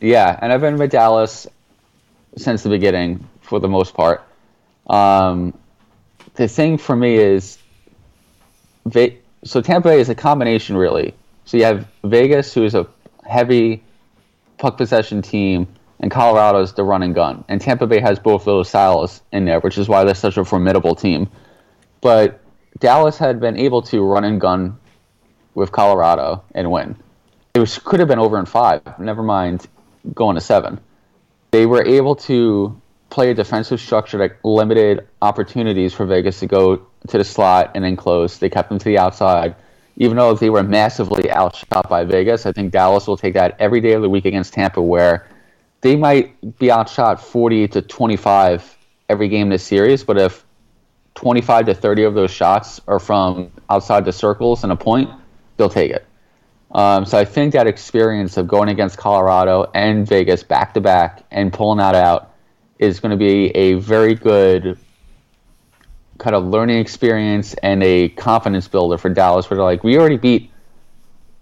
Yeah, 0.00 0.38
and 0.40 0.52
I've 0.52 0.60
been 0.60 0.76
with 0.76 0.90
Dallas 0.90 1.46
since 2.36 2.62
the 2.62 2.68
beginning 2.68 3.26
for 3.42 3.60
the 3.60 3.68
most 3.68 3.94
part. 3.94 4.22
Um, 4.88 5.54
the 6.34 6.48
thing 6.48 6.78
for 6.78 6.96
me 6.96 7.16
is 7.16 7.58
Ve- 8.86 9.18
so 9.44 9.60
Tampa 9.60 9.88
Bay 9.88 10.00
is 10.00 10.08
a 10.08 10.14
combination, 10.14 10.76
really. 10.76 11.14
So 11.44 11.56
you 11.56 11.64
have 11.64 11.86
Vegas, 12.04 12.52
who 12.52 12.64
is 12.64 12.74
a 12.74 12.86
heavy 13.28 13.82
puck 14.58 14.76
possession 14.76 15.22
team, 15.22 15.66
and 16.00 16.10
Colorado's 16.10 16.72
the 16.72 16.82
run 16.82 17.02
and 17.02 17.14
gun. 17.14 17.44
And 17.48 17.60
Tampa 17.60 17.86
Bay 17.86 18.00
has 18.00 18.18
both 18.18 18.44
those 18.44 18.68
styles 18.68 19.22
in 19.32 19.44
there, 19.44 19.60
which 19.60 19.78
is 19.78 19.88
why 19.88 20.04
they're 20.04 20.14
such 20.14 20.38
a 20.38 20.44
formidable 20.44 20.94
team. 20.94 21.30
But 22.00 22.40
Dallas 22.78 23.18
had 23.18 23.38
been 23.40 23.56
able 23.56 23.82
to 23.82 24.02
run 24.02 24.24
and 24.24 24.40
gun 24.40 24.78
with 25.54 25.72
Colorado 25.72 26.42
and 26.54 26.70
win. 26.70 26.96
It 27.54 27.60
was 27.60 27.78
could 27.78 28.00
have 28.00 28.08
been 28.08 28.18
over 28.18 28.38
in 28.38 28.46
five. 28.46 28.80
Never 28.98 29.22
mind 29.22 29.66
going 30.14 30.36
to 30.36 30.40
seven. 30.40 30.80
They 31.50 31.66
were 31.66 31.84
able 31.84 32.14
to 32.16 32.80
play 33.10 33.30
a 33.30 33.34
defensive 33.34 33.80
structure 33.80 34.18
that 34.18 34.42
limited 34.44 35.06
opportunities 35.20 35.92
for 35.92 36.06
Vegas 36.06 36.38
to 36.40 36.46
go 36.46 36.76
to 37.08 37.18
the 37.18 37.24
slot 37.24 37.72
and 37.74 37.84
then 37.84 37.96
close. 37.96 38.38
They 38.38 38.48
kept 38.48 38.68
them 38.68 38.78
to 38.78 38.84
the 38.84 38.98
outside. 38.98 39.56
Even 39.96 40.16
though 40.16 40.32
they 40.32 40.48
were 40.48 40.62
massively 40.62 41.30
outshot 41.30 41.88
by 41.90 42.04
Vegas, 42.04 42.46
I 42.46 42.52
think 42.52 42.72
Dallas 42.72 43.06
will 43.06 43.16
take 43.16 43.34
that 43.34 43.56
every 43.58 43.80
day 43.80 43.92
of 43.92 44.02
the 44.02 44.08
week 44.08 44.24
against 44.24 44.54
Tampa, 44.54 44.80
where 44.80 45.28
they 45.80 45.96
might 45.96 46.58
be 46.58 46.70
outshot 46.70 47.22
40 47.22 47.68
to 47.68 47.82
25 47.82 48.76
every 49.08 49.28
game 49.28 49.46
in 49.46 49.48
this 49.50 49.64
series. 49.64 50.04
But 50.04 50.18
if 50.18 50.44
25 51.14 51.66
to 51.66 51.74
30 51.74 52.04
of 52.04 52.14
those 52.14 52.30
shots 52.30 52.80
are 52.86 52.98
from 52.98 53.50
outside 53.68 54.04
the 54.04 54.12
circles 54.12 54.62
and 54.62 54.72
a 54.72 54.76
point, 54.76 55.10
they'll 55.56 55.68
take 55.68 55.90
it. 55.90 56.06
Um, 56.72 57.04
so 57.04 57.18
I 57.18 57.24
think 57.24 57.52
that 57.54 57.66
experience 57.66 58.36
of 58.36 58.46
going 58.46 58.68
against 58.68 58.96
Colorado 58.96 59.70
and 59.74 60.06
Vegas 60.06 60.44
back 60.44 60.74
to 60.74 60.80
back 60.80 61.24
and 61.30 61.52
pulling 61.52 61.78
that 61.78 61.96
out 61.96 62.32
is 62.78 63.00
going 63.00 63.10
to 63.10 63.16
be 63.16 63.48
a 63.56 63.74
very 63.74 64.14
good 64.14 64.78
kind 66.18 66.36
of 66.36 66.44
learning 66.46 66.78
experience 66.78 67.54
and 67.54 67.82
a 67.82 68.10
confidence 68.10 68.68
builder 68.68 68.98
for 68.98 69.08
Dallas. 69.08 69.50
Where 69.50 69.56
they're 69.56 69.64
like, 69.64 69.82
we 69.82 69.98
already 69.98 70.16
beat 70.16 70.50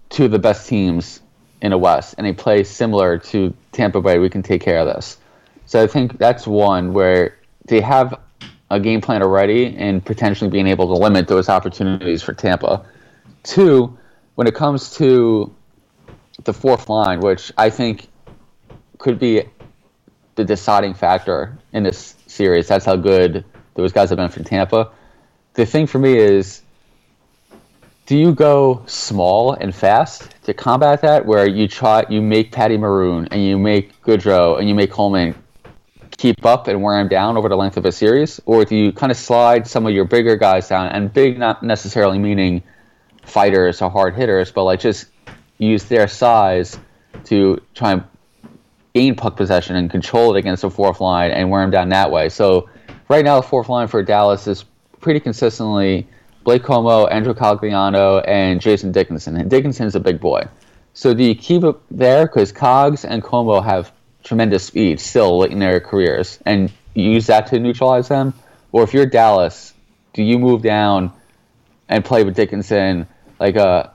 two 0.09 0.25
of 0.25 0.31
the 0.31 0.39
best 0.39 0.67
teams 0.67 1.21
in 1.61 1.73
a 1.73 1.77
West, 1.77 2.15
and 2.17 2.25
they 2.25 2.33
play 2.33 2.63
similar 2.63 3.17
to 3.17 3.53
Tampa 3.71 4.01
Bay. 4.01 4.19
We 4.19 4.29
can 4.29 4.43
take 4.43 4.61
care 4.61 4.79
of 4.79 4.87
this. 4.87 5.17
So 5.65 5.81
I 5.81 5.87
think 5.87 6.17
that's 6.17 6.47
one 6.47 6.93
where 6.93 7.37
they 7.65 7.81
have 7.81 8.19
a 8.71 8.79
game 8.79 9.01
plan 9.01 9.21
already 9.21 9.75
and 9.75 10.03
potentially 10.03 10.49
being 10.49 10.67
able 10.67 10.87
to 10.87 10.93
limit 10.93 11.27
those 11.27 11.49
opportunities 11.49 12.21
for 12.21 12.33
Tampa. 12.33 12.85
Two, 13.43 13.97
when 14.35 14.47
it 14.47 14.55
comes 14.55 14.95
to 14.97 15.53
the 16.43 16.53
fourth 16.53 16.89
line, 16.89 17.19
which 17.19 17.51
I 17.57 17.69
think 17.69 18.07
could 18.97 19.19
be 19.19 19.43
the 20.35 20.45
deciding 20.45 20.93
factor 20.93 21.57
in 21.73 21.83
this 21.83 22.15
series, 22.27 22.67
that's 22.67 22.85
how 22.85 22.95
good 22.95 23.43
those 23.75 23.91
guys 23.91 24.09
have 24.09 24.17
been 24.17 24.29
for 24.29 24.43
Tampa. 24.43 24.91
The 25.53 25.65
thing 25.65 25.87
for 25.87 25.99
me 25.99 26.17
is 26.17 26.61
do 28.09 28.17
you 28.17 28.33
go 28.33 28.81
small 28.87 29.53
and 29.53 29.75
fast 29.75 30.33
to 30.41 30.51
combat 30.51 30.99
that 30.99 31.27
where 31.27 31.47
you 31.47 31.67
try 31.67 32.03
you 32.09 32.23
make 32.23 32.51
Patty 32.51 32.75
Maroon 32.75 33.27
and 33.29 33.45
you 33.45 33.55
make 33.55 34.01
Goodrow 34.01 34.57
and 34.57 34.67
you 34.67 34.73
make 34.73 34.89
Coleman 34.89 35.35
keep 36.17 36.43
up 36.43 36.67
and 36.67 36.81
wear 36.81 36.99
him 36.99 37.07
down 37.07 37.37
over 37.37 37.47
the 37.47 37.55
length 37.55 37.77
of 37.77 37.85
a 37.85 37.91
series? 37.91 38.41
Or 38.47 38.65
do 38.65 38.75
you 38.75 38.91
kind 38.91 39.11
of 39.11 39.17
slide 39.17 39.67
some 39.67 39.85
of 39.85 39.93
your 39.93 40.05
bigger 40.05 40.35
guys 40.35 40.67
down 40.67 40.87
and 40.87 41.13
big 41.13 41.37
not 41.37 41.61
necessarily 41.61 42.17
meaning 42.17 42.63
fighters 43.25 43.79
or 43.79 43.91
hard 43.91 44.15
hitters 44.15 44.51
but 44.51 44.63
like 44.63 44.79
just 44.79 45.05
use 45.59 45.83
their 45.83 46.07
size 46.07 46.79
to 47.25 47.61
try 47.75 47.91
and 47.91 48.03
gain 48.95 49.13
puck 49.13 49.37
possession 49.37 49.75
and 49.75 49.91
control 49.91 50.35
it 50.35 50.39
against 50.39 50.63
the 50.63 50.71
fourth 50.71 50.99
line 50.99 51.29
and 51.29 51.51
wear 51.51 51.61
him 51.61 51.69
down 51.69 51.89
that 51.89 52.09
way? 52.09 52.29
So 52.29 52.71
right 53.07 53.23
now 53.23 53.39
the 53.39 53.47
fourth 53.47 53.69
line 53.69 53.87
for 53.87 54.01
Dallas 54.01 54.47
is 54.47 54.65
pretty 54.99 55.19
consistently 55.19 56.07
Blake 56.49 56.63
Comeau, 56.63 57.07
Andrew 57.11 57.35
Cogliano, 57.35 58.27
and 58.27 58.59
Jason 58.59 58.91
Dickinson. 58.91 59.35
And 59.35 59.51
Dickinson's 59.51 59.93
a 59.93 59.99
big 59.99 60.19
boy. 60.19 60.47
So 60.95 61.13
do 61.13 61.23
you 61.23 61.35
keep 61.35 61.63
it 61.63 61.75
there 61.91 62.25
because 62.25 62.51
Cogs 62.51 63.05
and 63.05 63.21
Comeau 63.21 63.63
have 63.63 63.91
tremendous 64.23 64.65
speed 64.65 64.99
still 64.99 65.43
in 65.43 65.59
their 65.59 65.79
careers, 65.79 66.39
and 66.47 66.71
you 66.95 67.11
use 67.11 67.27
that 67.27 67.45
to 67.51 67.59
neutralize 67.59 68.07
them? 68.07 68.33
Or 68.71 68.81
if 68.81 68.95
you're 68.95 69.05
Dallas, 69.05 69.75
do 70.13 70.23
you 70.23 70.39
move 70.39 70.63
down 70.63 71.13
and 71.87 72.03
play 72.03 72.23
with 72.23 72.35
Dickinson 72.35 73.05
like 73.39 73.55
a 73.55 73.67
uh, 73.67 73.89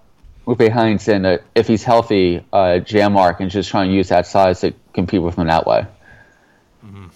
Roope 0.46 0.70
Hintz, 0.70 1.08
uh, 1.08 1.42
if 1.56 1.66
he's 1.66 1.82
healthy, 1.82 2.44
uh, 2.52 2.78
Janmark, 2.78 3.40
and 3.40 3.50
just 3.50 3.68
try 3.68 3.82
and 3.82 3.92
use 3.92 4.10
that 4.10 4.28
size 4.28 4.60
to 4.60 4.72
compete 4.92 5.22
with 5.22 5.34
him 5.34 5.48
that 5.48 5.66
way? 5.66 5.86
Mm-hmm. 6.86 7.06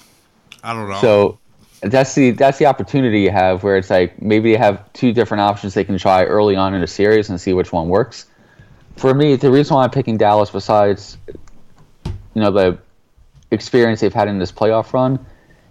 I 0.64 0.74
don't 0.74 0.88
know. 0.88 1.00
So 1.00 1.38
that's 1.80 2.14
the 2.14 2.32
that's 2.32 2.58
the 2.58 2.66
opportunity 2.66 3.20
you 3.20 3.30
have 3.30 3.62
where 3.62 3.76
it's 3.76 3.90
like 3.90 4.20
maybe 4.20 4.52
they 4.52 4.58
have 4.58 4.92
two 4.92 5.12
different 5.12 5.42
options 5.42 5.74
they 5.74 5.84
can 5.84 5.98
try 5.98 6.24
early 6.24 6.56
on 6.56 6.74
in 6.74 6.82
a 6.82 6.86
series 6.86 7.28
and 7.28 7.40
see 7.40 7.52
which 7.52 7.72
one 7.72 7.88
works. 7.88 8.26
For 8.96 9.14
me, 9.14 9.36
the 9.36 9.50
reason 9.50 9.76
why 9.76 9.84
I'm 9.84 9.90
picking 9.90 10.16
Dallas, 10.16 10.50
besides 10.50 11.16
you 12.06 12.42
know 12.42 12.50
the 12.50 12.78
experience 13.50 14.00
they've 14.00 14.12
had 14.12 14.28
in 14.28 14.38
this 14.38 14.50
playoff 14.50 14.92
run, 14.92 15.24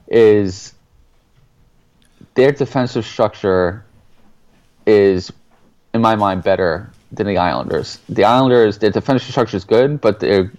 is 0.07 0.73
their 2.35 2.51
defensive 2.51 3.05
structure 3.05 3.83
is, 4.85 5.31
in 5.93 6.01
my 6.01 6.15
mind, 6.15 6.43
better 6.43 6.91
than 7.11 7.27
the 7.27 7.37
Islanders. 7.37 7.99
The 8.07 8.23
Islanders, 8.23 8.77
their 8.77 8.91
defensive 8.91 9.29
structure 9.29 9.57
is 9.57 9.65
good, 9.65 9.99
but 9.99 10.19
their 10.19 10.51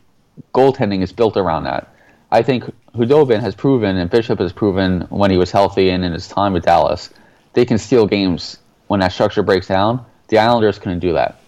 goaltending 0.54 1.02
is 1.02 1.12
built 1.12 1.36
around 1.36 1.64
that. 1.64 1.94
I 2.30 2.42
think 2.42 2.64
Khudobin 2.94 3.40
has 3.40 3.54
proven 3.54 3.96
and 3.96 4.10
Bishop 4.10 4.38
has 4.38 4.52
proven 4.52 5.02
when 5.10 5.30
he 5.30 5.36
was 5.36 5.50
healthy 5.50 5.90
and 5.90 6.04
in 6.04 6.12
his 6.12 6.28
time 6.28 6.52
with 6.52 6.64
Dallas, 6.64 7.10
they 7.52 7.64
can 7.64 7.78
steal 7.78 8.06
games 8.06 8.58
when 8.86 9.00
that 9.00 9.12
structure 9.12 9.42
breaks 9.42 9.68
down. 9.68 10.04
The 10.28 10.38
Islanders 10.38 10.78
couldn't 10.78 11.00
do 11.00 11.12
that. 11.14 11.40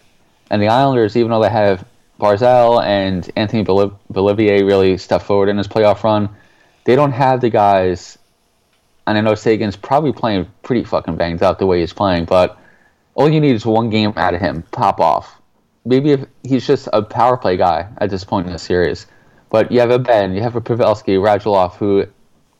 And 0.50 0.60
the 0.60 0.68
Islanders, 0.68 1.16
even 1.16 1.30
though 1.30 1.42
they 1.42 1.50
have 1.50 1.84
Barzal 2.18 2.82
and 2.82 3.30
Anthony 3.36 3.64
Beauvillier 3.64 4.66
really 4.66 4.98
step 4.98 5.22
forward 5.22 5.48
in 5.48 5.56
his 5.56 5.68
playoff 5.68 6.02
run, 6.02 6.28
they 6.84 6.96
don't 6.96 7.12
have 7.12 7.40
the 7.40 7.50
guys. 7.50 8.18
And 9.06 9.16
I 9.16 9.20
know 9.22 9.34
Seguin's 9.34 9.76
probably 9.76 10.12
playing 10.12 10.48
pretty 10.62 10.84
fucking 10.84 11.16
banged 11.16 11.42
up 11.42 11.58
the 11.58 11.66
way 11.66 11.80
he's 11.80 11.92
playing, 11.92 12.26
but 12.26 12.58
all 13.14 13.28
you 13.28 13.40
need 13.40 13.54
is 13.54 13.66
one 13.66 13.90
game 13.90 14.12
out 14.16 14.34
of 14.34 14.40
him, 14.40 14.62
pop 14.70 15.00
off. 15.00 15.40
Maybe 15.84 16.12
if 16.12 16.26
he's 16.42 16.66
just 16.66 16.88
a 16.92 17.02
power 17.02 17.36
play 17.36 17.56
guy 17.56 17.88
at 17.98 18.10
this 18.10 18.24
point 18.24 18.46
in 18.46 18.52
the 18.52 18.58
series 18.58 19.06
but 19.50 19.70
you 19.70 19.80
have 19.80 19.90
a 19.90 19.98
Benn, 19.98 20.32
you 20.32 20.40
have 20.40 20.56
a 20.56 20.60
Pavelski, 20.60 21.18
Radulov, 21.18 21.74
who 21.74 22.06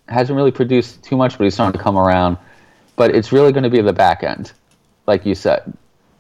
hasn't 0.09 0.37
really 0.37 0.51
produced 0.51 1.03
too 1.03 1.17
much, 1.17 1.39
but 1.39 1.45
he's 1.45 1.55
starting 1.55 1.79
to 1.79 1.83
come 1.83 1.97
around. 1.97 2.37
But 2.97 3.15
it's 3.15 3.33
really 3.33 3.53
going 3.53 3.63
to 3.63 3.71
be 3.71 3.81
the 3.81 3.93
back 3.93 4.23
end, 4.25 4.53
like 5.07 5.25
you 5.25 5.35
said. 5.35 5.73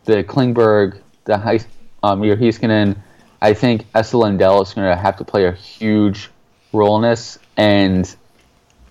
The 0.05 0.25
Klingberg, 0.25 1.01
the 1.25 1.37
high, 1.37 1.61
um, 2.03 2.25
your 2.25 2.37
Heiskanen, 2.37 2.97
I 3.43 3.53
think 3.53 3.85
Esa 3.95 4.17
Lindell 4.17 4.63
is 4.63 4.73
going 4.73 4.89
to 4.89 4.97
have 4.97 5.17
to 5.19 5.25
play 5.25 5.47
a 5.47 5.53
huge 5.53 6.31
role 6.73 6.97
in 6.97 7.03
this. 7.03 7.39
And 7.57 8.15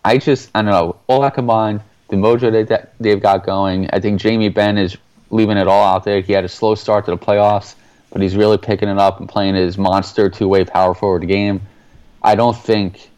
I 0.04 0.18
just, 0.18 0.50
I 0.54 0.62
don't 0.62 0.72
know, 0.72 0.98
all 1.08 1.22
that 1.22 1.34
combined, 1.34 1.82
the 2.10 2.18
mojo 2.18 2.68
that 2.68 2.94
they've 3.00 3.22
got 3.22 3.46
going, 3.46 3.90
I 3.92 4.00
think 4.00 4.20
Jamie 4.20 4.50
Benn 4.50 4.78
is 4.78 4.98
leaving 5.30 5.58
it 5.58 5.68
all 5.68 5.86
out 5.86 6.04
there. 6.04 6.22
He 6.22 6.34
had 6.34 6.44
a 6.44 6.50
slow 6.50 6.76
start 6.76 7.06
to 7.06 7.12
the 7.12 7.18
playoffs 7.18 7.76
but 8.12 8.22
he's 8.22 8.36
really 8.36 8.58
picking 8.58 8.90
it 8.90 8.98
up 8.98 9.20
and 9.20 9.30
playing 9.30 9.56
his 9.56 9.78
monster 9.78 10.30
two 10.30 10.48
way 10.48 10.66
power 10.66 10.94
forward 10.94 11.28
game. 11.28 11.62
I 12.22 12.36
don't 12.36 12.58
think 12.58 13.10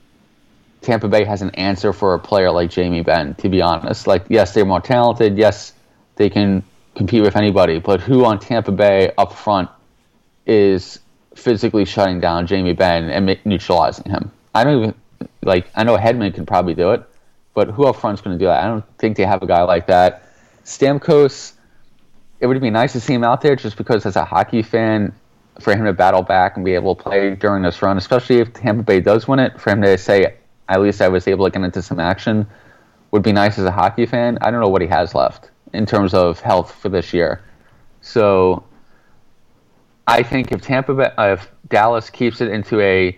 Tampa 0.82 1.08
Bay 1.08 1.24
has 1.24 1.42
an 1.42 1.52
answer 1.52 1.94
for 1.94 2.14
a 2.14 2.20
player 2.20 2.52
like 2.52 2.70
Jamie 2.70 3.02
Benn, 3.02 3.36
to 3.36 3.50
be 3.50 3.62
honest. 3.62 4.08
Like, 4.08 4.26
yes, 4.30 4.54
they're 4.54 4.66
more 4.66 4.82
talented. 4.82 5.38
Yes, 5.38 5.74
they 6.16 6.30
can 6.30 6.64
compete 6.96 7.22
with 7.22 7.36
anybody. 7.36 7.80
But 7.80 8.02
who 8.02 8.26
on 8.26 8.40
Tampa 8.40 8.72
Bay 8.72 9.12
up 9.18 9.34
front 9.34 9.70
is 10.46 11.00
physically 11.36 11.86
shutting 11.86 12.20
down 12.20 12.48
Jamie 12.48 12.74
Benn 12.74 13.10
and 13.10 13.38
neutralizing 13.46 14.12
him? 14.12 14.32
I 14.54 14.64
don't 14.64 14.84
even, 14.84 14.96
like, 15.44 15.68
I 15.76 15.84
know 15.84 15.98
Hedman 15.98 16.34
can 16.34 16.46
probably 16.46 16.74
do 16.74 16.92
it, 16.92 17.04
but 17.54 17.70
who 17.70 17.86
up 17.86 17.96
front's 17.96 18.22
going 18.22 18.38
to 18.38 18.40
do 18.40 18.48
that? 18.48 18.64
I 18.64 18.68
don't 18.68 18.86
think 18.98 19.18
they 19.18 19.26
have 19.26 19.42
a 19.42 19.48
guy 19.48 19.62
like 19.64 19.88
that. 19.88 20.24
Stamkos 20.66 21.54
it 22.42 22.48
would 22.48 22.60
be 22.60 22.72
nice 22.72 22.92
to 22.94 23.00
see 23.00 23.14
him 23.14 23.24
out 23.24 23.42
there 23.42 23.56
just 23.56 23.78
because 23.78 24.06
as 24.06 24.16
a 24.16 24.26
hockey 24.26 24.64
fan, 24.64 25.14
for 25.60 25.76
him 25.76 25.86
to 25.86 25.94
battle 25.94 26.24
back 26.24 26.56
and 26.56 26.66
be 26.66 26.74
able 26.74 26.96
to 26.96 27.04
play 27.04 27.36
during 27.36 27.62
this 27.62 27.82
run, 27.82 27.98
especially 27.98 28.40
if 28.40 28.52
Tampa 28.52 28.82
Bay 28.82 29.00
does 29.00 29.28
win 29.28 29.38
it, 29.38 29.60
for 29.60 29.70
him 29.70 29.82
to 29.84 29.98
say, 29.98 30.36
at 30.68 30.82
least 30.82 31.02
I 31.02 31.08
was 31.08 31.28
able 31.28 31.46
to 31.46 31.52
get 31.52 31.64
into 31.64 31.82
some 31.82 32.00
action, 32.00 32.48
would 33.12 33.22
be 33.22 33.32
nice 33.32 33.60
as 33.60 33.66
a 33.66 33.72
hockey 33.72 34.08
fan. 34.08 34.40
I 34.42 34.50
don't 34.50 34.60
know 34.60 34.70
what 34.70 34.82
he 34.82 34.88
has 34.88 35.14
left 35.14 35.52
in 35.74 35.86
terms 35.86 36.14
of 36.14 36.40
health 36.40 36.74
for 36.74 36.90
this 36.90 37.14
year. 37.14 37.44
So 38.02 38.64
I 40.08 40.24
think 40.24 40.52
if 40.52 40.62
Tampa 40.62 40.96
Bay, 40.96 41.12
if 41.20 41.52
Dallas 41.70 42.10
keeps 42.10 42.42
it 42.42 42.50
into 42.50 42.82
a 42.82 43.16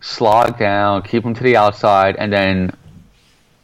slog 0.00 0.58
down, 0.58 1.02
keep 1.02 1.24
them 1.24 1.34
to 1.34 1.42
the 1.42 1.56
outside, 1.56 2.14
and 2.16 2.32
then 2.32 2.70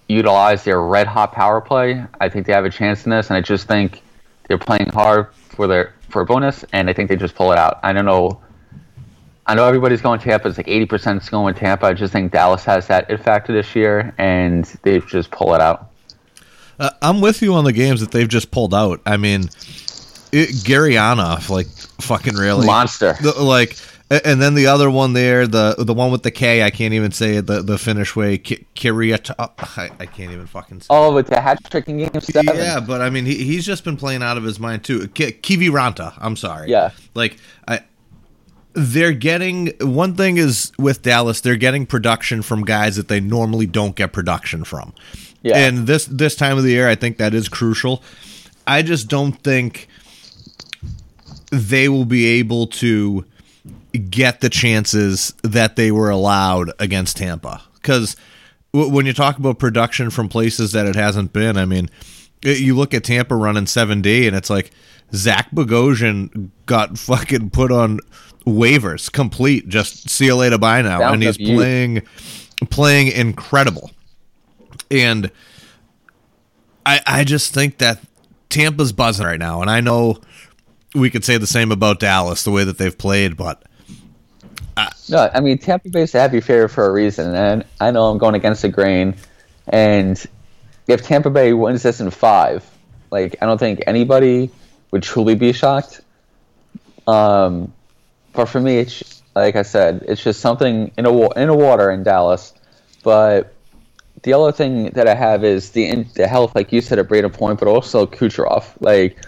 utilize 0.09 0.65
their 0.65 0.81
red 0.81 1.07
hot 1.07 1.33
power 1.33 1.61
play, 1.61 2.05
I 2.21 2.29
think 2.29 2.47
they 2.47 2.53
have 2.53 2.65
a 2.65 2.71
chance 2.71 3.05
in 3.05 3.11
this. 3.11 3.29
And 3.29 3.37
I 3.37 3.41
just 3.41 3.69
think 3.69 4.03
they're 4.49 4.59
playing 4.59 4.91
hard 4.91 5.33
for 5.35 5.67
their 5.67 5.95
for 6.09 6.23
a 6.23 6.27
bonus, 6.27 6.65
and 6.73 6.91
I 6.91 6.93
think 6.93 7.09
they 7.09 7.17
just 7.17 7.35
pull 7.35 7.53
it 7.53 7.59
out. 7.59 7.81
I 7.83 7.93
don't 7.93 8.05
know. 8.05 8.41
I 9.47 9.55
know 9.55 9.65
everybody's 9.65 10.01
going 10.01 10.21
to 10.21 10.25
Tampa. 10.25 10.49
It's 10.49 10.57
like 10.57 10.69
eighty 10.69 10.87
percent 10.87 11.23
is 11.23 11.29
going 11.29 11.55
Tampa. 11.55 11.87
I 11.87 11.95
just 11.95 12.13
think 12.13 12.33
Dallas 12.33 12.65
has 12.65 12.87
that 12.89 13.11
it 13.11 13.19
factor 13.19 13.53
this 13.53 13.75
year, 13.75 14.15
and 14.19 14.65
they 14.83 15.01
just 15.01 15.31
pull 15.31 15.55
it 15.55 15.61
out. 15.61 15.91
Uh, 16.79 16.91
I'm 17.01 17.21
with 17.21 17.43
you 17.43 17.55
on 17.55 17.65
the 17.65 17.73
games 17.73 18.01
that 18.01 18.11
they've 18.11 18.29
just 18.29 18.51
pulled 18.51 18.75
out. 18.75 19.01
I 19.07 19.17
mean, 19.17 19.43
it, 20.33 20.51
Gurianov, 20.65 21.51
like 21.51 21.67
fucking 22.01 22.35
really 22.35 22.67
monster. 22.67 23.15
The, 23.21 23.33
like 23.43 23.77
And 24.25 24.43
then 24.43 24.55
the 24.55 24.67
other 24.67 24.91
one 24.91 25.15
there, 25.15 25.47
the 25.47 25.75
the 25.79 25.95
one 25.95 26.11
with 26.13 26.23
the 26.23 26.31
K, 26.31 26.63
I 26.63 26.69
can't 26.71 26.93
even 26.93 27.13
say 27.13 27.37
it 27.37 27.47
the, 27.47 27.63
the 27.63 27.79
Finnish 27.79 28.15
way. 28.15 28.37
Kiriata, 28.37 29.35
uh, 29.39 29.49
I, 29.59 29.91
I 30.01 30.07
can't 30.07 30.33
even 30.33 30.47
fucking 30.47 30.83
say 30.83 30.89
Oh, 30.91 31.15
with 31.15 31.29
the 31.29 31.41
hat 31.41 31.59
trick 31.71 31.89
in 31.89 31.97
game 31.97 32.21
seven. 32.21 32.57
Yeah, 32.57 32.81
but 32.81 33.01
I 33.01 33.09
mean, 33.09 33.25
he, 33.25 33.43
he's 33.43 33.65
just 33.65 33.85
been 33.85 33.97
playing 33.97 34.23
out 34.23 34.37
of 34.37 34.45
his 34.45 34.61
mind 34.61 34.85
too. 34.85 35.09
K- 35.09 35.33
Kiviranta, 35.33 36.13
I'm 36.19 36.37
sorry. 36.37 36.69
Yeah. 36.69 36.91
Like, 37.15 37.39
I, 37.67 37.81
they're 38.75 39.13
getting 39.13 39.73
one 39.81 40.15
thing 40.15 40.37
is 40.37 40.73
with 40.79 41.01
Dallas, 41.01 41.41
they're 41.41 41.57
getting 41.57 41.87
production 41.87 42.43
from 42.43 42.65
guys 42.65 42.97
that 42.97 43.09
they 43.09 43.21
normally 43.21 43.67
don't 43.67 43.97
get 43.97 44.13
production 44.13 44.65
from. 44.65 44.93
Yeah. 45.43 45.57
And 45.57 45.87
this 45.87 46.05
this 46.05 46.37
time 46.37 46.59
of 46.59 46.65
the 46.65 46.71
year, 46.71 46.87
I 46.87 46.97
think 46.97 47.17
that 47.17 47.33
is 47.33 47.49
crucial. 47.49 48.03
I 48.67 48.83
just 48.83 49.09
don't 49.09 49.33
think 49.43 49.89
they 51.51 51.89
will 51.89 52.05
be 52.05 52.27
able 52.27 52.67
to 52.67 53.25
get 53.93 54.41
the 54.41 54.51
chances 54.51 55.35
that 55.43 55.77
they 55.77 55.91
were 55.91 56.11
allowed 56.11 56.73
against 56.79 57.17
Tampa. 57.17 57.63
Because 57.75 58.17
w- 58.73 58.93
when 58.93 59.07
you 59.07 59.13
talk 59.13 59.39
about 59.39 59.59
production 59.59 60.11
from 60.11 60.29
places 60.29 60.73
that 60.73 60.87
it 60.87 60.95
hasn't 60.95 61.33
been, 61.33 61.57
I 61.57 61.65
mean, 61.65 61.91
it, 62.43 62.61
you 62.61 62.77
look 62.77 62.95
at 62.95 63.05
Tampa 63.05 63.37
running 63.37 63.65
7D 63.65 64.27
and 64.27 64.37
it's 64.37 64.51
like 64.51 64.71
Zach 65.15 65.51
Bogosian 65.51 66.51
got 66.67 66.99
fucking 66.99 67.51
put 67.51 67.71
on 67.71 68.01
waivers 68.47 69.11
complete. 69.11 69.69
Just 69.69 70.09
see 70.09 70.27
you 70.27 70.37
later, 70.37 70.59
bye 70.59 70.83
now. 70.83 70.99
Bound 70.99 71.15
and 71.15 71.23
he's 71.23 71.39
you. 71.39 71.55
playing 71.57 72.03
playing 72.71 73.09
incredible. 73.09 73.91
And 74.91 75.31
I 76.85 77.01
I 77.07 77.25
just 77.25 77.55
think 77.55 77.79
that 77.79 78.01
Tampa's 78.49 78.93
buzzing 78.93 79.27
right 79.27 79.39
now. 79.39 79.61
And 79.61 79.71
I 79.71 79.81
know 79.81 80.21
we 80.95 81.11
could 81.11 81.25
say 81.25 81.39
the 81.39 81.47
same 81.47 81.73
about 81.73 82.01
Dallas, 82.01 82.45
the 82.45 82.51
way 82.51 82.65
that 82.65 82.79
they've 82.79 82.97
played, 82.97 83.37
but 83.37 83.63
No, 85.09 85.31
I 85.33 85.41
mean 85.41 85.59
Tampa 85.59 85.91
Bay's 85.91 86.15
a 86.15 86.21
happy 86.21 86.41
favorite 86.41 86.71
for 86.71 86.87
a 86.87 86.93
reason, 86.93 87.35
and 87.35 87.65
I 87.81 87.91
know 87.91 88.07
I'm 88.07 88.19
going 88.19 88.35
against 88.35 88.63
the 88.63 88.69
grain. 88.69 89.15
And 89.69 90.23
if 90.87 91.03
Tampa 91.03 91.31
Bay 91.31 91.53
wins 91.53 91.83
this 91.83 92.01
in 92.01 92.11
five, 92.11 92.69
like 93.11 93.37
I 93.43 93.47
don't 93.47 93.59
think 93.59 93.83
anybody 93.87 94.51
would 94.91 95.03
truly 95.03 95.35
be 95.35 95.53
shocked. 95.53 96.01
Um, 97.07 97.73
but 98.33 98.47
for 98.47 98.61
me, 98.61 98.79
it's 98.79 99.23
like 99.35 99.57
I 99.57 99.63
said, 99.63 100.05
it's 100.09 100.23
just 100.23 100.41
something 100.41 100.91
in 100.97 101.07
a 101.07 101.31
in 101.33 101.49
a 101.49 101.55
water 101.55 101.91
in 101.91 102.03
Dallas. 102.03 102.55
But 103.03 103.53
the 104.23 104.33
other 104.35 104.53
thing 104.53 104.91
that 104.91 105.09
I 105.09 105.15
have 105.15 105.45
is 105.45 105.71
the 105.71 106.05
the 106.15 106.27
health, 106.27 106.55
like 106.55 106.73
you 106.73 106.81
said, 106.81 106.99
of 106.99 107.09
Brayden 107.09 107.33
Point, 107.33 107.59
but 107.59 107.69
also 107.69 108.07
Kucherov. 108.07 108.65
Like, 108.81 109.19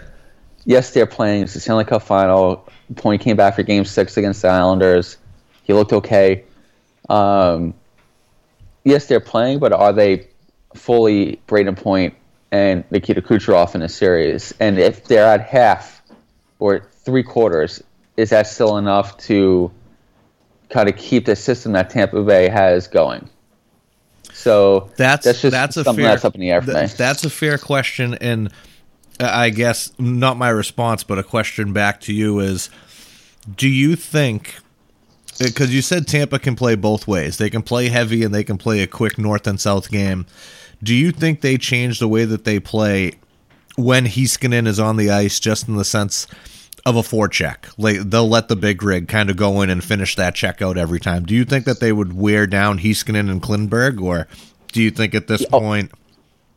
yes, 0.65 0.91
they're 0.91 1.05
playing. 1.05 1.43
It's 1.43 1.53
the 1.53 1.59
Stanley 1.59 1.85
Cup 1.85 2.03
final. 2.03 2.67
Point 2.95 3.21
came 3.21 3.35
back 3.35 3.55
for 3.55 3.63
Game 3.63 3.83
Six 3.83 4.15
against 4.17 4.43
the 4.43 4.49
Islanders. 4.49 5.17
He 5.65 5.73
looked 5.73 5.91
okay. 5.91 6.45
Um, 7.09 7.73
yes, 8.83 9.07
they're 9.07 9.19
playing, 9.19 9.59
but 9.59 9.73
are 9.73 9.91
they 9.91 10.27
fully 10.73 11.41
Brayden 11.47 11.75
Point 11.75 12.13
and 12.51 12.83
Nikita 12.91 13.21
Kucherov 13.21 13.75
in 13.75 13.81
a 13.81 13.89
series? 13.89 14.53
And 14.59 14.79
if 14.79 15.05
they're 15.05 15.27
at 15.27 15.41
half 15.41 16.01
or 16.59 16.87
three 17.03 17.23
quarters, 17.23 17.83
is 18.15 18.29
that 18.29 18.47
still 18.47 18.77
enough 18.77 19.17
to 19.17 19.71
kind 20.69 20.87
of 20.87 20.95
keep 20.95 21.25
the 21.25 21.35
system 21.35 21.73
that 21.73 21.89
Tampa 21.89 22.23
Bay 22.23 22.47
has 22.47 22.87
going? 22.87 23.29
So 24.33 24.91
that's 24.97 25.25
that's 25.25 25.41
just 25.41 25.51
that's 25.51 25.77
a 25.77 25.83
something 25.83 26.03
fair 26.03 26.13
that's 26.13 26.25
up 26.25 26.35
in 26.35 26.41
the 26.41 26.51
air 26.51 26.61
for 26.61 26.73
th- 26.73 26.91
me. 26.91 26.95
That's 26.97 27.23
a 27.23 27.29
fair 27.29 27.57
question, 27.57 28.15
and 28.15 28.51
I 29.19 29.49
guess 29.49 29.91
not 29.97 30.37
my 30.37 30.49
response, 30.49 31.03
but 31.03 31.17
a 31.17 31.23
question 31.23 31.73
back 31.73 32.01
to 32.01 32.13
you 32.13 32.39
is: 32.39 32.69
Do 33.55 33.67
you 33.67 33.95
think? 33.95 34.55
Because 35.37 35.73
you 35.73 35.81
said 35.81 36.07
Tampa 36.07 36.39
can 36.39 36.55
play 36.55 36.75
both 36.75 37.07
ways. 37.07 37.37
They 37.37 37.49
can 37.49 37.61
play 37.61 37.89
heavy 37.89 38.23
and 38.23 38.33
they 38.33 38.43
can 38.43 38.57
play 38.57 38.81
a 38.81 38.87
quick 38.87 39.17
north 39.17 39.47
and 39.47 39.59
south 39.59 39.91
game. 39.91 40.25
Do 40.81 40.93
you 40.93 41.11
think 41.11 41.41
they 41.41 41.57
change 41.57 41.99
the 41.99 42.07
way 42.07 42.25
that 42.25 42.45
they 42.45 42.59
play 42.59 43.13
when 43.75 44.05
Heiskanen 44.05 44.67
is 44.67 44.79
on 44.79 44.95
the 44.97 45.09
ice, 45.09 45.39
just 45.39 45.67
in 45.67 45.75
the 45.75 45.83
sense 45.85 46.27
of 46.85 46.95
a 46.95 47.01
forecheck? 47.01 47.73
Like 47.77 47.97
they'll 48.09 48.29
let 48.29 48.47
the 48.47 48.55
big 48.55 48.81
rig 48.81 49.07
kind 49.09 49.29
of 49.29 49.35
go 49.35 49.61
in 49.61 49.69
and 49.69 49.83
finish 49.83 50.15
that 50.15 50.35
check 50.35 50.61
out 50.61 50.77
every 50.77 50.99
time. 50.99 51.25
Do 51.25 51.33
you 51.35 51.43
think 51.43 51.65
that 51.65 51.79
they 51.81 51.91
would 51.91 52.13
wear 52.13 52.47
down 52.47 52.79
Heiskanen 52.79 53.29
and 53.29 53.41
Klingberg, 53.41 54.01
or 54.01 54.27
do 54.71 54.81
you 54.81 54.91
think 54.91 55.13
at 55.15 55.27
this 55.27 55.45
Oh. 55.51 55.59
point 55.59 55.91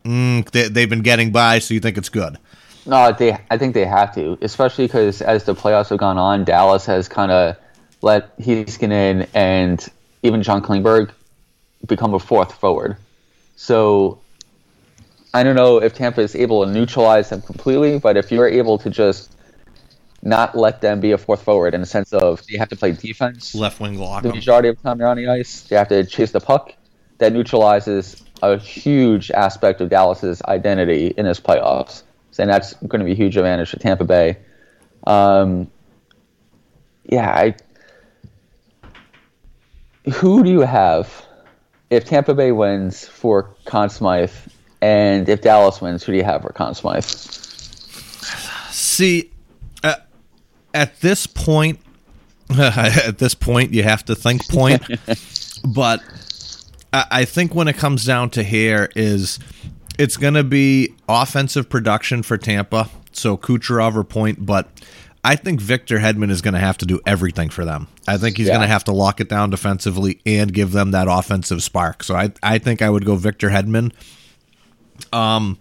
mm, 0.05 0.49
they, 0.51 0.69
they've 0.69 0.91
been 0.91 1.03
getting 1.03 1.33
by, 1.33 1.59
so 1.59 1.75
you 1.75 1.81
think 1.81 1.99
it's 1.99 2.09
good? 2.09 2.39
No, 2.87 3.13
they. 3.13 3.37
I 3.51 3.59
think 3.59 3.75
they 3.75 3.85
have 3.85 4.15
to, 4.15 4.39
especially 4.41 4.87
because 4.87 5.21
as 5.21 5.45
the 5.45 5.55
playoffs 5.55 5.89
have 5.91 5.99
gone 5.99 6.17
on, 6.17 6.45
Dallas 6.45 6.87
has 6.87 7.09
kind 7.09 7.31
of 7.31 7.57
let 8.01 8.39
Heiskanen 8.39 9.29
and 9.35 9.87
even 10.23 10.43
John 10.43 10.63
Klingberg 10.63 11.11
become 11.87 12.15
a 12.15 12.19
fourth 12.19 12.55
forward. 12.55 12.97
So 13.57 14.21
I 15.35 15.43
don't 15.43 15.57
know 15.57 15.83
if 15.83 15.95
Tampa 15.95 16.21
is 16.21 16.35
able 16.35 16.65
to 16.65 16.71
neutralize 16.71 17.31
them 17.31 17.43
completely, 17.43 17.99
but 17.99 18.17
if 18.17 18.31
you're 18.31 18.49
able 18.49 18.79
to 18.79 18.91
just 18.91 19.35
not 20.23 20.57
let 20.57 20.81
them 20.81 21.01
be 21.01 21.13
a 21.13 21.19
fourth 21.19 21.43
forward 21.43 21.75
in 21.75 21.81
the 21.81 21.87
sense 21.87 22.13
of 22.13 22.45
they 22.47 22.59
have 22.59 22.69
to 22.69 22.77
play 22.77 22.91
defense 22.91 23.55
Left 23.55 23.79
wing 23.79 23.99
lock. 23.99 24.25
the 24.25 24.31
majority 24.31 24.69
of 24.69 24.77
the 24.77 24.83
time 24.83 24.99
they're 24.99 25.07
on 25.07 25.17
the 25.17 25.29
ice. 25.29 25.63
They 25.63 25.77
have 25.77 25.89
to 25.89 26.05
chase 26.05 26.33
the 26.33 26.41
puck. 26.41 26.75
That 27.19 27.33
neutralizes 27.33 28.23
a 28.43 28.59
huge 28.59 29.31
aspect 29.31 29.81
of 29.81 29.89
Dallas's 29.89 30.41
identity 30.43 31.09
in 31.09 31.25
this 31.25 31.41
playoffs. 31.41 32.03
And 32.39 32.49
that's 32.49 32.75
going 32.75 33.01
to 33.01 33.05
be 33.05 33.13
a 33.13 33.17
huge 33.17 33.37
advantage 33.37 33.71
for 33.71 33.79
Tampa 33.81 34.05
Bay. 34.05 34.39
Um, 35.05 35.69
yeah, 37.05 37.29
I. 37.29 37.57
Who 40.13 40.43
do 40.43 40.51
you 40.51 40.61
have 40.61 41.27
if 41.91 42.05
Tampa 42.05 42.35
Bay 42.35 42.53
wins 42.53 43.07
for 43.07 43.55
Conn 43.65 43.89
Smythe, 43.89 44.33
and 44.81 45.29
if 45.29 45.41
Dallas 45.41 45.81
wins, 45.81 46.05
who 46.05 46.13
do 46.13 46.19
you 46.19 46.25
have 46.25 46.43
for 46.43 46.53
Conn 46.53 46.75
Smythe? 46.75 47.05
See, 48.71 49.31
uh, 49.83 49.97
at 50.75 51.01
this 51.01 51.27
point, 51.27 51.81
at 52.59 53.19
this 53.19 53.35
point, 53.35 53.73
you 53.73 53.83
have 53.83 54.05
to 54.07 54.15
think 54.15 54.49
point. 54.49 54.83
but 55.65 56.03
I, 56.93 57.07
I 57.11 57.25
think 57.25 57.55
when 57.55 57.69
it 57.69 57.77
comes 57.77 58.05
down 58.05 58.31
to 58.31 58.43
here, 58.43 58.91
is 58.95 59.39
it's 59.99 60.17
going 60.17 60.35
to 60.35 60.45
be 60.45 60.95
offensive 61.09 61.69
production 61.69 62.23
for 62.23 62.39
Tampa. 62.39 62.89
So 63.13 63.37
Kucherov 63.37 63.97
or 63.97 64.05
point, 64.05 64.47
but 64.47 64.69
I 65.25 65.37
think 65.37 65.61
Victor 65.61 65.99
Hedman 65.99 66.31
is 66.31 66.41
going 66.43 66.55
to 66.55 66.61
have 66.61 66.79
to 66.79 66.87
do 66.87 67.01
everything 67.05 67.49
for 67.51 67.65
them. 67.65 67.89
I 68.07 68.17
think 68.17 68.37
he's 68.37 68.47
Yeah. 68.47 68.55
going 68.55 68.63
to 68.67 68.73
have 68.73 68.85
to 68.85 68.93
lock 68.93 69.21
it 69.21 69.29
down 69.29 69.51
defensively 69.51 70.21
and 70.25 70.53
give 70.53 70.73
them 70.73 70.93
that 70.93 71.09
offensive 71.11 71.63
spark. 71.63 72.05
So 72.05 72.15
I, 72.15 72.33
I 72.43 72.59
think 72.59 72.83
I 72.83 72.89
would 72.91 73.05
go 73.05 73.17
Victor 73.17 73.51
Hedman 73.51 73.93
Um, 75.13 75.59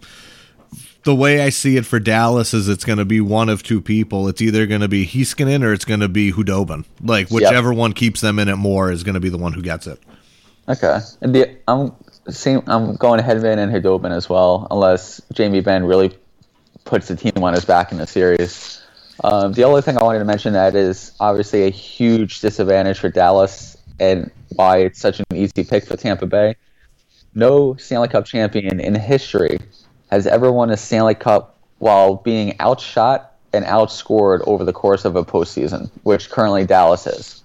the 1.04 1.16
way 1.16 1.42
I 1.42 1.50
see 1.50 1.78
it 1.78 1.86
for 1.86 2.00
Dallas 2.00 2.54
is 2.54 2.68
it's 2.68 2.84
going 2.84 2.98
to 3.00 3.06
be 3.06 3.22
one 3.22 3.50
of 3.50 3.64
two 3.64 3.82
people. 3.82 4.28
It's 4.28 4.42
either 4.42 4.66
going 4.66 4.82
to 4.82 4.88
be 4.88 5.06
Heiskanen 5.06 5.64
or 5.64 5.72
it's 5.72 5.86
going 5.86 6.02
to 6.02 6.10
be 6.10 6.32
Khudobin. 6.32 6.86
Like 7.02 7.30
whichever 7.30 7.74
one 7.74 7.94
keeps 7.94 8.20
them 8.22 8.40
in 8.40 8.50
it 8.50 8.58
more 8.58 8.92
is 8.92 9.04
going 9.04 9.14
to 9.14 9.22
be 9.22 9.30
the 9.30 9.38
one 9.38 9.54
who 9.54 9.62
gets 9.62 9.88
it. 9.88 10.00
Okay, 10.68 11.00
and 11.22 11.34
the, 11.34 11.56
I'm 11.68 11.94
same. 12.30 12.62
I'm 12.68 12.96
going 12.98 13.22
Hedman 13.22 13.58
and 13.58 13.72
Khudobin 13.72 14.12
as 14.12 14.28
well, 14.28 14.68
unless 14.70 15.22
Jamie 15.32 15.62
Benn 15.62 15.86
really 15.86 16.14
puts 16.84 17.08
the 17.08 17.16
team 17.16 17.42
on 17.42 17.54
his 17.54 17.64
back 17.64 17.94
in 17.94 18.00
the 18.00 18.08
series. 18.08 18.77
Um, 19.24 19.54
the 19.54 19.64
only 19.64 19.82
thing 19.82 19.98
I 19.98 20.04
wanted 20.04 20.20
to 20.20 20.26
mention 20.26 20.54
that 20.54 20.76
is 20.76 21.12
obviously 21.20 21.64
a 21.64 21.70
huge 21.70 22.40
disadvantage 22.42 23.00
for 23.00 23.10
Dallas, 23.10 23.78
and 24.00 24.32
why 24.50 24.78
it's 24.78 25.00
such 25.00 25.20
an 25.20 25.26
easy 25.34 25.64
pick 25.64 25.86
for 25.86 25.98
Tampa 25.98 26.26
Bay. 26.26 26.56
No 27.34 27.76
Stanley 27.76 28.08
Cup 28.08 28.26
champion 28.26 28.80
in 28.80 28.96
history 28.96 29.60
has 30.12 30.28
ever 30.28 30.52
won 30.52 30.70
a 30.70 30.78
Stanley 30.78 31.16
Cup 31.16 31.58
while 31.80 32.16
being 32.16 32.60
outshot 32.60 33.34
and 33.54 33.66
outscored 33.66 34.42
over 34.48 34.64
the 34.64 34.74
course 34.74 35.06
of 35.06 35.16
a 35.16 35.24
postseason, 35.24 35.90
which 36.04 36.30
currently 36.30 36.66
Dallas 36.66 37.08
is. 37.08 37.44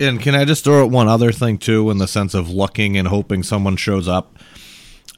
And 0.00 0.20
can 0.20 0.34
I 0.34 0.44
just 0.44 0.64
throw 0.64 0.84
out 0.84 0.90
one 0.90 1.08
other 1.08 1.32
thing 1.32 1.58
too, 1.58 1.90
in 1.90 1.98
the 1.98 2.08
sense 2.08 2.34
of 2.34 2.50
looking 2.50 2.96
and 2.96 3.08
hoping 3.08 3.42
someone 3.42 3.76
shows 3.76 4.08
up? 4.08 4.36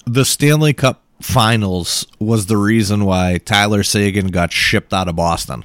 The 0.07 0.25
Stanley 0.25 0.75
Cup 0.75 1.04
Finals 1.25 2.07
was 2.21 2.47
the 2.47 2.57
reason 2.59 3.07
why 3.07 3.39
Tyler 3.39 3.83
Seguin 3.83 4.29
got 4.29 4.53
shipped 4.53 4.93
out 4.93 5.09
of 5.09 5.17
Boston. 5.17 5.65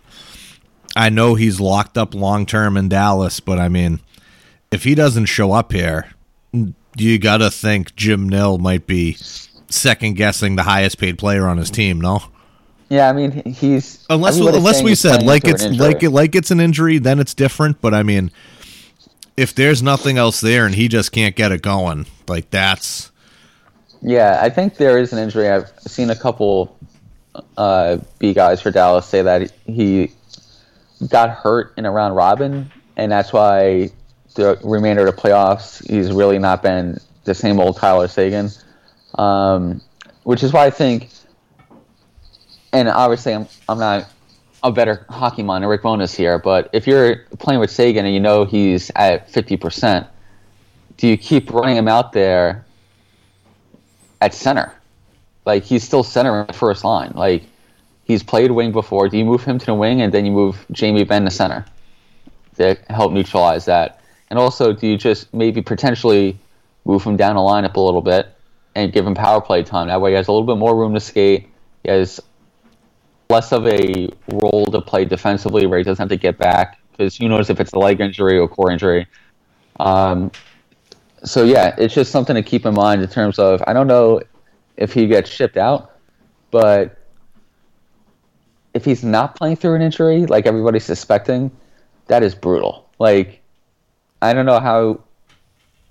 I 0.95 1.09
know 1.09 1.35
he's 1.35 1.59
locked 1.59 1.97
up 1.97 2.15
long 2.15 2.45
term 2.45 2.77
in 2.77 2.87
Dallas, 2.87 3.41
but 3.41 3.59
I 3.59 3.67
mean, 3.67 3.99
if 4.71 4.85
he 4.85 4.95
doesn't 4.95 5.25
show 5.25 5.51
up 5.51 5.73
here, 5.73 6.11
you 6.95 7.19
got 7.19 7.37
to 7.37 7.51
think 7.51 7.93
Jim 7.97 8.29
Nill 8.29 8.57
might 8.57 8.87
be 8.87 9.17
second 9.67 10.15
guessing 10.15 10.55
the 10.55 10.63
highest 10.63 10.97
paid 10.97 11.17
player 11.17 11.45
on 11.45 11.57
his 11.57 11.69
team. 11.69 11.99
No, 11.99 12.23
Yeah, 12.87 13.09
I 13.09 13.13
mean 13.13 13.43
he's 13.53 14.05
unless 14.09 14.39
unless 14.39 14.81
we 14.81 14.95
said 14.95 15.23
like 15.23 15.45
it's 15.45 15.65
like 15.65 16.03
it 16.03 16.11
like 16.11 16.35
it's 16.35 16.51
an 16.51 16.61
injury, 16.61 16.99
then 16.99 17.19
it's 17.19 17.33
different. 17.33 17.81
But 17.81 17.93
I 17.93 18.01
mean, 18.01 18.31
if 19.35 19.53
there's 19.53 19.83
nothing 19.83 20.17
else 20.17 20.39
there 20.39 20.65
and 20.65 20.73
he 20.73 20.87
just 20.87 21.11
can't 21.11 21.35
get 21.35 21.51
it 21.51 21.61
going, 21.61 22.07
like 22.29 22.49
that's 22.49 23.11
Yeah, 24.01 24.39
I 24.41 24.49
think 24.49 24.77
there 24.77 24.97
is 24.97 25.11
an 25.13 25.19
injury. 25.19 25.49
I've 25.49 25.69
seen 25.79 26.09
a 26.09 26.15
couple 26.15 26.77
uh, 27.57 27.97
B 28.17 28.33
guys 28.33 28.61
for 28.61 28.71
Dallas 28.71 29.05
say 29.05 29.21
that 29.21 29.51
he 29.65 30.11
got 31.07 31.29
hurt 31.29 31.73
in 31.77 31.85
a 31.85 31.91
round 31.91 32.13
robin 32.15 32.69
and 32.99 33.09
that's 33.09 33.31
why 33.31 33.89
the 34.35 34.59
remainder 34.63 35.07
of 35.07 35.15
the 35.15 35.21
playoffs, 35.21 35.87
he's 35.89 36.11
really 36.11 36.37
not 36.37 36.61
been 36.61 36.99
the 37.23 37.33
same 37.33 37.59
old 37.59 37.77
Tyler 37.77 38.07
Seguin, 38.07 38.49
Um, 39.15 39.81
which 40.23 40.43
is 40.43 40.51
why 40.51 40.65
I 40.65 40.69
think, 40.69 41.09
and 42.73 42.89
obviously 42.89 43.33
I'm 43.33 43.47
I'm 43.67 43.79
not 43.79 44.09
a 44.61 44.71
better 44.71 45.05
hockey 45.09 45.43
mind 45.43 45.63
than 45.63 45.69
Rick 45.69 45.83
Bowness 45.83 46.13
here, 46.13 46.37
but 46.37 46.69
if 46.73 46.85
you're 46.85 47.25
playing 47.39 47.61
with 47.61 47.71
Seguin 47.71 48.05
and 48.05 48.13
you 48.13 48.19
know 48.19 48.43
he's 48.43 48.91
at 48.95 49.29
fifty 49.31 49.55
percent, 49.55 50.07
do 50.97 51.07
you 51.07 51.17
keep 51.17 51.51
running 51.51 51.77
him 51.77 51.87
out 51.87 52.11
there 52.11 52.65
at 54.21 54.33
center? 54.33 54.73
Like 55.45 55.63
he's 55.63 55.83
still 55.83 56.03
center 56.03 56.41
in 56.41 56.47
the 56.47 56.53
first 56.53 56.83
line. 56.83 57.11
Like 57.15 57.43
he's 58.03 58.23
played 58.23 58.51
wing 58.51 58.71
before. 58.71 59.09
Do 59.09 59.17
you 59.17 59.25
move 59.25 59.43
him 59.43 59.57
to 59.57 59.65
the 59.65 59.73
wing 59.73 60.01
and 60.01 60.13
then 60.13 60.25
you 60.25 60.31
move 60.31 60.65
Jamie 60.71 61.03
Benn 61.03 61.25
to 61.25 61.31
center 61.31 61.65
to 62.57 62.77
help 62.89 63.11
neutralize 63.11 63.65
that? 63.65 64.01
And 64.29 64.37
also, 64.37 64.73
do 64.73 64.87
you 64.87 64.97
just 64.97 65.33
maybe 65.33 65.61
potentially 65.61 66.37
move 66.85 67.03
him 67.03 67.17
down 67.17 67.35
the 67.35 67.41
lineup 67.41 67.75
a 67.75 67.79
little 67.79 68.01
bit 68.01 68.27
and 68.75 68.93
give 68.93 69.05
him 69.05 69.15
power 69.15 69.41
play 69.41 69.63
time? 69.63 69.87
That 69.87 70.01
way, 70.01 70.11
he 70.11 70.15
has 70.17 70.27
a 70.27 70.31
little 70.31 70.45
bit 70.45 70.57
more 70.57 70.75
room 70.75 70.93
to 70.93 70.99
skate. 70.99 71.49
He 71.83 71.89
has 71.89 72.19
less 73.29 73.51
of 73.51 73.67
a 73.67 74.09
role 74.27 74.65
to 74.65 74.81
play 74.81 75.05
defensively 75.05 75.65
where 75.65 75.77
he 75.77 75.83
doesn't 75.83 76.01
have 76.01 76.09
to 76.09 76.17
get 76.17 76.37
back 76.37 76.79
because 76.91 77.15
who 77.15 77.29
knows 77.29 77.49
if 77.49 77.59
it's 77.59 77.73
a 77.73 77.79
leg 77.79 78.01
injury 78.01 78.37
or 78.37 78.47
core 78.47 78.71
injury. 78.71 79.07
Um, 79.79 80.31
so 81.23 81.43
yeah, 81.43 81.75
it's 81.77 81.93
just 81.93 82.11
something 82.11 82.35
to 82.35 82.43
keep 82.43 82.65
in 82.65 82.73
mind 82.73 83.01
in 83.01 83.09
terms 83.09 83.39
of 83.39 83.61
I 83.67 83.73
don't 83.73 83.87
know 83.87 84.21
if 84.77 84.93
he 84.93 85.07
gets 85.07 85.29
shipped 85.29 85.57
out, 85.57 85.99
but 86.51 86.97
if 88.73 88.85
he's 88.85 89.03
not 89.03 89.35
playing 89.35 89.57
through 89.57 89.75
an 89.75 89.81
injury 89.81 90.25
like 90.25 90.45
everybody's 90.45 90.85
suspecting, 90.85 91.51
that 92.07 92.23
is 92.23 92.35
brutal. 92.35 92.89
Like 92.99 93.41
I 94.21 94.33
don't 94.33 94.45
know 94.45 94.59
how 94.59 95.01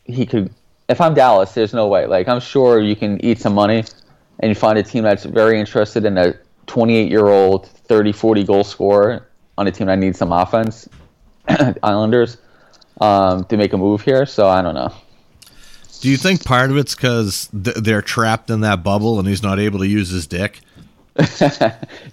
he 0.04 0.26
could. 0.26 0.52
If 0.88 1.00
I'm 1.00 1.12
Dallas, 1.14 1.52
there's 1.52 1.74
no 1.74 1.86
way. 1.86 2.06
Like 2.06 2.28
I'm 2.28 2.40
sure 2.40 2.80
you 2.80 2.96
can 2.96 3.22
eat 3.24 3.38
some 3.38 3.54
money 3.54 3.84
and 4.40 4.48
you 4.48 4.54
find 4.54 4.78
a 4.78 4.82
team 4.82 5.04
that's 5.04 5.24
very 5.24 5.58
interested 5.58 6.04
in 6.04 6.16
a 6.16 6.34
28 6.66 7.10
year 7.10 7.26
old 7.26 7.66
30 7.66 8.12
40 8.12 8.44
goal 8.44 8.64
scorer 8.64 9.26
on 9.56 9.66
a 9.66 9.72
team 9.72 9.88
that 9.88 9.98
needs 9.98 10.18
some 10.18 10.32
offense 10.32 10.88
islanders 11.82 12.36
um, 13.00 13.44
to 13.44 13.56
make 13.56 13.72
a 13.72 13.76
move 13.76 14.02
here 14.02 14.26
so 14.26 14.46
i 14.46 14.60
don't 14.60 14.74
know 14.74 14.92
Do 16.00 16.08
you 16.08 16.16
think 16.16 16.44
part 16.44 16.70
of 16.70 16.76
it's 16.76 16.94
because 16.94 17.48
th- 17.52 17.76
they're 17.76 18.02
trapped 18.02 18.50
in 18.50 18.60
that 18.60 18.82
bubble 18.82 19.18
and 19.18 19.26
he's 19.26 19.42
not 19.42 19.58
able 19.58 19.80
to 19.80 19.86
use 19.86 20.10
his 20.10 20.26
dick? 20.26 20.60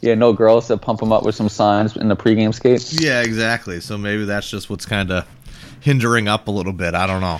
yeah 0.02 0.16
no 0.16 0.34
girls 0.34 0.68
to 0.68 0.78
pump 0.78 1.00
him 1.02 1.12
up 1.12 1.22
with 1.24 1.36
some 1.36 1.48
signs 1.50 1.96
in 1.96 2.08
the 2.08 2.16
pregame 2.16 2.54
skate 2.54 2.92
Yeah, 2.94 3.22
exactly. 3.22 3.80
So 3.80 3.98
maybe 3.98 4.26
that's 4.26 4.50
just 4.50 4.70
what's 4.70 4.86
kind 4.86 5.12
of 5.12 5.28
hindering 5.82 6.28
up 6.28 6.48
a 6.48 6.52
little 6.52 6.74
bit. 6.74 6.96
I 6.96 7.06
don't 7.06 7.22
know. 7.22 7.40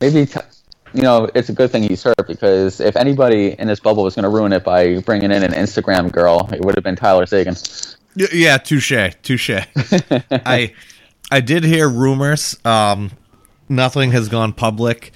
maybe 0.00 0.26
t- 0.26 0.40
you 0.94 1.02
know 1.02 1.28
it's 1.34 1.48
a 1.48 1.52
good 1.52 1.70
thing 1.70 1.84
he's 1.84 2.02
hurt 2.02 2.26
because 2.26 2.80
if 2.80 2.96
anybody 2.96 3.54
in 3.58 3.68
this 3.68 3.78
bubble 3.80 4.02
was 4.02 4.14
going 4.16 4.24
to 4.24 4.28
ruin 4.28 4.52
it 4.52 4.62
by 4.64 4.98
bringing 5.00 5.30
in 5.32 5.42
an 5.42 5.52
instagram 5.52 6.12
girl 6.12 6.50
it 6.52 6.60
would 6.62 6.74
have 6.74 6.84
been 6.84 6.96
tyler 6.96 7.24
seguin 7.24 7.54
Y- 8.14 8.26
Yeah, 8.32 8.58
touche, 8.58 8.92
touche. 9.22 9.48
I 10.30 10.74
I 11.30 11.40
did 11.40 11.64
hear 11.64 11.88
rumors. 11.88 12.58
Um, 12.62 13.10
nothing 13.70 14.10
has 14.12 14.28
gone 14.28 14.52
public. 14.52 15.12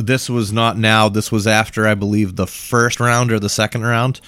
This 0.00 0.28
was 0.30 0.52
not 0.52 0.78
now. 0.78 1.08
This 1.08 1.30
was 1.30 1.46
after 1.46 1.86
I 1.86 1.94
believe 1.94 2.36
the 2.36 2.46
first 2.46 3.00
round 3.00 3.30
or 3.30 3.38
the 3.38 3.48
second 3.48 3.82
round. 3.82 4.20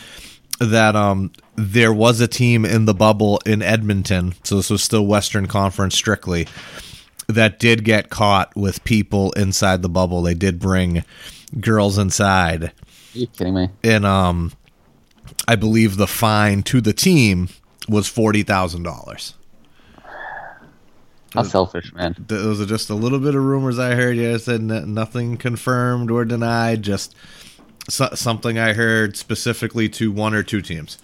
That 0.61 0.95
um 0.95 1.33
there 1.57 1.93
was 1.93 2.20
a 2.20 2.29
team 2.29 2.64
in 2.64 2.85
the 2.85 2.95
bubble 2.95 3.41
in 3.45 3.62
Edmonton, 3.62 4.35
so 4.45 4.57
this 4.57 4.70
was 4.70 4.83
still 4.83 5.07
Western 5.07 5.47
Conference 5.47 5.95
strictly. 5.95 6.47
That 7.27 7.59
did 7.59 7.85
get 7.85 8.11
caught 8.11 8.55
with 8.55 8.85
people 8.85 9.33
inside 9.33 9.83
the 9.83 9.89
bubble. 9.89 10.23
They 10.23 10.35
did 10.35 10.59
bring 10.61 11.05
girls 11.61 11.99
inside 11.99 12.64
Are 12.64 12.73
you 13.12 13.27
kidding 13.27 13.55
me 13.55 13.68
and 13.83 14.07
um 14.07 14.53
I 15.49 15.57
believe 15.57 15.97
the 15.97 16.07
fine 16.07 16.62
to 16.64 16.81
the 16.81 16.93
team 16.93 17.49
was 17.89 18.07
forty 18.07 18.43
thousand 18.43 18.85
dollars. 18.85 19.35
How 21.35 21.43
selfish 21.43 21.93
man 21.95 22.14
Those 22.18 22.61
are 22.61 22.66
just 22.66 22.91
a 22.91 22.95
little 22.95 23.18
bit 23.18 23.35
of 23.35 23.43
rumors 23.43 23.78
I 23.78 23.95
heard. 23.95 24.16
Yeah, 24.16 24.35
I 24.35 24.37
said 24.37 24.62
nothing 24.62 25.37
confirmed 25.37 26.11
or 26.11 26.24
denied. 26.24 26.83
Just 26.83 27.14
so- 27.89 28.14
something 28.14 28.59
I 28.59 28.72
heard 28.72 29.16
specifically 29.16 29.89
to 29.91 30.12
one 30.12 30.35
or 30.35 30.43
two 30.43 30.61
teams. 30.61 30.99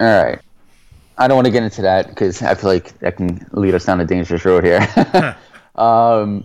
All 0.00 0.24
right. 0.24 0.40
I 1.18 1.28
don't 1.28 1.36
want 1.36 1.46
to 1.46 1.50
get 1.50 1.62
into 1.62 1.82
that 1.82 2.08
because 2.08 2.42
I 2.42 2.54
feel 2.54 2.70
like 2.70 2.98
that 2.98 3.16
can 3.16 3.46
lead 3.52 3.74
us 3.74 3.86
down 3.86 4.00
a 4.00 4.04
dangerous 4.04 4.44
road 4.44 4.64
here. 4.64 4.80
um, 5.76 6.44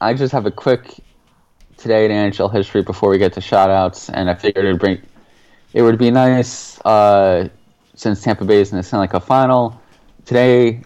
I 0.00 0.12
just 0.12 0.32
have 0.32 0.44
a 0.44 0.50
quick 0.50 1.00
today 1.78 2.04
in 2.04 2.10
NHL 2.10 2.52
history 2.52 2.82
before 2.82 3.08
we 3.08 3.18
get 3.18 3.32
to 3.34 3.40
shoutouts, 3.40 4.10
and 4.12 4.28
I 4.28 4.34
figured 4.34 4.64
it'd 4.64 4.80
bring 4.80 5.00
it 5.72 5.82
would 5.82 5.98
be 5.98 6.10
nice 6.10 6.80
uh, 6.82 7.48
since 7.94 8.22
Tampa 8.22 8.44
Bay 8.44 8.60
is 8.60 8.70
in 8.70 8.76
the 8.76 8.82
Stanley 8.82 9.08
Cup 9.08 9.24
final 9.24 9.80
today. 10.24 10.80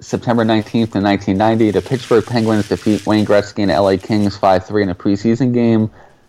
September 0.00 0.44
19th 0.44 0.96
in 0.96 1.04
1990, 1.04 1.70
the 1.70 1.80
Pittsburgh 1.80 2.26
Penguins 2.26 2.68
defeat 2.68 3.06
Wayne 3.06 3.24
Gretzky 3.24 3.62
and 3.62 3.70
LA 3.70 4.04
Kings 4.04 4.36
5-3 4.36 4.82
in 4.82 4.88
a 4.88 4.96
preseason 4.96 5.54
game. 5.54 5.88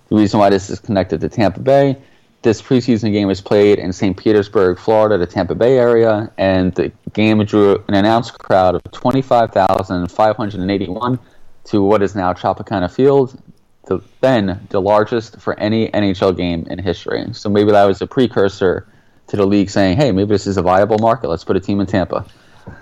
The 0.09 0.15
reason 0.15 0.39
why 0.39 0.51
this 0.51 0.69
is 0.69 0.79
connected 0.79 1.21
to 1.21 1.29
Tampa 1.29 1.59
Bay 1.59 1.97
this 2.43 2.61
preseason 2.61 3.11
game 3.11 3.27
was 3.27 3.41
played 3.41 3.79
in 3.79 3.91
St. 3.91 4.15
Petersburg, 4.15 4.77
Florida, 4.77 5.17
the 5.17 5.25
Tampa 5.25 5.55
Bay 5.55 5.79
area, 5.79 6.31
and 6.37 6.75
the 6.75 6.91
game 7.13 7.43
drew 7.45 7.83
an 7.87 7.95
announced 7.95 8.37
crowd 8.37 8.75
of 8.75 8.83
25,581 8.91 11.19
to 11.63 11.81
what 11.81 12.03
is 12.03 12.13
now 12.15 12.33
Tropicana 12.33 12.91
Field, 12.91 13.41
the, 13.87 14.01
then 14.19 14.59
the 14.69 14.81
largest 14.81 15.39
for 15.39 15.57
any 15.57 15.87
NHL 15.89 16.35
game 16.35 16.67
in 16.69 16.79
history. 16.79 17.25
So 17.31 17.49
maybe 17.49 17.71
that 17.71 17.85
was 17.85 18.01
a 18.01 18.07
precursor 18.07 18.85
to 19.27 19.37
the 19.37 19.45
league 19.45 19.69
saying, 19.69 19.97
hey, 19.97 20.11
maybe 20.11 20.29
this 20.29 20.47
is 20.47 20.57
a 20.57 20.61
viable 20.61 20.99
market. 20.99 21.29
Let's 21.29 21.43
put 21.43 21.55
a 21.55 21.59
team 21.59 21.79
in 21.79 21.87
Tampa. 21.87 22.25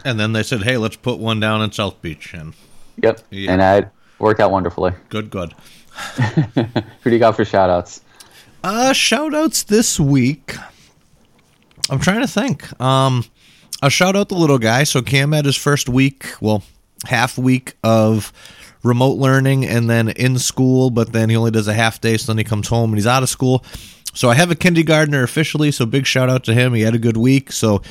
And 0.06 0.20
then 0.20 0.34
they 0.34 0.44
said, 0.44 0.62
"Hey, 0.62 0.78
let's 0.78 0.96
put 0.96 1.18
one 1.18 1.40
down 1.40 1.62
in 1.62 1.72
South 1.72 2.02
Beach." 2.02 2.34
And 2.36 2.54
Yep. 3.02 3.22
Yeah. 3.32 3.52
And 3.52 3.62
that 3.62 3.92
worked 4.20 4.40
out 4.40 4.52
wonderfully. 4.52 4.94
good, 5.10 5.30
good. 5.30 5.54
Who 6.16 7.10
do 7.10 7.10
you 7.10 7.20
got 7.20 7.36
for 7.36 7.46
shout 7.46 7.70
outs? 7.70 8.02
Uh, 8.64 8.94
shout 8.94 9.34
outs 9.34 9.64
this 9.64 10.00
week. 10.00 10.56
I'm 11.90 12.00
trying 12.00 12.22
to 12.22 12.28
think. 12.28 12.80
Um, 12.80 13.26
I'll 13.82 13.90
shout 13.90 14.16
out 14.16 14.30
the 14.30 14.36
little 14.36 14.60
guy. 14.60 14.84
So 14.84 15.02
Cam 15.02 15.32
had 15.32 15.46
his 15.46 15.58
first 15.58 15.90
week, 15.90 16.26
well, 16.40 16.64
half 17.06 17.38
week 17.38 17.74
of 17.84 18.32
remote 18.84 19.18
learning 19.18 19.66
and 19.66 19.90
then 19.90 20.10
in 20.10 20.38
school, 20.38 20.92
but 20.92 21.12
then 21.12 21.30
he 21.30 21.36
only 21.36 21.52
does 21.52 21.68
a 21.68 21.74
half 21.74 22.00
day, 22.00 22.18
so 22.18 22.32
then 22.32 22.38
he 22.38 22.44
comes 22.44 22.68
home 22.68 22.92
and 22.92 22.98
he's 22.98 23.08
out 23.08 23.24
of 23.24 23.30
school. 23.30 23.66
So 24.14 24.30
I 24.30 24.36
have 24.36 24.52
a 24.52 24.56
kindergartner 24.56 25.24
officially, 25.24 25.72
so 25.72 25.86
big 25.86 26.06
shout 26.06 26.30
out 26.30 26.44
to 26.46 26.54
him. 26.54 26.74
He 26.74 26.82
had 26.82 26.96
a 26.96 27.00
good 27.00 27.18
week. 27.18 27.52
So 27.52 27.82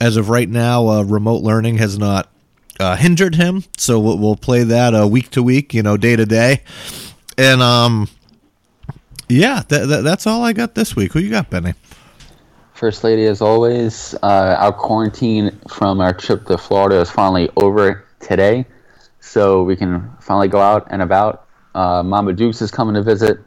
as 0.00 0.16
of 0.16 0.28
right 0.28 0.48
now, 0.48 0.88
uh, 0.88 1.02
remote 1.02 1.42
learning 1.42 1.78
has 1.78 1.98
not 1.98 2.28
uh, 2.80 2.96
hindered 2.96 3.34
him. 3.34 3.64
So 3.76 4.00
we'll, 4.00 4.18
we'll 4.18 4.36
play 4.36 4.64
that 4.64 4.94
uh, 4.94 5.06
week 5.06 5.30
to 5.30 5.42
week, 5.42 5.74
you 5.74 5.82
know, 5.82 5.96
day 5.96 6.16
to 6.16 6.26
day. 6.26 6.62
And 7.38 7.62
um, 7.62 8.08
yeah, 9.28 9.62
that, 9.68 9.86
that, 9.86 10.02
that's 10.02 10.26
all 10.26 10.42
I 10.42 10.52
got 10.52 10.74
this 10.74 10.96
week. 10.96 11.12
Who 11.12 11.20
you 11.20 11.30
got, 11.30 11.50
Benny? 11.50 11.74
First 12.74 13.04
Lady, 13.04 13.26
as 13.26 13.42
always, 13.42 14.14
uh, 14.22 14.56
our 14.58 14.72
quarantine 14.72 15.58
from 15.68 16.00
our 16.00 16.14
trip 16.14 16.46
to 16.46 16.56
Florida 16.56 16.98
is 17.00 17.10
finally 17.10 17.50
over 17.56 18.06
today, 18.20 18.64
so 19.20 19.62
we 19.62 19.76
can 19.76 20.10
finally 20.18 20.48
go 20.48 20.60
out 20.60 20.88
and 20.90 21.02
about. 21.02 21.46
Uh, 21.74 22.02
Mama 22.02 22.32
Dukes 22.32 22.62
is 22.62 22.70
coming 22.70 22.94
to 22.94 23.02
visit 23.02 23.38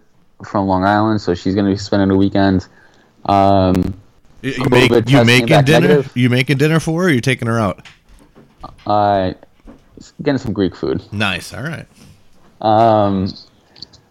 from 0.46 0.68
Long 0.68 0.84
Island, 0.84 1.22
so 1.22 1.34
she's 1.34 1.56
going 1.56 1.66
to 1.66 1.72
be 1.72 1.78
spending 1.78 2.10
the 2.10 2.18
weekend. 2.18 2.68
Um, 3.26 3.94
You, 4.42 4.54
make, 4.70 4.92
you 5.10 5.24
making 5.24 5.48
dinner? 5.48 5.88
negative. 5.88 6.12
You 6.16 6.30
making 6.30 6.58
dinner 6.58 6.80
for 6.80 7.04
her? 7.04 7.08
or 7.08 7.12
you 7.12 7.22
taking 7.22 7.48
her 7.48 7.60
out? 7.60 7.86
uh, 8.88 9.34
getting 10.22 10.38
some 10.40 10.54
Greek 10.54 10.76
food. 10.76 11.02
Nice. 11.14 11.54
All 11.54 11.64
right. 11.64 11.86
Um, 12.62 13.34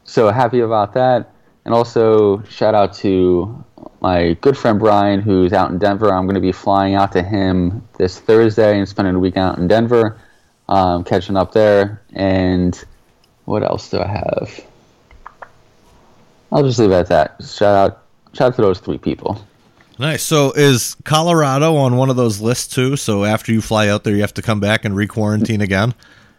so 0.04 0.30
happy 0.30 0.60
about 0.60 0.94
that. 0.94 1.30
And 1.64 1.74
also, 1.74 2.42
shout 2.44 2.74
out 2.74 2.92
to 2.94 3.64
my 4.00 4.32
good 4.40 4.56
friend 4.58 4.78
Brian, 4.78 5.20
who's 5.20 5.52
out 5.52 5.70
in 5.70 5.78
Denver. 5.78 6.12
I'm 6.12 6.24
going 6.24 6.34
to 6.34 6.40
be 6.40 6.52
flying 6.52 6.94
out 6.94 7.12
to 7.12 7.22
him 7.22 7.86
this 7.98 8.18
Thursday 8.18 8.78
and 8.78 8.88
spending 8.88 9.14
a 9.14 9.18
week 9.18 9.36
out 9.36 9.58
in 9.58 9.68
Denver, 9.68 10.18
um, 10.68 11.04
catching 11.04 11.36
up 11.36 11.52
there. 11.52 12.02
And 12.14 12.82
what 13.44 13.62
else 13.62 13.90
do 13.90 14.00
I 14.00 14.06
have? 14.08 14.60
I'll 16.52 16.62
just 16.62 16.78
leave 16.78 16.90
it 16.90 16.94
at 16.94 17.06
that. 17.08 17.42
Shout 17.42 17.74
out, 17.74 18.02
shout 18.34 18.48
out 18.48 18.56
to 18.56 18.62
those 18.62 18.78
three 18.78 18.98
people. 18.98 19.44
Nice. 19.98 20.22
So 20.22 20.52
is 20.52 20.96
Colorado 21.04 21.76
on 21.76 21.96
one 21.96 22.10
of 22.10 22.16
those 22.16 22.40
lists 22.40 22.74
too? 22.74 22.96
So 22.96 23.24
after 23.24 23.52
you 23.52 23.60
fly 23.60 23.88
out 23.88 24.04
there, 24.04 24.14
you 24.14 24.20
have 24.20 24.34
to 24.34 24.42
come 24.42 24.60
back 24.60 24.84
and 24.84 24.94
re-quarantine 24.94 25.60
again. 25.60 25.94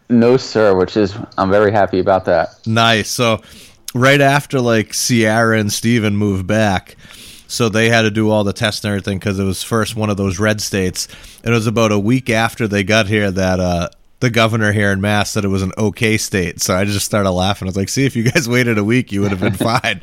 No, 0.08 0.36
sir, 0.36 0.76
which 0.76 0.96
is, 0.96 1.16
I'm 1.38 1.50
very 1.50 1.72
happy 1.72 1.98
about 1.98 2.26
that. 2.26 2.66
Nice. 2.66 3.08
So 3.08 3.42
right 3.94 4.20
after 4.20 4.60
like 4.60 4.92
Sierra 4.92 5.58
and 5.58 5.72
Steven 5.72 6.16
moved 6.16 6.46
back, 6.46 6.96
so 7.46 7.68
they 7.68 7.88
had 7.88 8.02
to 8.02 8.10
do 8.10 8.30
all 8.30 8.44
the 8.44 8.52
tests 8.52 8.84
and 8.84 8.90
everything 8.90 9.18
because 9.18 9.38
it 9.38 9.44
was 9.44 9.62
first 9.62 9.96
one 9.96 10.10
of 10.10 10.16
those 10.16 10.38
red 10.38 10.60
states. 10.60 11.08
And 11.42 11.52
it 11.52 11.56
was 11.56 11.66
about 11.66 11.92
a 11.92 11.98
week 11.98 12.28
after 12.28 12.66
they 12.68 12.84
got 12.84 13.06
here 13.06 13.30
that 13.30 13.60
uh, 13.60 13.88
the 14.24 14.30
governor 14.30 14.72
here 14.72 14.90
in 14.90 15.00
Mass 15.00 15.30
said 15.30 15.44
it 15.44 15.48
was 15.48 15.62
an 15.62 15.72
okay 15.76 16.16
state. 16.16 16.60
So 16.60 16.74
I 16.74 16.84
just 16.84 17.04
started 17.04 17.30
laughing. 17.30 17.66
I 17.66 17.70
was 17.70 17.76
like, 17.76 17.90
"See, 17.90 18.06
if 18.06 18.16
you 18.16 18.24
guys 18.24 18.48
waited 18.56 18.78
a 18.78 18.84
week, 18.84 19.12
you 19.12 19.20
would 19.20 19.30
have 19.30 19.40
been 19.40 19.52
fine." 19.54 20.00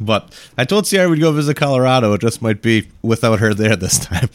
But 0.00 0.34
I 0.58 0.64
told 0.64 0.86
Sierra 0.86 1.08
we'd 1.08 1.20
go 1.20 1.30
visit 1.30 1.56
Colorado. 1.56 2.14
It 2.14 2.20
just 2.20 2.42
might 2.42 2.62
be 2.62 2.88
without 3.02 3.38
her 3.38 3.54
there 3.54 3.76
this 3.76 3.98
time. 3.98 4.28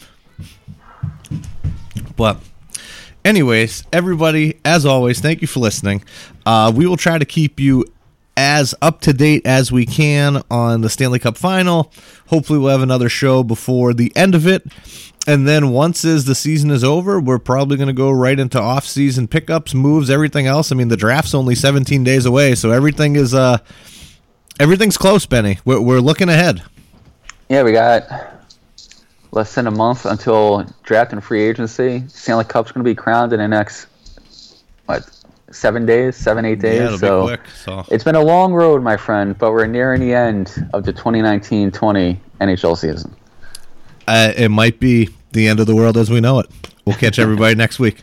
But 2.16 2.38
anyways, 3.24 3.84
everybody, 3.92 4.58
as 4.64 4.86
always, 4.86 5.20
thank 5.20 5.42
you 5.42 5.48
for 5.48 5.60
listening. 5.60 6.02
Uh, 6.46 6.72
we 6.74 6.86
will 6.86 6.96
try 6.96 7.18
to 7.18 7.24
keep 7.24 7.60
you 7.60 7.84
as 8.36 8.74
up 8.80 9.00
to 9.02 9.12
date 9.12 9.44
as 9.44 9.70
we 9.70 9.84
can 9.84 10.42
on 10.50 10.80
the 10.80 10.88
Stanley 10.88 11.18
Cup 11.18 11.36
final. 11.36 11.92
Hopefully, 12.28 12.58
we'll 12.58 12.70
have 12.70 12.82
another 12.82 13.08
show 13.08 13.42
before 13.42 13.92
the 13.92 14.12
end 14.16 14.34
of 14.34 14.46
it. 14.46 14.64
And 15.26 15.46
then 15.46 15.70
once 15.70 16.04
is 16.04 16.24
the 16.24 16.34
season 16.34 16.70
is 16.70 16.82
over, 16.82 17.20
we're 17.20 17.38
probably 17.38 17.76
going 17.76 17.88
to 17.88 17.92
go 17.92 18.10
right 18.10 18.38
into 18.38 18.58
off-season 18.58 19.28
pickups, 19.28 19.74
moves, 19.74 20.08
everything 20.08 20.46
else. 20.46 20.72
I 20.72 20.76
mean, 20.76 20.88
the 20.88 20.96
draft's 20.96 21.34
only 21.34 21.54
17 21.54 22.02
days 22.04 22.24
away, 22.24 22.54
so 22.54 22.70
everything 22.70 23.16
is 23.16 23.34
uh 23.34 23.58
everything's 24.58 24.96
close, 24.96 25.26
Benny. 25.26 25.58
We're, 25.64 25.80
we're 25.80 26.00
looking 26.00 26.28
ahead. 26.28 26.62
Yeah, 27.48 27.62
we 27.64 27.72
got 27.72 28.04
less 29.32 29.54
than 29.54 29.66
a 29.66 29.70
month 29.70 30.06
until 30.06 30.64
draft 30.82 31.12
and 31.12 31.22
free 31.22 31.42
agency. 31.42 32.04
Stanley 32.08 32.44
Cup's 32.44 32.72
going 32.72 32.84
to 32.84 32.90
be 32.90 32.94
crowned 32.94 33.32
in 33.32 33.40
the 33.40 33.48
next 33.48 33.86
what 34.86 35.08
seven 35.50 35.86
days, 35.86 36.16
seven 36.16 36.44
eight 36.44 36.60
days. 36.60 36.78
Yeah, 36.78 36.86
it'll 36.86 36.98
be 36.98 37.06
so, 37.06 37.26
quick, 37.26 37.40
so. 37.48 37.84
it's 37.90 38.04
been 38.04 38.14
a 38.14 38.22
long 38.22 38.52
road, 38.52 38.82
my 38.82 38.96
friend, 38.96 39.36
but 39.38 39.52
we're 39.52 39.66
nearing 39.66 40.00
the 40.00 40.14
end 40.14 40.68
of 40.72 40.84
the 40.84 40.92
2019-20 40.92 42.16
NHL 42.40 42.76
season. 42.76 43.14
Uh, 44.10 44.32
it 44.36 44.48
might 44.48 44.80
be 44.80 45.08
the 45.30 45.46
end 45.46 45.60
of 45.60 45.68
the 45.68 45.74
world 45.76 45.96
as 45.96 46.10
we 46.10 46.20
know 46.20 46.40
it. 46.40 46.50
We'll 46.84 46.96
catch 46.96 47.20
everybody 47.20 47.54
next 47.64 47.78
week. 47.78 48.02